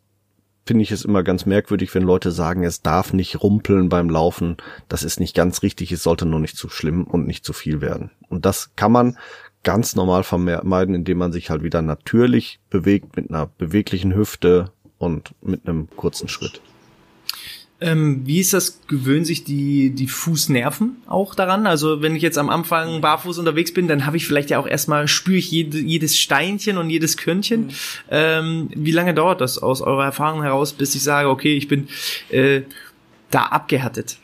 finde 0.65 0.83
ich 0.83 0.91
es 0.91 1.03
immer 1.03 1.23
ganz 1.23 1.47
merkwürdig, 1.47 1.95
wenn 1.95 2.03
Leute 2.03 2.31
sagen, 2.31 2.63
es 2.63 2.83
darf 2.83 3.11
nicht 3.11 3.41
rumpeln 3.41 3.89
beim 3.89 4.09
Laufen. 4.09 4.57
Das 4.87 5.01
ist 5.01 5.19
nicht 5.19 5.35
ganz 5.35 5.63
richtig, 5.63 5.91
es 5.91 6.03
sollte 6.03 6.27
nur 6.27 6.39
nicht 6.39 6.57
zu 6.57 6.69
schlimm 6.69 7.05
und 7.05 7.25
nicht 7.25 7.43
zu 7.43 7.53
viel 7.53 7.81
werden. 7.81 8.11
Und 8.27 8.45
das 8.45 8.75
kann 8.75 8.91
man 8.91 9.17
ganz 9.63 9.95
normal 9.95 10.23
vermeiden, 10.23 10.93
indem 10.93 11.17
man 11.17 11.31
sich 11.31 11.49
halt 11.49 11.63
wieder 11.63 11.81
natürlich 11.81 12.59
bewegt 12.69 13.15
mit 13.15 13.29
einer 13.29 13.47
beweglichen 13.47 14.15
Hüfte 14.15 14.71
und 14.99 15.33
mit 15.41 15.67
einem 15.67 15.89
kurzen 15.95 16.27
Schritt. 16.27 16.61
Ähm, 17.81 18.21
wie 18.25 18.39
ist 18.39 18.53
das? 18.53 18.81
Gewöhnen 18.87 19.23
sich 19.23 19.45
die, 19.45 19.91
die 19.91 20.07
Fußnerven 20.07 20.97
auch 21.07 21.33
daran? 21.33 21.65
Also 21.65 22.01
wenn 22.01 22.15
ich 22.15 22.21
jetzt 22.21 22.37
am 22.37 22.49
Anfang 22.49 22.99
barfuß 23.01 23.37
unterwegs 23.37 23.73
bin, 23.73 23.87
dann 23.87 24.05
habe 24.05 24.17
ich 24.17 24.27
vielleicht 24.27 24.49
ja 24.49 24.59
auch 24.59 24.67
erstmal, 24.67 25.07
spüre 25.07 25.37
ich 25.37 25.49
jede, 25.49 25.79
jedes 25.79 26.17
Steinchen 26.17 26.77
und 26.77 26.89
jedes 26.89 27.15
Körnchen. 27.15 27.67
Mhm. 27.67 27.71
Ähm, 28.09 28.69
wie 28.75 28.91
lange 28.91 29.13
dauert 29.13 29.39
das 29.39 29.57
aus 29.57 29.81
eurer 29.81 30.05
Erfahrung 30.05 30.43
heraus, 30.43 30.73
bis 30.73 30.93
ich 30.95 31.03
sage, 31.03 31.29
okay, 31.29 31.55
ich 31.55 31.67
bin 31.67 31.87
äh, 32.29 32.61
da 33.31 33.43
abgehärtet? 33.43 34.17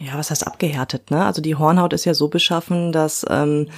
Ja, 0.00 0.18
was 0.18 0.30
heißt 0.30 0.46
abgehärtet? 0.46 1.12
Ne? 1.12 1.24
Also 1.24 1.40
die 1.40 1.54
Hornhaut 1.54 1.92
ist 1.92 2.06
ja 2.06 2.14
so 2.14 2.26
beschaffen, 2.26 2.90
dass 2.90 3.24
ähm, 3.30 3.68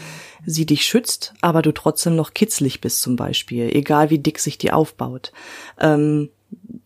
sie 0.46 0.64
dich 0.64 0.86
schützt, 0.86 1.34
aber 1.42 1.60
du 1.60 1.72
trotzdem 1.72 2.16
noch 2.16 2.32
kitzlig 2.32 2.80
bist 2.80 3.02
zum 3.02 3.16
Beispiel, 3.16 3.68
egal 3.74 4.08
wie 4.08 4.18
dick 4.18 4.38
sich 4.38 4.56
die 4.56 4.72
aufbaut. 4.72 5.32
Ähm, 5.78 6.30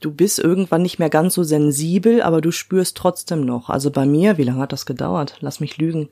du 0.00 0.12
bist 0.12 0.38
irgendwann 0.38 0.82
nicht 0.82 0.98
mehr 0.98 1.10
ganz 1.10 1.34
so 1.34 1.42
sensibel, 1.42 2.22
aber 2.22 2.40
du 2.40 2.50
spürst 2.50 2.96
trotzdem 2.96 3.44
noch. 3.44 3.70
Also 3.70 3.90
bei 3.90 4.06
mir, 4.06 4.38
wie 4.38 4.44
lange 4.44 4.60
hat 4.60 4.72
das 4.72 4.86
gedauert? 4.86 5.36
Lass 5.40 5.60
mich 5.60 5.78
lügen. 5.78 6.08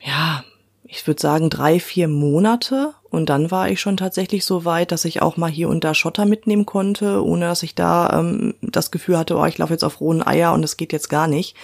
Ja, 0.00 0.44
ich 0.84 1.06
würde 1.06 1.20
sagen 1.20 1.50
drei, 1.50 1.80
vier 1.80 2.06
Monate 2.06 2.94
und 3.10 3.28
dann 3.28 3.50
war 3.50 3.68
ich 3.68 3.80
schon 3.80 3.96
tatsächlich 3.96 4.44
so 4.44 4.64
weit, 4.64 4.92
dass 4.92 5.04
ich 5.04 5.20
auch 5.20 5.36
mal 5.36 5.50
hier 5.50 5.68
und 5.68 5.82
da 5.82 5.94
Schotter 5.94 6.26
mitnehmen 6.26 6.66
konnte, 6.66 7.24
ohne 7.24 7.46
dass 7.46 7.62
ich 7.62 7.74
da 7.74 8.20
ähm, 8.20 8.54
das 8.62 8.90
Gefühl 8.90 9.18
hatte, 9.18 9.36
oh, 9.36 9.44
ich 9.46 9.58
laufe 9.58 9.72
jetzt 9.72 9.84
auf 9.84 10.00
rohen 10.00 10.24
Eier 10.24 10.52
und 10.52 10.62
es 10.62 10.76
geht 10.76 10.92
jetzt 10.92 11.08
gar 11.08 11.26
nicht. 11.26 11.56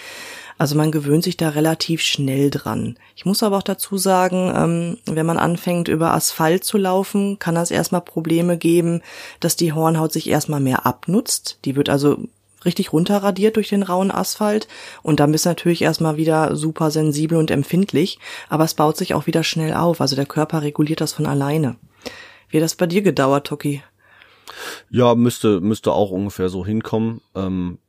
Also 0.57 0.75
man 0.75 0.91
gewöhnt 0.91 1.23
sich 1.23 1.37
da 1.37 1.49
relativ 1.49 2.01
schnell 2.01 2.49
dran. 2.49 2.97
Ich 3.15 3.25
muss 3.25 3.43
aber 3.43 3.57
auch 3.57 3.63
dazu 3.63 3.97
sagen, 3.97 4.51
ähm, 4.55 4.97
wenn 5.05 5.25
man 5.25 5.37
anfängt 5.37 5.87
über 5.87 6.13
Asphalt 6.13 6.63
zu 6.63 6.77
laufen, 6.77 7.39
kann 7.39 7.55
das 7.55 7.71
erstmal 7.71 8.01
Probleme 8.01 8.57
geben, 8.57 9.01
dass 9.39 9.55
die 9.55 9.73
Hornhaut 9.73 10.13
sich 10.13 10.29
erstmal 10.29 10.59
mehr 10.59 10.85
abnutzt. 10.85 11.59
Die 11.65 11.75
wird 11.75 11.89
also 11.89 12.17
richtig 12.65 12.93
runterradiert 12.93 13.55
durch 13.55 13.69
den 13.69 13.83
rauen 13.83 14.11
Asphalt 14.11 14.67
und 15.01 15.19
dann 15.19 15.31
bist 15.31 15.45
du 15.45 15.49
natürlich 15.49 15.81
erstmal 15.81 16.17
wieder 16.17 16.55
super 16.55 16.91
sensibel 16.91 17.37
und 17.37 17.51
empfindlich, 17.51 18.19
aber 18.49 18.63
es 18.63 18.73
baut 18.73 18.97
sich 18.97 19.13
auch 19.13 19.27
wieder 19.27 19.43
schnell 19.43 19.73
auf. 19.73 20.01
Also 20.01 20.15
der 20.15 20.25
Körper 20.25 20.61
reguliert 20.61 21.01
das 21.01 21.13
von 21.13 21.25
alleine. 21.25 21.75
Wie 22.49 22.57
hat 22.57 22.63
das 22.63 22.75
bei 22.75 22.87
dir 22.87 23.01
gedauert, 23.01 23.47
Toki? 23.47 23.83
Ja, 24.89 25.15
müsste, 25.15 25.59
müsste 25.61 25.91
auch 25.91 26.11
ungefähr 26.11 26.49
so 26.49 26.65
hinkommen. 26.65 27.21
Ähm, 27.35 27.79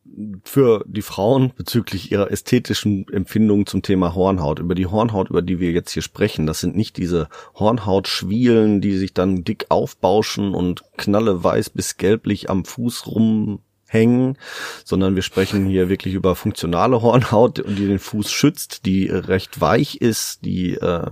für 0.45 0.85
die 0.87 1.03
Frauen 1.03 1.53
bezüglich 1.57 2.13
ihrer 2.13 2.31
ästhetischen 2.31 3.07
Empfindungen 3.09 3.67
zum 3.67 3.83
Thema 3.83 4.15
Hornhaut. 4.15 4.59
Über 4.59 4.75
die 4.75 4.87
Hornhaut, 4.87 5.31
über 5.31 5.43
die 5.43 5.61
wir 5.61 5.73
jetzt 5.73 5.93
hier 5.93 6.03
sprechen, 6.03 6.47
das 6.47 6.61
sind 6.61 6.77
nicht 6.77 6.97
diese 6.97 7.29
Hornhautschwielen, 7.55 8.81
die 8.81 8.97
sich 8.97 9.15
dann 9.15 9.45
dick 9.45 9.67
aufbauschen 9.69 10.55
und 10.55 10.85
knalle 10.97 11.43
weiß 11.43 11.71
bis 11.71 11.97
gelblich 11.97 12.51
am 12.51 12.65
Fuß 12.65 13.07
rumhängen, 13.07 14.39
sondern 14.85 15.15
wir 15.15 15.23
sprechen 15.23 15.67
hier 15.67 15.89
wirklich 15.89 16.15
über 16.15 16.35
funktionale 16.35 17.03
Hornhaut, 17.03 17.65
die 17.67 17.87
den 17.87 17.99
Fuß 17.99 18.31
schützt, 18.31 18.87
die 18.87 19.09
recht 19.09 19.61
weich 19.61 19.97
ist, 19.97 20.45
die 20.45 20.75
äh, 20.75 21.11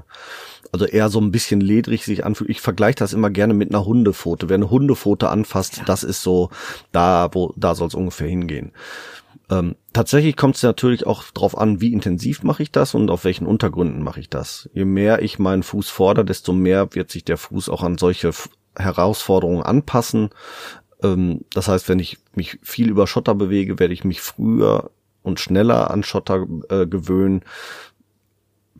also 0.73 0.87
eher 0.87 1.11
so 1.11 1.21
ein 1.21 1.31
bisschen 1.31 1.61
ledrig 1.61 2.05
sich 2.05 2.25
anfühlt. 2.25 2.51
Ich 2.51 2.63
vergleiche 2.63 2.97
das 2.97 3.13
immer 3.13 3.31
gerne 3.31 3.53
mit 3.53 3.71
einer 3.71 3.85
Hundefote. 3.85 4.49
Wer 4.49 4.57
eine 4.57 4.71
Hundefote 4.71 5.29
anfasst, 5.29 5.79
ja. 5.79 5.85
das 5.85 6.03
ist 6.03 6.23
so 6.23 6.49
da, 6.91 7.29
wo 7.33 7.53
da 7.57 7.75
soll 7.75 7.89
es 7.89 7.95
ungefähr 7.95 8.29
hingehen. 8.29 8.73
Ähm, 9.51 9.77
tatsächlich 9.93 10.35
kommt 10.37 10.57
es 10.57 10.63
natürlich 10.63 11.07
auch 11.07 11.25
drauf 11.25 11.59
an, 11.59 11.83
wie 11.83 11.93
intensiv 11.93 12.43
mache 12.43 12.63
ich 12.63 12.73
das 12.73 12.95
und 12.95 13.11
auf 13.11 13.25
welchen 13.25 13.47
Untergründen 13.47 14.03
mache 14.03 14.21
ich 14.21 14.31
das. 14.31 14.71
Je 14.73 14.87
mehr 14.87 15.21
ich 15.21 15.39
meinen 15.39 15.63
Fuß 15.63 15.91
fordere, 15.91 16.25
desto 16.25 16.55
mehr 16.55 16.95
wird 16.95 17.11
sich 17.11 17.25
der 17.25 17.37
Fuß 17.37 17.69
auch 17.69 17.83
an 17.83 17.99
solche 17.99 18.31
Herausforderungen 18.75 19.63
anpassen. 19.63 20.31
Ähm, 21.03 21.45
das 21.53 21.69
heißt, 21.69 21.91
wenn 21.91 21.99
ich 21.99 22.19
mich 22.35 22.59
viel 22.63 22.89
über 22.89 23.07
Schotter 23.07 23.35
bewege, 23.35 23.79
werde 23.79 23.93
ich 23.93 24.05
mich 24.05 24.23
früher 24.23 24.91
und 25.23 25.39
schneller 25.39 25.91
an 25.91 26.03
Schotter 26.03 26.47
äh, 26.71 26.87
gewöhnen 26.87 27.45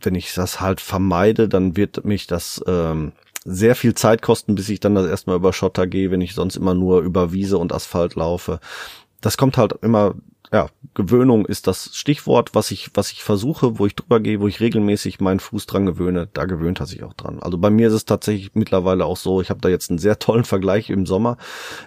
wenn 0.05 0.15
ich 0.15 0.33
das 0.33 0.61
halt 0.61 0.81
vermeide, 0.81 1.47
dann 1.49 1.77
wird 1.77 2.05
mich 2.05 2.27
das 2.27 2.63
ähm, 2.67 3.13
sehr 3.45 3.75
viel 3.75 3.93
Zeit 3.93 4.21
kosten, 4.21 4.55
bis 4.55 4.69
ich 4.69 4.79
dann 4.79 4.95
das 4.95 5.07
erstmal 5.07 5.35
über 5.35 5.53
Schotter 5.53 5.87
gehe, 5.87 6.11
wenn 6.11 6.21
ich 6.21 6.33
sonst 6.33 6.55
immer 6.55 6.73
nur 6.73 7.01
über 7.01 7.33
Wiese 7.33 7.57
und 7.57 7.73
Asphalt 7.73 8.15
laufe. 8.15 8.59
Das 9.21 9.37
kommt 9.37 9.57
halt 9.57 9.73
immer 9.81 10.15
ja, 10.53 10.67
Gewöhnung 10.93 11.47
ist 11.47 11.65
das 11.65 11.89
Stichwort, 11.93 12.53
was 12.53 12.69
ich, 12.69 12.91
was 12.93 13.11
ich 13.11 13.23
versuche, 13.23 13.79
wo 13.79 13.87
ich 13.87 13.95
drüber 13.95 14.19
gehe, 14.19 14.39
wo 14.39 14.47
ich 14.47 14.59
regelmäßig 14.59 15.19
meinen 15.19 15.39
Fuß 15.39 15.65
dran 15.65 15.87
gewöhne, 15.87 16.29
da 16.31 16.45
gewöhnt 16.45 16.79
er 16.79 16.85
sich 16.85 17.03
auch 17.03 17.13
dran. 17.13 17.39
Also 17.41 17.57
bei 17.57 17.71
mir 17.71 17.87
ist 17.87 17.95
es 17.95 18.05
tatsächlich 18.05 18.51
mittlerweile 18.53 19.05
auch 19.05 19.17
so, 19.17 19.41
ich 19.41 19.49
habe 19.49 19.61
da 19.61 19.69
jetzt 19.69 19.89
einen 19.89 19.97
sehr 19.97 20.19
tollen 20.19 20.43
Vergleich 20.53 20.91
im 20.91 21.07
Sommer. 21.07 21.37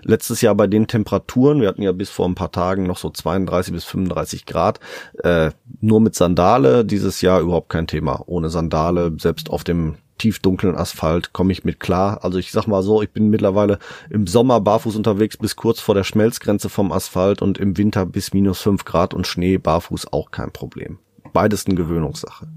Letztes 0.02 0.40
Jahr 0.40 0.56
bei 0.56 0.66
den 0.66 0.88
Temperaturen, 0.88 1.60
wir 1.60 1.68
hatten 1.68 1.82
ja 1.82 1.92
bis 1.92 2.10
vor 2.10 2.26
ein 2.26 2.34
paar 2.34 2.50
Tagen 2.50 2.88
noch 2.88 2.98
so 2.98 3.08
32 3.08 3.72
bis 3.72 3.84
35 3.84 4.46
Grad, 4.46 4.80
äh, 5.22 5.52
nur 5.80 6.00
mit 6.00 6.16
Sandale, 6.16 6.84
dieses 6.84 7.20
Jahr 7.20 7.40
überhaupt 7.40 7.68
kein 7.68 7.86
Thema. 7.86 8.24
Ohne 8.26 8.50
Sandale, 8.50 9.12
selbst 9.16 9.48
auf 9.48 9.62
dem 9.62 9.94
tiefdunklen 10.18 10.76
Asphalt 10.76 11.32
komme 11.32 11.52
ich 11.52 11.64
mit 11.64 11.80
klar. 11.80 12.24
Also 12.24 12.38
ich 12.38 12.52
sag 12.52 12.66
mal 12.66 12.82
so, 12.82 13.02
ich 13.02 13.10
bin 13.10 13.28
mittlerweile 13.28 13.78
im 14.10 14.26
Sommer 14.26 14.60
barfuß 14.60 14.96
unterwegs 14.96 15.36
bis 15.36 15.56
kurz 15.56 15.80
vor 15.80 15.94
der 15.94 16.04
Schmelzgrenze 16.04 16.68
vom 16.68 16.92
Asphalt 16.92 17.42
und 17.42 17.58
im 17.58 17.76
Winter 17.76 18.06
bis 18.06 18.32
minus 18.32 18.60
fünf 18.60 18.84
Grad 18.84 19.14
und 19.14 19.26
Schnee 19.26 19.58
barfuß 19.58 20.12
auch 20.12 20.30
kein 20.30 20.52
Problem. 20.52 20.98
Beides 21.32 21.66
eine 21.66 21.74
Gewöhnungssache. 21.74 22.48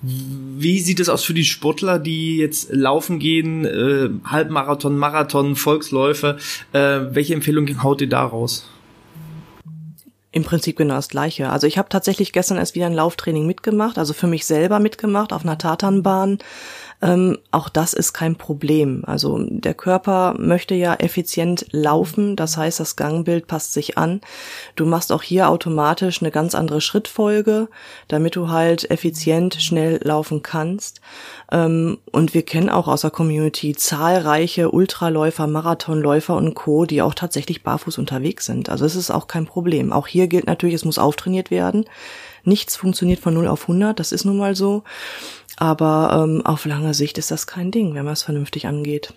Wie 0.00 0.78
sieht 0.78 1.00
es 1.00 1.08
aus 1.08 1.24
für 1.24 1.34
die 1.34 1.44
Sportler, 1.44 1.98
die 1.98 2.36
jetzt 2.36 2.72
laufen 2.72 3.18
gehen, 3.18 3.64
äh, 3.64 4.08
Halbmarathon, 4.24 4.96
Marathon, 4.96 5.56
Volksläufe? 5.56 6.36
Äh, 6.72 7.00
welche 7.10 7.34
Empfehlung 7.34 7.82
haut 7.82 8.00
ihr 8.00 8.08
da 8.08 8.24
raus? 8.24 8.68
Im 10.30 10.44
Prinzip 10.44 10.76
genau 10.76 10.94
das 10.94 11.08
Gleiche. 11.08 11.48
Also 11.48 11.66
ich 11.66 11.78
habe 11.78 11.88
tatsächlich 11.88 12.32
gestern 12.32 12.58
erst 12.58 12.74
wieder 12.74 12.86
ein 12.86 12.92
Lauftraining 12.92 13.46
mitgemacht, 13.46 13.96
also 13.96 14.12
für 14.12 14.26
mich 14.26 14.44
selber 14.44 14.78
mitgemacht 14.78 15.32
auf 15.32 15.42
einer 15.42 15.56
Tatanbahn. 15.56 16.38
Ähm, 17.00 17.38
auch 17.52 17.68
das 17.68 17.92
ist 17.92 18.12
kein 18.12 18.34
Problem. 18.36 19.04
Also 19.06 19.38
der 19.48 19.74
Körper 19.74 20.34
möchte 20.36 20.74
ja 20.74 20.94
effizient 20.94 21.66
laufen, 21.70 22.34
das 22.34 22.56
heißt, 22.56 22.80
das 22.80 22.96
Gangbild 22.96 23.46
passt 23.46 23.72
sich 23.72 23.96
an. 23.96 24.20
Du 24.74 24.84
machst 24.84 25.12
auch 25.12 25.22
hier 25.22 25.48
automatisch 25.48 26.20
eine 26.20 26.32
ganz 26.32 26.56
andere 26.56 26.80
Schrittfolge, 26.80 27.68
damit 28.08 28.34
du 28.34 28.48
halt 28.48 28.90
effizient 28.90 29.54
schnell 29.62 30.00
laufen 30.02 30.42
kannst. 30.42 31.00
Ähm, 31.52 31.98
und 32.10 32.34
wir 32.34 32.42
kennen 32.42 32.68
auch 32.68 32.88
aus 32.88 33.02
der 33.02 33.10
Community 33.10 33.76
zahlreiche 33.76 34.72
Ultraläufer, 34.72 35.46
Marathonläufer 35.46 36.34
und 36.36 36.54
Co., 36.54 36.84
die 36.84 37.02
auch 37.02 37.14
tatsächlich 37.14 37.62
barfuß 37.62 37.98
unterwegs 37.98 38.46
sind. 38.46 38.70
Also 38.70 38.84
es 38.84 38.96
ist 38.96 39.12
auch 39.12 39.28
kein 39.28 39.46
Problem. 39.46 39.92
Auch 39.92 40.08
hier 40.08 40.26
gilt 40.26 40.46
natürlich, 40.46 40.74
es 40.74 40.84
muss 40.84 40.98
auftrainiert 40.98 41.52
werden. 41.52 41.84
Nichts 42.44 42.76
funktioniert 42.76 43.20
von 43.20 43.34
0 43.34 43.46
auf 43.46 43.62
100, 43.62 44.00
das 44.00 44.10
ist 44.10 44.24
nun 44.24 44.38
mal 44.38 44.56
so. 44.56 44.82
Aber 45.60 46.24
ähm, 46.24 46.46
auf 46.46 46.64
lange 46.66 46.94
Sicht 46.94 47.18
ist 47.18 47.32
das 47.32 47.48
kein 47.48 47.72
Ding, 47.72 47.94
wenn 47.94 48.04
man 48.04 48.12
es 48.12 48.22
vernünftig 48.22 48.68
angeht. 48.68 49.12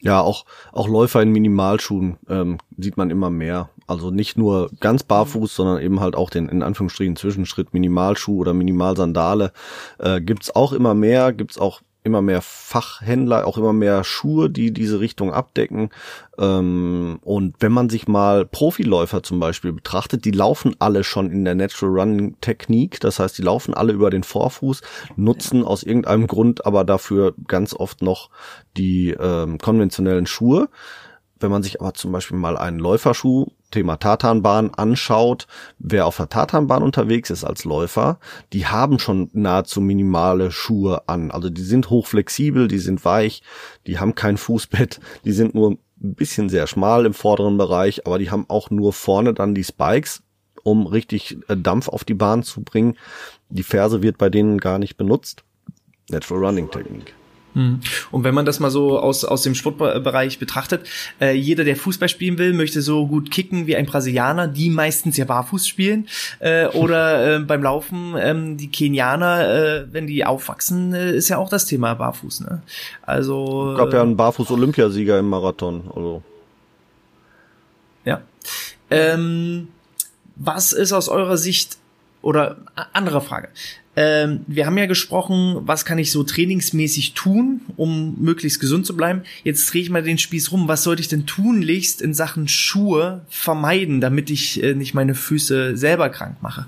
Ja, 0.00 0.20
auch, 0.20 0.44
auch 0.70 0.86
Läufer 0.86 1.22
in 1.22 1.32
Minimalschuhen 1.32 2.18
ähm, 2.28 2.58
sieht 2.76 2.96
man 2.96 3.10
immer 3.10 3.30
mehr. 3.30 3.70
Also 3.88 4.10
nicht 4.10 4.38
nur 4.38 4.70
ganz 4.78 5.02
barfuß, 5.02 5.56
sondern 5.56 5.80
eben 5.82 5.98
halt 5.98 6.14
auch 6.14 6.30
den 6.30 6.48
in 6.48 6.62
Anführungsstrichen 6.62 7.16
Zwischenschritt 7.16 7.74
Minimalschuh 7.74 8.38
oder 8.38 8.54
Minimalsandale. 8.54 9.52
Äh, 9.98 10.20
gibt's 10.20 10.54
auch 10.54 10.72
immer 10.72 10.94
mehr, 10.94 11.32
gibt's 11.32 11.58
auch 11.58 11.80
immer 12.04 12.20
mehr 12.20 12.42
Fachhändler, 12.42 13.46
auch 13.46 13.56
immer 13.56 13.72
mehr 13.72 14.04
Schuhe, 14.04 14.50
die 14.50 14.72
diese 14.72 15.00
Richtung 15.00 15.32
abdecken. 15.32 15.88
Ähm, 16.38 17.18
und 17.22 17.56
wenn 17.60 17.72
man 17.72 17.88
sich 17.88 18.06
mal 18.06 18.44
Profiläufer 18.44 19.22
zum 19.22 19.40
Beispiel 19.40 19.72
betrachtet, 19.72 20.24
die 20.26 20.30
laufen 20.30 20.76
alle 20.78 21.02
schon 21.02 21.30
in 21.30 21.44
der 21.44 21.54
Natural 21.54 22.00
Running 22.00 22.36
Technik. 22.42 23.00
Das 23.00 23.18
heißt, 23.18 23.36
die 23.38 23.42
laufen 23.42 23.74
alle 23.74 23.94
über 23.94 24.10
den 24.10 24.22
Vorfuß, 24.22 24.82
nutzen 25.16 25.64
aus 25.64 25.82
irgendeinem 25.82 26.26
Grund 26.26 26.66
aber 26.66 26.84
dafür 26.84 27.34
ganz 27.48 27.74
oft 27.74 28.02
noch 28.02 28.30
die 28.76 29.10
ähm, 29.10 29.58
konventionellen 29.58 30.26
Schuhe. 30.26 30.68
Wenn 31.40 31.50
man 31.50 31.62
sich 31.62 31.80
aber 31.80 31.94
zum 31.94 32.12
Beispiel 32.12 32.36
mal 32.36 32.56
einen 32.56 32.78
Läuferschuh 32.78 33.48
Thema 33.74 33.96
Tatanbahn 33.96 34.72
anschaut, 34.72 35.48
wer 35.78 36.06
auf 36.06 36.16
der 36.16 36.28
Tatanbahn 36.28 36.82
unterwegs 36.82 37.30
ist 37.30 37.42
als 37.42 37.64
Läufer, 37.64 38.20
die 38.52 38.66
haben 38.66 39.00
schon 39.00 39.30
nahezu 39.32 39.80
minimale 39.80 40.52
Schuhe 40.52 41.08
an. 41.08 41.32
Also 41.32 41.50
die 41.50 41.62
sind 41.62 41.90
hochflexibel, 41.90 42.68
die 42.68 42.78
sind 42.78 43.04
weich, 43.04 43.42
die 43.88 43.98
haben 43.98 44.14
kein 44.14 44.36
Fußbett, 44.36 45.00
die 45.24 45.32
sind 45.32 45.54
nur 45.54 45.72
ein 45.72 45.78
bisschen 46.14 46.48
sehr 46.48 46.68
schmal 46.68 47.04
im 47.04 47.14
vorderen 47.14 47.58
Bereich, 47.58 48.06
aber 48.06 48.18
die 48.18 48.30
haben 48.30 48.46
auch 48.48 48.70
nur 48.70 48.92
vorne 48.92 49.34
dann 49.34 49.54
die 49.54 49.64
Spikes, 49.64 50.22
um 50.62 50.86
richtig 50.86 51.38
äh, 51.48 51.56
Dampf 51.56 51.88
auf 51.88 52.04
die 52.04 52.14
Bahn 52.14 52.44
zu 52.44 52.62
bringen. 52.62 52.96
Die 53.48 53.64
Ferse 53.64 54.02
wird 54.02 54.18
bei 54.18 54.30
denen 54.30 54.58
gar 54.58 54.78
nicht 54.78 54.96
benutzt. 54.96 55.42
Natural 56.10 56.44
Running 56.44 56.70
Technik. 56.70 57.14
Hm. 57.54 57.80
Und 58.10 58.24
wenn 58.24 58.34
man 58.34 58.44
das 58.44 58.60
mal 58.60 58.70
so 58.70 58.98
aus, 58.98 59.24
aus 59.24 59.42
dem 59.42 59.54
Sportbereich 59.54 60.38
betrachtet, 60.38 60.86
äh, 61.20 61.34
jeder, 61.34 61.64
der 61.64 61.76
Fußball 61.76 62.08
spielen 62.08 62.38
will, 62.38 62.52
möchte 62.52 62.82
so 62.82 63.06
gut 63.06 63.30
kicken 63.30 63.66
wie 63.66 63.76
ein 63.76 63.86
Brasilianer, 63.86 64.48
die 64.48 64.70
meistens 64.70 65.16
ja 65.16 65.24
barfuß 65.24 65.66
spielen. 65.66 66.08
Äh, 66.40 66.66
oder 66.68 67.36
äh, 67.36 67.38
beim 67.40 67.62
Laufen, 67.62 68.14
ähm, 68.18 68.56
die 68.56 68.70
Kenianer, 68.70 69.48
äh, 69.48 69.92
wenn 69.92 70.06
die 70.06 70.24
aufwachsen, 70.24 70.94
äh, 70.94 71.12
ist 71.12 71.28
ja 71.28 71.38
auch 71.38 71.48
das 71.48 71.66
Thema 71.66 71.94
barfuß. 71.94 72.40
Ne? 72.40 72.62
Also 73.02 73.72
es 73.72 73.78
gab 73.78 73.92
ja 73.92 74.02
einen 74.02 74.16
Barfuß-Olympiasieger 74.16 75.18
im 75.18 75.28
Marathon. 75.28 75.84
Also. 75.94 76.22
Ja. 78.04 78.20
Ähm, 78.90 79.68
was 80.36 80.72
ist 80.72 80.92
aus 80.92 81.08
eurer 81.08 81.36
Sicht 81.36 81.78
oder 82.24 82.56
andere 82.92 83.20
Frage. 83.20 83.48
Ähm, 83.96 84.40
wir 84.48 84.66
haben 84.66 84.76
ja 84.76 84.86
gesprochen, 84.86 85.58
was 85.62 85.84
kann 85.84 85.98
ich 85.98 86.10
so 86.10 86.24
trainingsmäßig 86.24 87.14
tun, 87.14 87.60
um 87.76 88.16
möglichst 88.18 88.60
gesund 88.60 88.86
zu 88.86 88.96
bleiben. 88.96 89.22
Jetzt 89.44 89.72
drehe 89.72 89.82
ich 89.82 89.90
mal 89.90 90.02
den 90.02 90.18
Spieß 90.18 90.50
rum. 90.50 90.66
Was 90.66 90.82
sollte 90.82 91.00
ich 91.00 91.08
denn 91.08 91.26
tunlichst 91.26 92.02
in 92.02 92.12
Sachen 92.12 92.48
Schuhe 92.48 93.22
vermeiden, 93.28 94.00
damit 94.00 94.30
ich 94.30 94.62
äh, 94.62 94.74
nicht 94.74 94.94
meine 94.94 95.14
Füße 95.14 95.76
selber 95.76 96.08
krank 96.08 96.38
mache? 96.40 96.66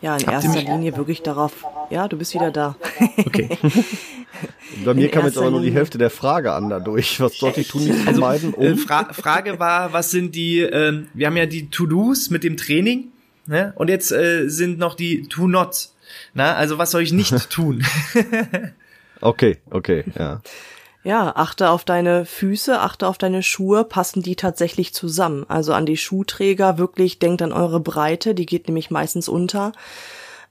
Ja, 0.00 0.16
in 0.16 0.26
Habt 0.26 0.44
erster 0.44 0.62
Linie 0.62 0.96
wirklich 0.96 1.22
darauf. 1.22 1.52
Ja, 1.90 2.08
du 2.08 2.16
bist 2.16 2.34
wieder 2.34 2.50
da. 2.50 2.76
Okay. 3.18 3.58
Bei 4.84 4.94
mir 4.94 5.10
kam 5.10 5.24
jetzt 5.24 5.38
aber 5.38 5.50
nur 5.50 5.62
die 5.62 5.72
Hälfte 5.72 5.98
der 5.98 6.10
Frage 6.10 6.52
an 6.52 6.68
dadurch. 6.68 7.20
Was 7.20 7.38
sollte 7.38 7.60
ich 7.60 7.68
tun, 7.68 7.84
nicht 7.84 7.98
vermeiden? 8.00 8.54
Also, 8.56 8.72
um? 8.72 8.78
Fra 8.78 9.12
Frage 9.12 9.58
war, 9.58 9.92
was 9.92 10.10
sind 10.10 10.34
die, 10.34 10.60
äh, 10.60 11.04
wir 11.14 11.26
haben 11.26 11.36
ja 11.36 11.46
die 11.46 11.70
To-Dos 11.70 12.30
mit 12.30 12.44
dem 12.44 12.56
Training 12.56 13.12
Ne? 13.46 13.72
Und 13.76 13.88
jetzt 13.88 14.12
äh, 14.12 14.48
sind 14.48 14.78
noch 14.78 14.94
die 14.94 15.28
To 15.28 15.46
Not. 15.46 15.88
Na, 16.34 16.54
also 16.54 16.78
was 16.78 16.90
soll 16.90 17.02
ich 17.02 17.12
nicht 17.12 17.50
tun? 17.50 17.84
okay, 19.20 19.58
okay, 19.70 20.04
ja. 20.18 20.40
Ja, 21.04 21.36
achte 21.36 21.70
auf 21.70 21.84
deine 21.84 22.24
Füße, 22.24 22.80
achte 22.80 23.06
auf 23.06 23.16
deine 23.16 23.44
Schuhe, 23.44 23.84
passen 23.84 24.22
die 24.22 24.34
tatsächlich 24.34 24.92
zusammen. 24.92 25.46
Also 25.46 25.72
an 25.72 25.86
die 25.86 25.96
Schuhträger 25.96 26.78
wirklich, 26.78 27.20
denkt 27.20 27.42
an 27.42 27.52
eure 27.52 27.78
Breite, 27.78 28.34
die 28.34 28.44
geht 28.44 28.66
nämlich 28.66 28.90
meistens 28.90 29.28
unter. 29.28 29.70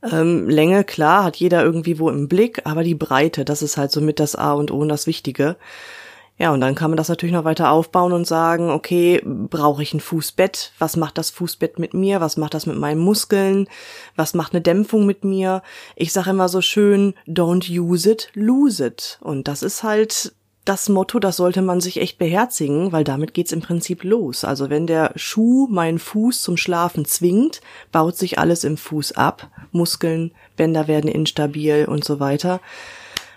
Ähm, 0.02 0.48
Länge, 0.48 0.86
klar, 0.86 1.26
hat 1.26 1.36
jeder 1.36 1.62
irgendwie 1.62 2.00
wo 2.00 2.10
im 2.10 2.30
Blick, 2.30 2.62
aber 2.66 2.84
die 2.84 2.96
Breite, 2.96 3.43
das 3.43 3.62
ist 3.62 3.76
halt 3.76 3.91
so 3.91 4.00
mit 4.00 4.20
das 4.22 4.38
A 4.38 4.54
und 4.54 4.72
O 4.72 4.78
und 4.78 4.88
das 4.88 5.08
Wichtige. 5.08 5.58
Ja, 6.38 6.52
und 6.54 6.60
dann 6.60 6.76
kann 6.76 6.92
man 6.92 6.98
das 6.98 7.08
natürlich 7.08 7.34
noch 7.34 7.46
weiter 7.46 7.72
aufbauen 7.72 8.12
und 8.12 8.28
sagen, 8.28 8.70
okay, 8.70 9.22
brauche 9.24 9.82
ich 9.82 9.94
ein 9.94 10.02
Fußbett? 10.02 10.74
Was 10.80 10.98
macht 10.98 11.18
das 11.18 11.30
Fußbett 11.30 11.80
mit 11.80 11.94
mir? 11.94 12.20
Was 12.20 12.36
macht 12.36 12.54
das 12.54 12.66
mit 12.66 12.78
meinen 12.78 13.00
Muskeln? 13.00 13.70
Was 14.18 14.34
macht 14.34 14.54
eine 14.54 14.62
Dämpfung 14.62 15.06
mit 15.06 15.24
mir? 15.24 15.64
Ich 15.96 16.12
sage 16.12 16.32
immer 16.32 16.50
so 16.50 16.60
schön, 16.60 17.14
don't 17.26 17.70
use 17.70 18.10
it, 18.10 18.32
lose 18.34 18.86
it. 18.86 19.18
Und 19.22 19.48
das 19.48 19.64
ist 19.64 19.84
halt 19.84 20.34
das 20.66 20.90
Motto, 20.90 21.20
das 21.20 21.38
sollte 21.38 21.62
man 21.62 21.80
sich 21.80 22.02
echt 22.02 22.18
beherzigen, 22.18 22.92
weil 22.92 23.04
damit 23.04 23.34
geht's 23.34 23.52
im 23.52 23.62
Prinzip 23.62 24.04
los. 24.04 24.44
Also 24.44 24.70
wenn 24.70 24.88
der 24.88 25.14
Schuh 25.16 25.68
meinen 25.70 26.00
Fuß 26.00 26.42
zum 26.42 26.58
Schlafen 26.58 27.06
zwingt, 27.06 27.62
baut 27.92 28.18
sich 28.18 28.40
alles 28.40 28.64
im 28.64 28.76
Fuß 28.76 29.14
ab. 29.14 29.50
Muskeln, 29.72 30.32
Bänder 30.58 30.88
werden 30.88 31.10
instabil 31.10 31.86
und 31.86 32.04
so 32.04 32.20
weiter. 32.20 32.60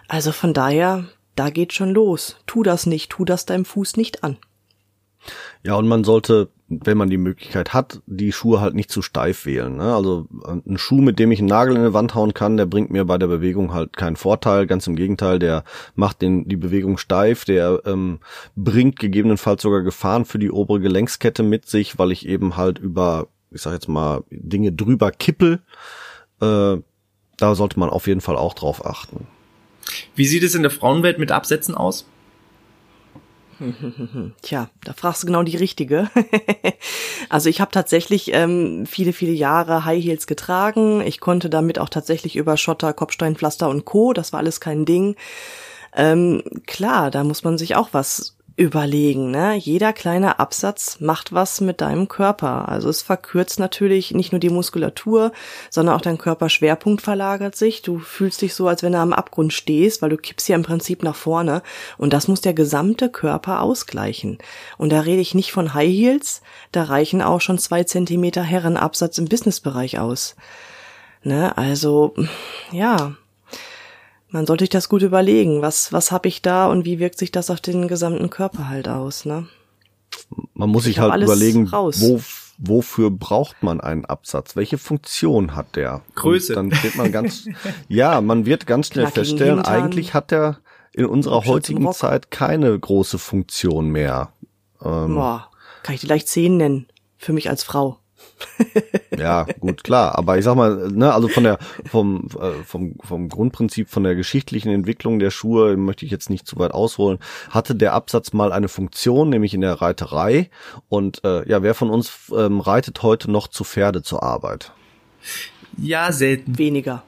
Also 0.09 0.33
von 0.33 0.55
daher 0.55 1.05
da 1.39 1.51
geht 1.51 1.73
schon 1.73 1.91
los. 1.91 2.37
Tu 2.47 2.63
das 2.63 2.87
nicht, 2.87 3.11
tu 3.11 3.25
das 3.25 3.47
deinem 3.47 3.65
Fuß 3.65 3.97
nicht 3.97 4.25
an. 4.25 4.37
Ja, 5.63 5.75
und 5.75 5.89
man 5.89 6.05
sollte, 6.05 6.49
wenn 6.69 6.97
man 6.97 7.11
die 7.11 7.19
Möglichkeit 7.19 7.75
hat, 7.75 8.01
die 8.07 8.33
Schuhe 8.33 8.61
halt 8.61 8.75
nicht 8.75 8.91
zu 8.91 9.03
steif 9.03 9.47
wählen. 9.47 9.77
Ne? 9.77 9.95
Also 9.95 10.27
äh, 10.45 10.69
ein 10.69 10.79
Schuh, 10.79 11.01
mit 11.01 11.19
dem 11.19 11.33
ich 11.33 11.41
einen 11.41 11.49
Nagel 11.49 11.77
in 11.77 11.85
die 11.85 11.93
Wand 11.93 12.15
hauen 12.15 12.35
kann, 12.35 12.57
der 12.57 12.67
bringt 12.67 12.91
mir 12.91 13.05
bei 13.05 13.19
der 13.19 13.27
Bewegung 13.27 13.73
halt 13.73 13.97
keinen 13.97 14.17
Vorteil. 14.17 14.67
Ganz 14.67 14.87
im 14.87 14.97
Gegenteil, 14.97 15.39
der 15.39 15.65
macht 15.95 16.23
den, 16.23 16.49
die 16.49 16.57
Bewegung 16.57 16.99
steif, 16.99 17.45
der 17.45 17.83
ähm, 17.85 18.21
bringt 18.57 18.99
gegebenenfalls 18.99 19.63
sogar 19.63 19.83
Gefahren 19.83 20.25
für 20.25 20.39
die 20.39 20.51
obere 20.51 20.81
Gelenkskette 20.81 21.43
mit 21.43 21.67
sich, 21.69 21.99
weil 21.99 22.13
ich 22.13 22.27
eben 22.27 22.57
halt 22.57 22.79
über, 22.79 23.29
ich 23.51 23.63
sag 23.63 23.73
jetzt 23.73 23.89
mal, 23.89 24.25
Dinge 24.31 24.73
drüber 24.73 25.11
kippel. 25.11 25.61
Äh, 26.41 26.79
da 27.37 27.55
sollte 27.55 27.79
man 27.79 27.91
auf 27.91 28.07
jeden 28.07 28.21
Fall 28.21 28.37
auch 28.37 28.55
drauf 28.55 28.85
achten. 28.85 29.27
Wie 30.15 30.27
sieht 30.27 30.43
es 30.43 30.55
in 30.55 30.63
der 30.63 30.71
Frauenwelt 30.71 31.19
mit 31.19 31.33
Absätzen 31.33 31.75
aus? 31.75 32.07
Tja, 34.43 34.71
da 34.85 34.93
fragst 34.93 35.23
du 35.23 35.27
genau 35.27 35.43
die 35.43 35.57
richtige. 35.57 36.11
also 37.29 37.49
ich 37.49 37.61
habe 37.61 37.71
tatsächlich 37.71 38.33
ähm, 38.33 38.87
viele, 38.87 39.13
viele 39.13 39.33
Jahre 39.33 39.85
High 39.85 40.03
Heels 40.03 40.27
getragen. 40.27 41.01
Ich 41.01 41.21
konnte 41.21 41.51
damit 41.51 41.79
auch 41.79 41.89
tatsächlich 41.89 42.37
über 42.37 42.57
Schotter, 42.57 42.93
Kopfsteinpflaster 42.93 43.69
und 43.69 43.85
Co. 43.85 44.13
Das 44.13 44.33
war 44.33 44.41
alles 44.41 44.61
kein 44.61 44.85
Ding. 44.85 45.17
Ähm, 45.95 46.43
klar, 46.67 47.11
da 47.11 47.25
muss 47.25 47.45
man 47.45 47.59
sich 47.59 47.75
auch 47.75 47.89
was 47.93 48.38
überlegen. 48.59 49.31
Ne? 49.31 49.55
Jeder 49.55 49.93
kleine 49.93 50.41
Absatz 50.41 50.99
macht 50.99 51.33
was 51.33 51.61
mit 51.61 51.81
deinem 51.81 52.09
Körper. 52.09 52.69
Also 52.69 52.89
es 52.89 53.03
verkürzt 53.03 53.61
natürlich 53.61 54.13
nicht 54.13 54.33
nur 54.33 54.41
die 54.41 54.51
Muskulatur, 54.51 55.31
sondern 55.71 55.95
auch 55.95 56.01
dein 56.01 56.19
Körperschwerpunkt 56.19 57.01
verlagert 57.01 57.55
sich. 57.55 57.83
Du 57.83 58.01
fühlst 58.01 58.43
dich 58.43 58.55
so, 58.55 58.67
als 58.67 58.83
wenn 58.83 58.93
du 58.93 58.99
am 58.99 59.13
Abgrund 59.13 59.53
stehst, 59.53 60.03
weil 60.03 60.11
du 60.11 60.17
kippst 60.17 60.49
ja 60.49 60.57
im 60.57 60.65
Prinzip 60.65 61.05
nach 61.05 61.15
vorne. 61.15 61.63
Und 61.99 62.13
das 62.13 62.27
muss 62.27 62.41
der 62.41 62.53
gesamte 62.53 63.09
Körper 63.09 63.63
ausgleichen. 63.63 64.39
Und 64.77 64.91
da 64.91 65.01
rede 65.01 65.23
ich 65.23 65.37
nicht 65.37 65.53
von 65.53 65.73
High 65.73 65.93
Heels, 65.93 66.43
da 66.73 66.83
reichen 66.83 67.23
auch 67.23 67.41
schon 67.41 67.59
zwei 67.59 67.85
Zentimeter 67.85 68.43
Herrenabsatz 68.43 69.19
im 69.19 69.27
Businessbereich 69.27 70.01
aus. 70.01 70.35
Ne? 71.23 71.57
Also, 71.57 72.15
ja, 72.73 73.15
man 74.31 74.47
sollte 74.47 74.65
sich 74.65 74.71
das 74.71 74.89
gut 74.89 75.03
überlegen. 75.03 75.63
Was, 75.63 75.93
was 75.93 76.13
habe 76.13 76.29
ich 76.29 76.43
da 76.43 76.67
und 76.67 76.85
wie 76.85 76.99
wirkt 76.99 77.19
sich 77.19 77.33
das 77.33 77.51
auf 77.51 77.61
den 77.61 77.89
gesamten 77.89 78.31
Körper 78.31 78.69
halt 78.69 78.89
aus, 78.89 79.25
ne? 79.25 79.47
Man 80.55 80.71
muss 80.71 80.85
sich 80.85 80.99
halt 80.99 81.23
überlegen, 81.23 81.71
wo, 81.71 82.21
wofür 82.59 83.11
braucht 83.11 83.63
man 83.63 83.81
einen 83.81 84.05
Absatz? 84.05 84.57
Welche 84.57 84.79
Funktion 84.79 85.55
hat 85.55 85.77
der? 85.77 86.03
Größe. 86.15 86.57
Und 86.57 86.71
dann 86.71 86.83
wird 86.83 86.97
man 86.97 87.13
ganz, 87.13 87.47
ja, 87.89 88.21
man 88.21 88.47
wird 88.47 88.67
ganz 88.67 88.89
schnell 88.89 89.07
feststellen, 89.07 89.57
Hintern. 89.57 89.75
eigentlich 89.75 90.15
hat 90.15 90.31
der 90.31 90.59
in 90.93 91.07
unserer 91.07 91.45
heutigen 91.45 91.91
Zeit 91.93 92.31
keine 92.31 92.77
große 92.79 93.19
Funktion 93.19 93.91
mehr. 93.91 94.33
Ähm, 94.83 95.15
Boah, 95.15 95.51
kann 95.83 95.95
ich 95.95 96.01
die 96.01 96.07
leicht 96.07 96.29
zehn 96.29 96.57
nennen. 96.57 96.89
Für 97.17 97.33
mich 97.33 97.49
als 97.49 97.63
Frau. 97.63 97.98
Ja, 99.17 99.47
gut, 99.61 99.85
klar. 99.85 100.19
Aber 100.19 100.39
ich 100.39 100.45
sag 100.45 100.57
mal, 100.57 100.91
ne, 100.91 101.13
also 101.13 101.29
von 101.29 101.45
der, 101.45 101.59
vom, 101.87 102.29
äh, 102.41 102.63
vom, 102.65 102.95
vom 103.03 103.29
Grundprinzip, 103.29 103.89
von 103.89 104.05
der 104.05 104.15
geschichtlichen 104.15 104.71
Entwicklung 104.71 105.19
der 105.19 105.31
Schuhe, 105.31 105.77
möchte 105.77 106.05
ich 106.05 106.11
jetzt 106.11 106.31
nicht 106.31 106.47
zu 106.47 106.59
weit 106.59 106.73
ausholen, 106.73 107.19
hatte 107.51 107.75
der 107.75 107.93
Absatz 107.95 108.33
mal 108.33 108.53
eine 108.53 108.69
Funktion, 108.69 109.31
nämlich 109.31 109.55
in 109.55 109.61
der 109.61 109.75
Reiterei. 109.75 110.51
Und 110.89 111.25
äh, 111.25 111.49
ja, 111.49 111.63
wer 111.63 111.75
von 111.75 111.91
uns 111.91 112.33
ähm, 112.37 112.61
reitet 112.61 113.03
heute 113.03 113.31
noch 113.31 113.49
zu 113.49 113.65
Pferde 113.65 114.03
zur 114.03 114.23
Arbeit? 114.23 114.73
Ja, 115.77 116.13
selten. 116.13 116.59
Weniger. 116.59 117.03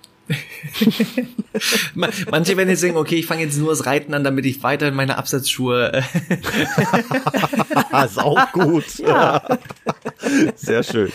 Manche 2.31 2.57
werden 2.57 2.69
jetzt 2.69 2.83
denken, 2.83 2.99
okay, 2.99 3.17
ich 3.17 3.27
fange 3.27 3.43
jetzt 3.43 3.59
nur 3.59 3.71
das 3.71 3.87
Reiten 3.87 4.15
an, 4.15 4.25
damit 4.25 4.47
ich 4.47 4.63
weiter 4.63 4.89
in 4.89 4.95
meine 4.95 5.19
Absatzschuhe. 5.19 5.93
Äh, 5.93 6.03
ist 8.05 8.19
auch 8.19 8.53
gut. 8.53 8.99
Ja. 8.99 9.43
Sehr 10.57 10.83
schön. 10.83 11.13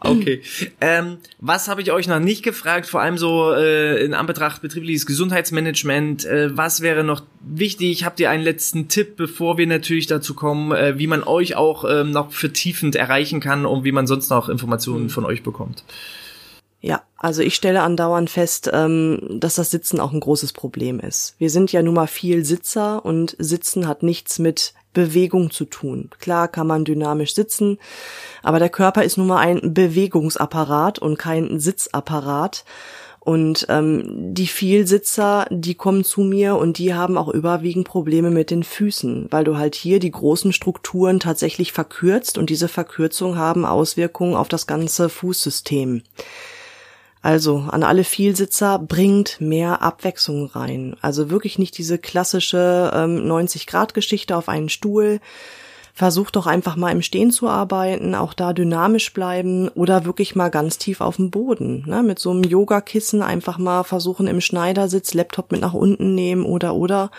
Okay. 0.00 0.42
Ähm, 0.80 1.18
was 1.40 1.68
habe 1.68 1.82
ich 1.82 1.92
euch 1.92 2.08
noch 2.08 2.20
nicht 2.20 2.42
gefragt? 2.42 2.86
Vor 2.86 3.00
allem 3.00 3.18
so 3.18 3.52
äh, 3.52 4.04
in 4.04 4.14
Anbetracht 4.14 4.62
betriebliches 4.62 5.06
Gesundheitsmanagement. 5.06 6.24
Äh, 6.24 6.56
was 6.56 6.80
wäre 6.80 7.04
noch 7.04 7.22
wichtig? 7.40 8.04
Habt 8.04 8.20
ihr 8.20 8.30
einen 8.30 8.44
letzten 8.44 8.88
Tipp, 8.88 9.16
bevor 9.16 9.58
wir 9.58 9.66
natürlich 9.66 10.06
dazu 10.06 10.34
kommen, 10.34 10.72
äh, 10.72 10.98
wie 10.98 11.06
man 11.06 11.22
euch 11.22 11.56
auch 11.56 11.84
ähm, 11.88 12.10
noch 12.10 12.32
vertiefend 12.32 12.96
erreichen 12.96 13.40
kann 13.40 13.66
und 13.66 13.84
wie 13.84 13.92
man 13.92 14.06
sonst 14.06 14.30
noch 14.30 14.48
Informationen 14.48 15.08
von 15.08 15.24
euch 15.24 15.42
bekommt? 15.42 15.84
Ja, 16.84 17.02
also 17.16 17.42
ich 17.42 17.54
stelle 17.54 17.82
andauernd 17.82 18.28
fest, 18.28 18.68
ähm, 18.72 19.20
dass 19.30 19.54
das 19.54 19.70
Sitzen 19.70 20.00
auch 20.00 20.12
ein 20.12 20.18
großes 20.18 20.52
Problem 20.52 20.98
ist. 20.98 21.36
Wir 21.38 21.48
sind 21.48 21.70
ja 21.70 21.80
nun 21.80 21.94
mal 21.94 22.08
viel 22.08 22.44
Sitzer 22.44 23.04
und 23.04 23.36
Sitzen 23.38 23.86
hat 23.86 24.02
nichts 24.02 24.40
mit 24.40 24.74
Bewegung 24.92 25.52
zu 25.52 25.64
tun. 25.64 26.10
Klar 26.18 26.48
kann 26.48 26.66
man 26.66 26.84
dynamisch 26.84 27.34
sitzen, 27.34 27.78
aber 28.42 28.58
der 28.58 28.68
Körper 28.68 29.04
ist 29.04 29.16
nun 29.16 29.28
mal 29.28 29.38
ein 29.38 29.72
Bewegungsapparat 29.72 30.98
und 30.98 31.18
kein 31.18 31.60
Sitzapparat. 31.60 32.64
Und 33.20 33.66
ähm, 33.68 34.34
die 34.34 34.48
Vielsitzer, 34.48 35.46
die 35.50 35.76
kommen 35.76 36.02
zu 36.02 36.22
mir 36.22 36.56
und 36.56 36.78
die 36.78 36.92
haben 36.92 37.16
auch 37.16 37.28
überwiegend 37.28 37.86
Probleme 37.86 38.32
mit 38.32 38.50
den 38.50 38.64
Füßen, 38.64 39.28
weil 39.30 39.44
du 39.44 39.56
halt 39.56 39.76
hier 39.76 40.00
die 40.00 40.10
großen 40.10 40.52
Strukturen 40.52 41.20
tatsächlich 41.20 41.70
verkürzt 41.70 42.36
und 42.36 42.50
diese 42.50 42.66
Verkürzung 42.66 43.36
haben 43.36 43.64
Auswirkungen 43.64 44.34
auf 44.34 44.48
das 44.48 44.66
ganze 44.66 45.08
Fußsystem. 45.08 46.02
Also 47.22 47.66
an 47.70 47.84
alle 47.84 48.02
Vielsitzer 48.02 48.80
bringt 48.80 49.40
mehr 49.40 49.80
Abwechslung 49.80 50.46
rein. 50.46 50.96
Also 51.00 51.30
wirklich 51.30 51.56
nicht 51.56 51.78
diese 51.78 51.96
klassische 51.96 52.90
ähm, 52.92 53.30
90-Grad-Geschichte 53.30 54.36
auf 54.36 54.48
einen 54.48 54.68
Stuhl. 54.68 55.20
Versucht 55.94 56.34
doch 56.34 56.46
einfach 56.46 56.74
mal 56.74 56.90
im 56.90 57.02
Stehen 57.02 57.30
zu 57.30 57.48
arbeiten, 57.48 58.16
auch 58.16 58.34
da 58.34 58.52
dynamisch 58.52 59.12
bleiben 59.12 59.68
oder 59.68 60.04
wirklich 60.04 60.34
mal 60.34 60.48
ganz 60.48 60.78
tief 60.78 61.00
auf 61.00 61.16
dem 61.16 61.30
Boden. 61.30 61.84
Ne? 61.86 62.02
Mit 62.02 62.18
so 62.18 62.30
einem 62.30 62.42
Yogakissen 62.42 63.22
einfach 63.22 63.58
mal 63.58 63.84
versuchen 63.84 64.26
im 64.26 64.40
Schneidersitz 64.40 65.14
Laptop 65.14 65.52
mit 65.52 65.60
nach 65.60 65.74
unten 65.74 66.14
nehmen 66.16 66.44
oder 66.44 66.74
oder 66.74 67.10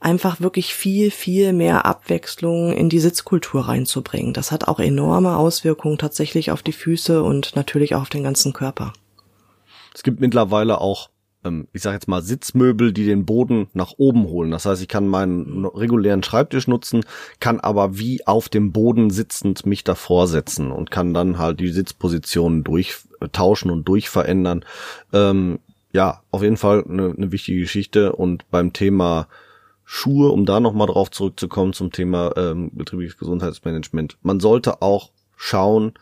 einfach 0.00 0.40
wirklich 0.40 0.74
viel, 0.74 1.10
viel 1.10 1.54
mehr 1.54 1.86
Abwechslung 1.86 2.72
in 2.74 2.90
die 2.90 3.00
Sitzkultur 3.00 3.68
reinzubringen. 3.68 4.34
Das 4.34 4.52
hat 4.52 4.68
auch 4.68 4.80
enorme 4.80 5.36
Auswirkungen 5.36 5.96
tatsächlich 5.96 6.50
auf 6.50 6.62
die 6.62 6.72
Füße 6.72 7.22
und 7.22 7.56
natürlich 7.56 7.94
auch 7.94 8.02
auf 8.02 8.10
den 8.10 8.24
ganzen 8.24 8.52
Körper. 8.52 8.92
Es 9.94 10.02
gibt 10.02 10.20
mittlerweile 10.20 10.80
auch, 10.80 11.10
ähm, 11.44 11.68
ich 11.72 11.82
sage 11.82 11.94
jetzt 11.94 12.08
mal, 12.08 12.22
Sitzmöbel, 12.22 12.92
die 12.92 13.06
den 13.06 13.24
Boden 13.24 13.68
nach 13.72 13.94
oben 13.96 14.24
holen. 14.24 14.50
Das 14.50 14.66
heißt, 14.66 14.82
ich 14.82 14.88
kann 14.88 15.06
meinen 15.08 15.64
regulären 15.64 16.22
Schreibtisch 16.22 16.66
nutzen, 16.66 17.04
kann 17.40 17.60
aber 17.60 17.96
wie 17.98 18.26
auf 18.26 18.48
dem 18.48 18.72
Boden 18.72 19.10
sitzend 19.10 19.64
mich 19.64 19.84
davor 19.84 20.26
setzen 20.26 20.70
und 20.70 20.90
kann 20.90 21.14
dann 21.14 21.38
halt 21.38 21.60
die 21.60 21.70
Sitzpositionen 21.70 22.64
durchtauschen 22.64 23.70
und 23.70 23.84
durchverändern. 23.84 24.64
Ähm, 25.12 25.60
ja, 25.92 26.22
auf 26.32 26.42
jeden 26.42 26.56
Fall 26.56 26.84
eine, 26.88 27.14
eine 27.16 27.30
wichtige 27.30 27.60
Geschichte. 27.60 28.12
Und 28.12 28.50
beim 28.50 28.72
Thema 28.72 29.28
Schuhe, 29.84 30.30
um 30.30 30.44
da 30.44 30.60
nochmal 30.60 30.88
drauf 30.88 31.10
zurückzukommen 31.10 31.72
zum 31.72 31.92
Thema 31.92 32.32
ähm, 32.36 32.70
betriebliches 32.72 33.18
Gesundheitsmanagement. 33.18 34.16
Man 34.22 34.40
sollte 34.40 34.82
auch 34.82 35.10
schauen, 35.36 35.92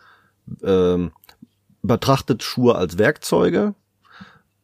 ähm, 0.62 1.12
betrachtet 1.82 2.42
Schuhe 2.42 2.76
als 2.76 2.96
Werkzeuge, 2.96 3.74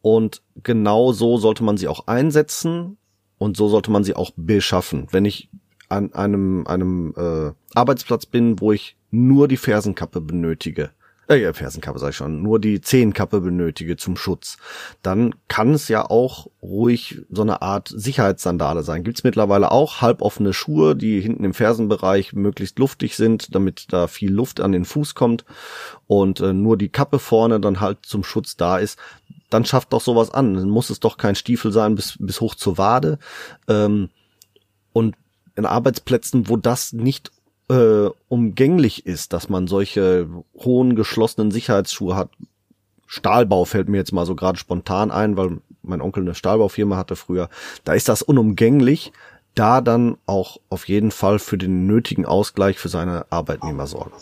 und 0.03 0.43
genau 0.63 1.13
so 1.13 1.39
sollte 1.39 1.65
man 1.65 1.77
sie 1.77 1.89
auch 1.89 2.07
einsetzen 2.07 2.99
und 3.39 3.57
so 3.57 3.69
sollte 3.69 3.91
man 3.91 4.05
sie 4.05 4.15
auch 4.15 4.31
beschaffen. 4.37 5.09
Wenn 5.11 5.25
ich 5.25 5.49
an 5.89 6.13
einem, 6.13 6.67
einem 6.67 7.15
äh, 7.17 7.53
Arbeitsplatz 7.75 8.27
bin, 8.27 8.61
wo 8.61 8.73
ich 8.73 8.97
nur 9.11 9.49
die 9.49 9.57
Fersenkappe 9.57 10.21
benötige, 10.21 10.91
äh, 11.29 11.53
Fersenkappe 11.53 11.99
sag 11.99 12.11
ich 12.11 12.17
schon, 12.17 12.43
nur 12.43 12.59
die 12.59 12.81
Zehenkappe 12.81 13.41
benötige 13.41 13.97
zum 13.97 14.17
Schutz, 14.17 14.57
dann 15.03 15.35
kann 15.47 15.75
es 15.75 15.89
ja 15.89 16.09
auch 16.09 16.49
ruhig 16.63 17.23
so 17.31 17.43
eine 17.43 17.63
Art 17.63 17.93
Sicherheitssandale 17.95 18.83
sein. 18.83 19.05
Gibt's 19.05 19.25
mittlerweile 19.25 19.71
auch 19.71 20.01
halboffene 20.01 20.53
Schuhe, 20.53 20.97
die 20.97 21.21
hinten 21.21 21.45
im 21.45 21.55
Fersenbereich 21.55 22.33
möglichst 22.33 22.79
luftig 22.79 23.17
sind, 23.17 23.55
damit 23.55 23.93
da 23.93 24.07
viel 24.07 24.33
Luft 24.33 24.61
an 24.61 24.73
den 24.73 24.85
Fuß 24.85 25.15
kommt 25.15 25.45
und 26.07 26.41
äh, 26.41 26.53
nur 26.53 26.77
die 26.77 26.89
Kappe 26.89 27.19
vorne 27.19 27.61
dann 27.61 27.81
halt 27.81 27.99
zum 28.03 28.25
Schutz 28.25 28.57
da 28.57 28.79
ist. 28.79 28.99
Dann 29.51 29.65
schafft 29.65 29.93
doch 29.93 30.01
sowas 30.01 30.31
an. 30.31 30.55
Dann 30.55 30.69
muss 30.69 30.91
es 30.91 31.01
doch 31.01 31.17
kein 31.17 31.35
Stiefel 31.35 31.73
sein 31.73 31.95
bis, 31.95 32.17
bis 32.19 32.41
hoch 32.41 32.55
zur 32.55 32.79
Wade. 32.79 33.19
Ähm, 33.67 34.11
und 34.93 35.17
in 35.57 35.67
Arbeitsplätzen, 35.67 36.49
wo 36.49 36.57
das 36.57 36.93
nicht 36.93 37.33
äh, 37.69 38.09
umgänglich 38.29 39.07
ist, 39.07 39.33
dass 39.33 39.49
man 39.49 39.67
solche 39.67 40.29
hohen 40.57 40.97
geschlossenen 40.97 41.51
Sicherheitsschuhe 41.51 42.17
hat. 42.17 42.31
Stahlbau 43.07 43.65
fällt 43.65 43.89
mir 43.89 43.97
jetzt 43.99 44.13
mal 44.13 44.27
so 44.27 44.35
gerade 44.35 44.59
spontan 44.59 45.11
ein, 45.11 45.37
weil 45.37 45.59
mein 45.83 46.01
Onkel 46.01 46.23
eine 46.23 46.35
Stahlbaufirma 46.35 46.97
hatte 46.97 47.17
früher. 47.17 47.49
Da 47.85 47.95
ist 47.95 48.09
das 48.09 48.23
unumgänglich, 48.23 49.13
da 49.55 49.81
dann 49.81 50.19
auch 50.27 50.59
auf 50.69 50.89
jeden 50.89 51.11
Fall 51.11 51.39
für 51.39 51.59
den 51.59 51.87
nötigen 51.87 52.27
Ausgleich 52.27 52.79
für 52.79 52.89
seine 52.89 53.27
Arbeitnehmer 53.31 53.87
sorgen. 53.87 54.13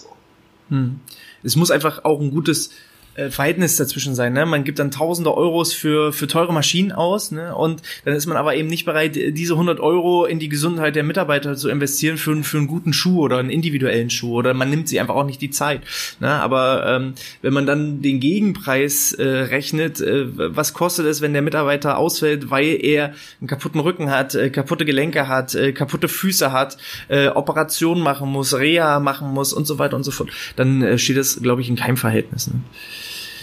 Hm. 0.68 1.00
Es 1.42 1.56
muss 1.56 1.70
einfach 1.70 2.04
auch 2.04 2.20
ein 2.20 2.30
gutes 2.30 2.70
äh, 3.16 3.30
Verhältnis 3.30 3.76
dazwischen 3.76 4.14
sein. 4.14 4.32
Ne? 4.32 4.46
Man 4.46 4.64
gibt 4.64 4.78
dann 4.78 4.90
tausende 4.90 5.34
Euros 5.34 5.72
für, 5.72 6.12
für 6.12 6.26
teure 6.26 6.52
Maschinen 6.52 6.92
aus 6.92 7.30
ne? 7.30 7.54
und 7.54 7.82
dann 8.04 8.14
ist 8.14 8.26
man 8.26 8.36
aber 8.36 8.54
eben 8.54 8.68
nicht 8.68 8.84
bereit, 8.84 9.16
diese 9.16 9.54
100 9.54 9.80
Euro 9.80 10.24
in 10.24 10.38
die 10.38 10.48
Gesundheit 10.48 10.96
der 10.96 11.02
Mitarbeiter 11.02 11.56
zu 11.56 11.68
investieren 11.68 12.18
für, 12.18 12.42
für 12.42 12.58
einen 12.58 12.66
guten 12.66 12.92
Schuh 12.92 13.22
oder 13.22 13.38
einen 13.38 13.50
individuellen 13.50 14.10
Schuh 14.10 14.34
oder 14.34 14.54
man 14.54 14.70
nimmt 14.70 14.88
sie 14.88 15.00
einfach 15.00 15.14
auch 15.14 15.26
nicht 15.26 15.40
die 15.40 15.50
Zeit. 15.50 15.80
Ne? 16.20 16.28
Aber 16.28 16.84
ähm, 16.86 17.14
wenn 17.42 17.52
man 17.52 17.66
dann 17.66 18.02
den 18.02 18.20
Gegenpreis 18.20 19.12
äh, 19.12 19.24
rechnet, 19.26 20.00
äh, 20.00 20.26
was 20.54 20.74
kostet 20.74 21.06
es, 21.06 21.20
wenn 21.20 21.32
der 21.32 21.42
Mitarbeiter 21.42 21.98
ausfällt, 21.98 22.50
weil 22.50 22.78
er 22.82 23.14
einen 23.40 23.48
kaputten 23.48 23.80
Rücken 23.80 24.10
hat, 24.10 24.34
äh, 24.34 24.50
kaputte 24.50 24.84
Gelenke 24.84 25.28
hat, 25.28 25.54
äh, 25.54 25.72
kaputte 25.72 26.08
Füße 26.08 26.52
hat, 26.52 26.76
äh, 27.08 27.28
Operationen 27.28 28.02
machen 28.02 28.28
muss, 28.30 28.54
Reha 28.54 29.00
machen 29.00 29.32
muss 29.32 29.52
und 29.52 29.66
so 29.66 29.78
weiter 29.78 29.96
und 29.96 30.04
so 30.04 30.10
fort, 30.10 30.30
dann 30.56 30.82
äh, 30.82 30.98
steht 30.98 31.16
das, 31.16 31.40
glaube 31.40 31.62
ich, 31.62 31.68
in 31.68 31.76
keinem 31.76 31.96
Verhältnis. 31.96 32.48
Ne? 32.48 32.60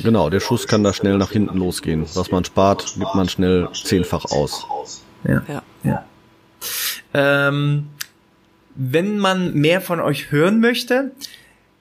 Genau, 0.01 0.29
der 0.29 0.39
Schuss 0.39 0.67
kann 0.67 0.83
da 0.83 0.93
schnell 0.93 1.17
nach 1.17 1.31
hinten 1.31 1.57
losgehen. 1.57 2.05
Was 2.15 2.31
man 2.31 2.43
spart, 2.43 2.95
gibt 2.97 3.15
man 3.15 3.29
schnell 3.29 3.69
zehnfach 3.73 4.25
aus. 4.25 4.65
Ja, 5.23 5.43
ja. 5.47 5.63
ja. 5.83 6.05
Ähm, 7.13 7.89
wenn 8.75 9.19
man 9.19 9.53
mehr 9.53 9.81
von 9.81 9.99
euch 9.99 10.31
hören 10.31 10.59
möchte, 10.59 11.11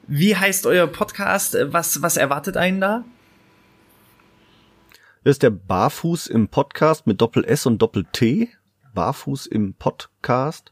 wie 0.07 0.37
heißt 0.37 0.67
euer 0.67 0.87
Podcast? 0.87 1.57
Was, 1.61 2.03
was 2.03 2.17
erwartet 2.17 2.57
einen 2.57 2.81
da? 2.81 3.05
Das 5.25 5.33
ist 5.33 5.43
der 5.43 5.51
Barfuß 5.51 6.27
im 6.27 6.49
Podcast 6.49 7.07
mit 7.07 7.21
Doppel 7.21 7.45
S 7.45 7.67
und 7.67 7.81
Doppel 7.81 8.05
T. 8.13 8.51
Barfuß 8.95 9.47
im 9.47 9.75
Podcast 9.75 10.12
Podcast. 10.23 10.71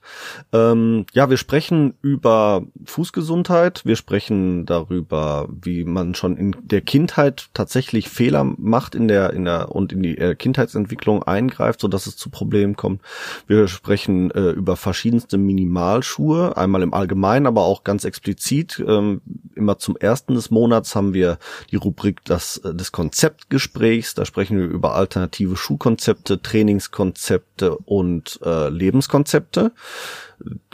Ähm, 0.53 1.07
ja, 1.13 1.29
wir 1.29 1.37
sprechen 1.37 1.95
über 2.03 2.63
Fußgesundheit. 2.85 3.83
Wir 3.85 3.97
sprechen 3.97 4.65
darüber, 4.65 5.49
wie 5.51 5.83
man 5.85 6.15
schon 6.15 6.37
in 6.37 6.55
der 6.63 6.83
Kindheit 6.83 7.49
tatsächlich 7.53 8.09
Fehler 8.09 8.45
macht 8.45 8.95
in 8.95 9.09
der 9.09 9.33
in 9.33 9.45
der 9.45 9.75
und 9.75 9.93
in 9.93 10.05
die 10.05 10.17
äh, 10.19 10.37
Kindheitsentwicklung 10.37 11.25
eingreift, 11.25 11.81
so 11.81 11.89
dass 11.89 12.07
es 12.07 12.17
zu 12.17 12.31
Problemen 12.31 12.77
kommt. 12.77 13.03
Wir 13.49 13.67
sprechen 13.67 14.31
äh, 14.31 14.51
über 14.51 14.77
verschiedenste 14.77 15.37
Minimalschuhe, 15.37 16.57
einmal 16.57 16.83
im 16.83 16.95
Allgemeinen, 16.95 17.47
aber 17.47 17.63
auch 17.63 17.83
ganz 17.83 18.05
explizit. 18.05 18.83
Ähm, 18.87 19.21
immer 19.57 19.79
zum 19.79 19.97
ersten 19.97 20.35
des 20.37 20.53
Monats 20.53 20.95
haben 20.95 21.13
wir 21.13 21.39
die 21.73 21.77
Rubrik 21.77 22.25
das 22.25 22.59
äh, 22.59 22.73
des 22.73 22.93
Konzeptgesprächs. 22.93 24.15
Da 24.15 24.25
sprechen 24.25 24.59
wir 24.59 24.67
über 24.67 24.95
alternative 24.95 25.57
Schuhkonzepte, 25.57 26.41
Trainingskonzepte 26.41 27.77
und 27.79 28.39
äh, 28.45 28.69
Lebenskonzepte. 28.69 29.40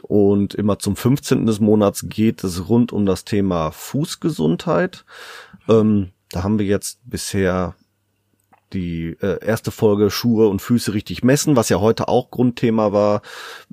Und 0.02 0.54
immer 0.54 0.78
zum 0.78 0.96
15. 0.96 1.46
des 1.46 1.60
Monats 1.60 2.08
geht 2.08 2.44
es 2.44 2.68
rund 2.68 2.92
um 2.92 3.06
das 3.06 3.24
Thema 3.24 3.70
Fußgesundheit. 3.70 5.04
Ähm, 5.68 6.10
da 6.30 6.42
haben 6.42 6.58
wir 6.58 6.66
jetzt 6.66 7.00
bisher 7.04 7.74
die 8.72 9.16
äh, 9.20 9.44
erste 9.44 9.70
Folge 9.70 10.10
Schuhe 10.10 10.48
und 10.48 10.60
Füße 10.60 10.92
richtig 10.92 11.22
messen, 11.22 11.56
was 11.56 11.68
ja 11.68 11.80
heute 11.80 12.08
auch 12.08 12.30
Grundthema 12.30 12.92
war. 12.92 13.22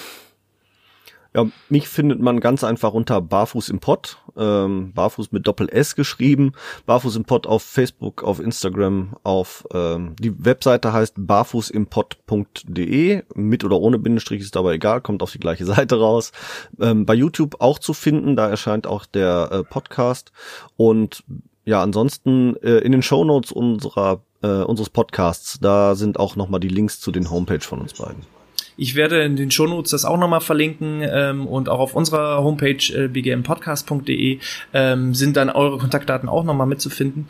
Ja, 1.36 1.46
mich 1.70 1.88
findet 1.88 2.20
man 2.20 2.40
ganz 2.40 2.64
einfach 2.64 2.94
unter 2.94 3.22
Barfuß 3.22 3.70
im 3.70 3.80
Pott, 3.80 4.18
ähm, 4.36 4.94
Barfuß 4.94 5.32
mit 5.32 5.46
Doppel 5.46 5.70
S 5.70 5.96
geschrieben, 5.96 6.54
Barfuß 6.88 7.18
im 7.18 7.26
Pott 7.26 7.46
auf 7.46 7.62
Facebook, 7.62 8.24
auf 8.24 8.40
Instagram, 8.40 9.16
auf 9.22 9.68
ähm, 9.72 10.16
die 10.20 10.44
Webseite 10.44 10.92
heißt 10.92 11.14
barfußimpott.de, 11.18 13.22
mit 13.36 13.64
oder 13.64 13.80
ohne 13.80 14.00
Bindestrich 14.00 14.42
ist 14.42 14.56
dabei 14.56 14.74
egal, 14.74 15.02
kommt 15.02 15.22
auf 15.22 15.32
die 15.32 15.40
gleiche 15.40 15.66
Seite 15.66 16.00
raus. 16.00 16.32
Ähm, 16.80 17.06
bei 17.06 17.14
YouTube 17.14 17.62
auch 17.62 17.78
zu 17.78 17.94
finden, 17.94 18.36
da 18.36 18.50
erscheint 18.50 18.88
auch 18.88 19.06
der 19.06 19.50
äh, 19.52 19.64
Podcast 19.64 20.32
und 20.78 21.24
ja, 21.64 21.84
ansonsten 21.84 22.56
äh, 22.64 22.80
in 22.80 22.92
den 22.92 23.04
Shownotes 23.04 23.52
unserer 23.52 24.24
äh, 24.42 24.48
unseres 24.48 24.90
Podcasts, 24.90 25.60
da 25.60 25.94
sind 25.94 26.20
auch 26.20 26.36
nochmal 26.36 26.60
die 26.60 26.70
Links 26.70 27.00
zu 27.00 27.12
den 27.12 27.30
Homepage 27.30 27.60
von 27.60 27.82
uns 27.82 27.94
beiden. 27.94 28.39
Ich 28.80 28.96
werde 28.96 29.22
in 29.24 29.36
den 29.36 29.52
Shownotes 29.52 29.92
das 29.92 30.06
auch 30.06 30.18
nochmal 30.18 30.40
verlinken 30.40 31.02
ähm, 31.04 31.48
und 31.48 31.68
auch 31.68 31.80
auf 31.80 31.96
unserer 31.96 32.42
Homepage 32.42 32.94
äh, 32.94 33.10
bgmpodcast.de 33.10 34.40
ähm, 34.74 35.14
sind 35.14 35.36
dann 35.36 35.50
eure 35.50 35.78
Kontaktdaten 35.78 36.30
auch 36.30 36.46
nochmal 36.46 36.66
mitzufinden. 36.66 37.28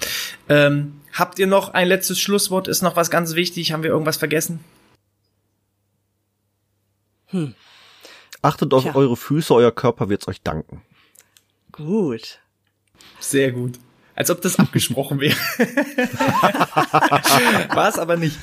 Ähm, 0.47 1.01
habt 1.11 1.39
ihr 1.39 1.47
noch 1.47 1.73
ein 1.73 1.87
letztes 1.87 2.19
Schlusswort? 2.19 2.67
Ist 2.67 2.83
noch 2.83 2.95
was 2.95 3.09
ganz 3.09 3.33
wichtig? 3.33 3.71
Haben 3.71 3.81
wir 3.81 3.89
irgendwas 3.89 4.17
vergessen? 4.17 4.59
Hm. 7.27 7.55
Achtet 8.43 8.71
auf 8.71 8.83
Tja. 8.83 8.95
eure 8.95 9.17
Füße, 9.17 9.51
euer 9.51 9.71
Körper 9.71 10.07
wird's 10.07 10.27
euch 10.27 10.43
danken. 10.43 10.83
Gut. 11.71 12.41
Sehr 13.19 13.51
gut 13.51 13.79
als 14.19 14.29
ob 14.29 14.41
das 14.41 14.59
abgesprochen 14.59 15.19
wäre. 15.21 15.37
War 17.73 17.87
es 17.87 17.97
aber 17.97 18.17
nicht. 18.17 18.35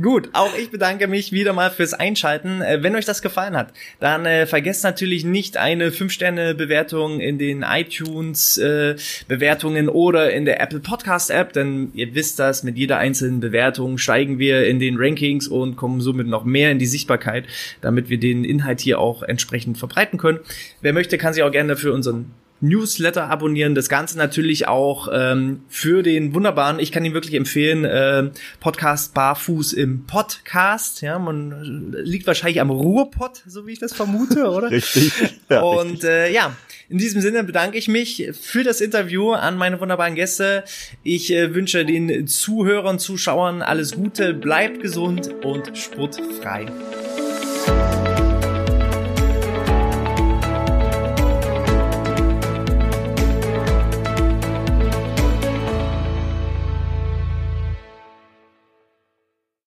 Gut, 0.00 0.28
auch 0.34 0.54
ich 0.58 0.70
bedanke 0.70 1.08
mich 1.08 1.32
wieder 1.32 1.54
mal 1.54 1.70
fürs 1.70 1.94
Einschalten. 1.94 2.60
Äh, 2.60 2.82
wenn 2.82 2.94
euch 2.94 3.06
das 3.06 3.22
gefallen 3.22 3.56
hat, 3.56 3.72
dann 3.98 4.26
äh, 4.26 4.46
vergesst 4.46 4.84
natürlich 4.84 5.24
nicht 5.24 5.56
eine 5.56 5.88
5-Sterne-Bewertung 5.88 7.20
in 7.20 7.38
den 7.38 7.62
iTunes-Bewertungen 7.62 9.86
äh, 9.86 9.90
oder 9.90 10.34
in 10.34 10.44
der 10.44 10.60
Apple 10.60 10.80
Podcast-App, 10.80 11.54
denn 11.54 11.92
ihr 11.94 12.14
wisst 12.14 12.38
das, 12.38 12.62
mit 12.62 12.76
jeder 12.76 12.98
einzelnen 12.98 13.40
Bewertung 13.40 13.96
steigen 13.96 14.38
wir 14.38 14.66
in 14.66 14.80
den 14.80 14.98
Rankings 14.98 15.48
und 15.48 15.76
kommen 15.76 16.02
somit 16.02 16.26
noch 16.26 16.44
mehr 16.44 16.70
in 16.70 16.78
die 16.78 16.84
Sichtbarkeit, 16.84 17.46
damit 17.80 18.10
wir 18.10 18.20
den 18.20 18.44
Inhalt 18.44 18.82
hier 18.82 18.98
auch 18.98 19.22
entsprechend 19.22 19.78
verbreiten 19.78 20.18
können. 20.18 20.40
Wer 20.82 20.92
möchte, 20.92 21.16
kann 21.16 21.32
sich 21.32 21.42
auch 21.42 21.52
gerne 21.52 21.76
für 21.76 21.94
unseren 21.94 22.32
Newsletter 22.62 23.28
abonnieren. 23.28 23.74
Das 23.74 23.88
Ganze 23.88 24.16
natürlich 24.16 24.68
auch 24.68 25.08
ähm, 25.12 25.60
für 25.68 26.02
den 26.02 26.34
wunderbaren, 26.34 26.78
ich 26.78 26.92
kann 26.92 27.04
ihn 27.04 27.12
wirklich 27.12 27.34
empfehlen, 27.34 27.84
äh, 27.84 28.30
Podcast 28.60 29.14
Barfuß 29.14 29.72
im 29.74 30.06
Podcast. 30.06 31.02
Ja, 31.02 31.18
man 31.18 31.92
liegt 31.92 32.26
wahrscheinlich 32.26 32.60
am 32.60 32.70
Ruhrpott, 32.70 33.42
so 33.46 33.66
wie 33.66 33.72
ich 33.72 33.78
das 33.80 33.92
vermute, 33.92 34.44
oder? 34.50 34.70
richtig. 34.70 35.12
Ja, 35.50 35.60
Und 35.60 36.04
äh, 36.04 36.30
ja, 36.32 36.56
in 36.88 36.98
diesem 36.98 37.20
Sinne 37.20 37.42
bedanke 37.42 37.78
ich 37.78 37.88
mich 37.88 38.30
für 38.40 38.62
das 38.62 38.80
Interview 38.80 39.32
an 39.32 39.56
meine 39.56 39.80
wunderbaren 39.80 40.14
Gäste. 40.14 40.64
Ich 41.02 41.32
äh, 41.32 41.54
wünsche 41.54 41.84
den 41.84 42.26
Zuhörern, 42.26 42.98
Zuschauern 42.98 43.62
alles 43.62 43.92
Gute, 43.92 44.34
bleibt 44.34 44.80
gesund 44.80 45.34
und 45.42 45.76
sportfrei. 45.76 46.66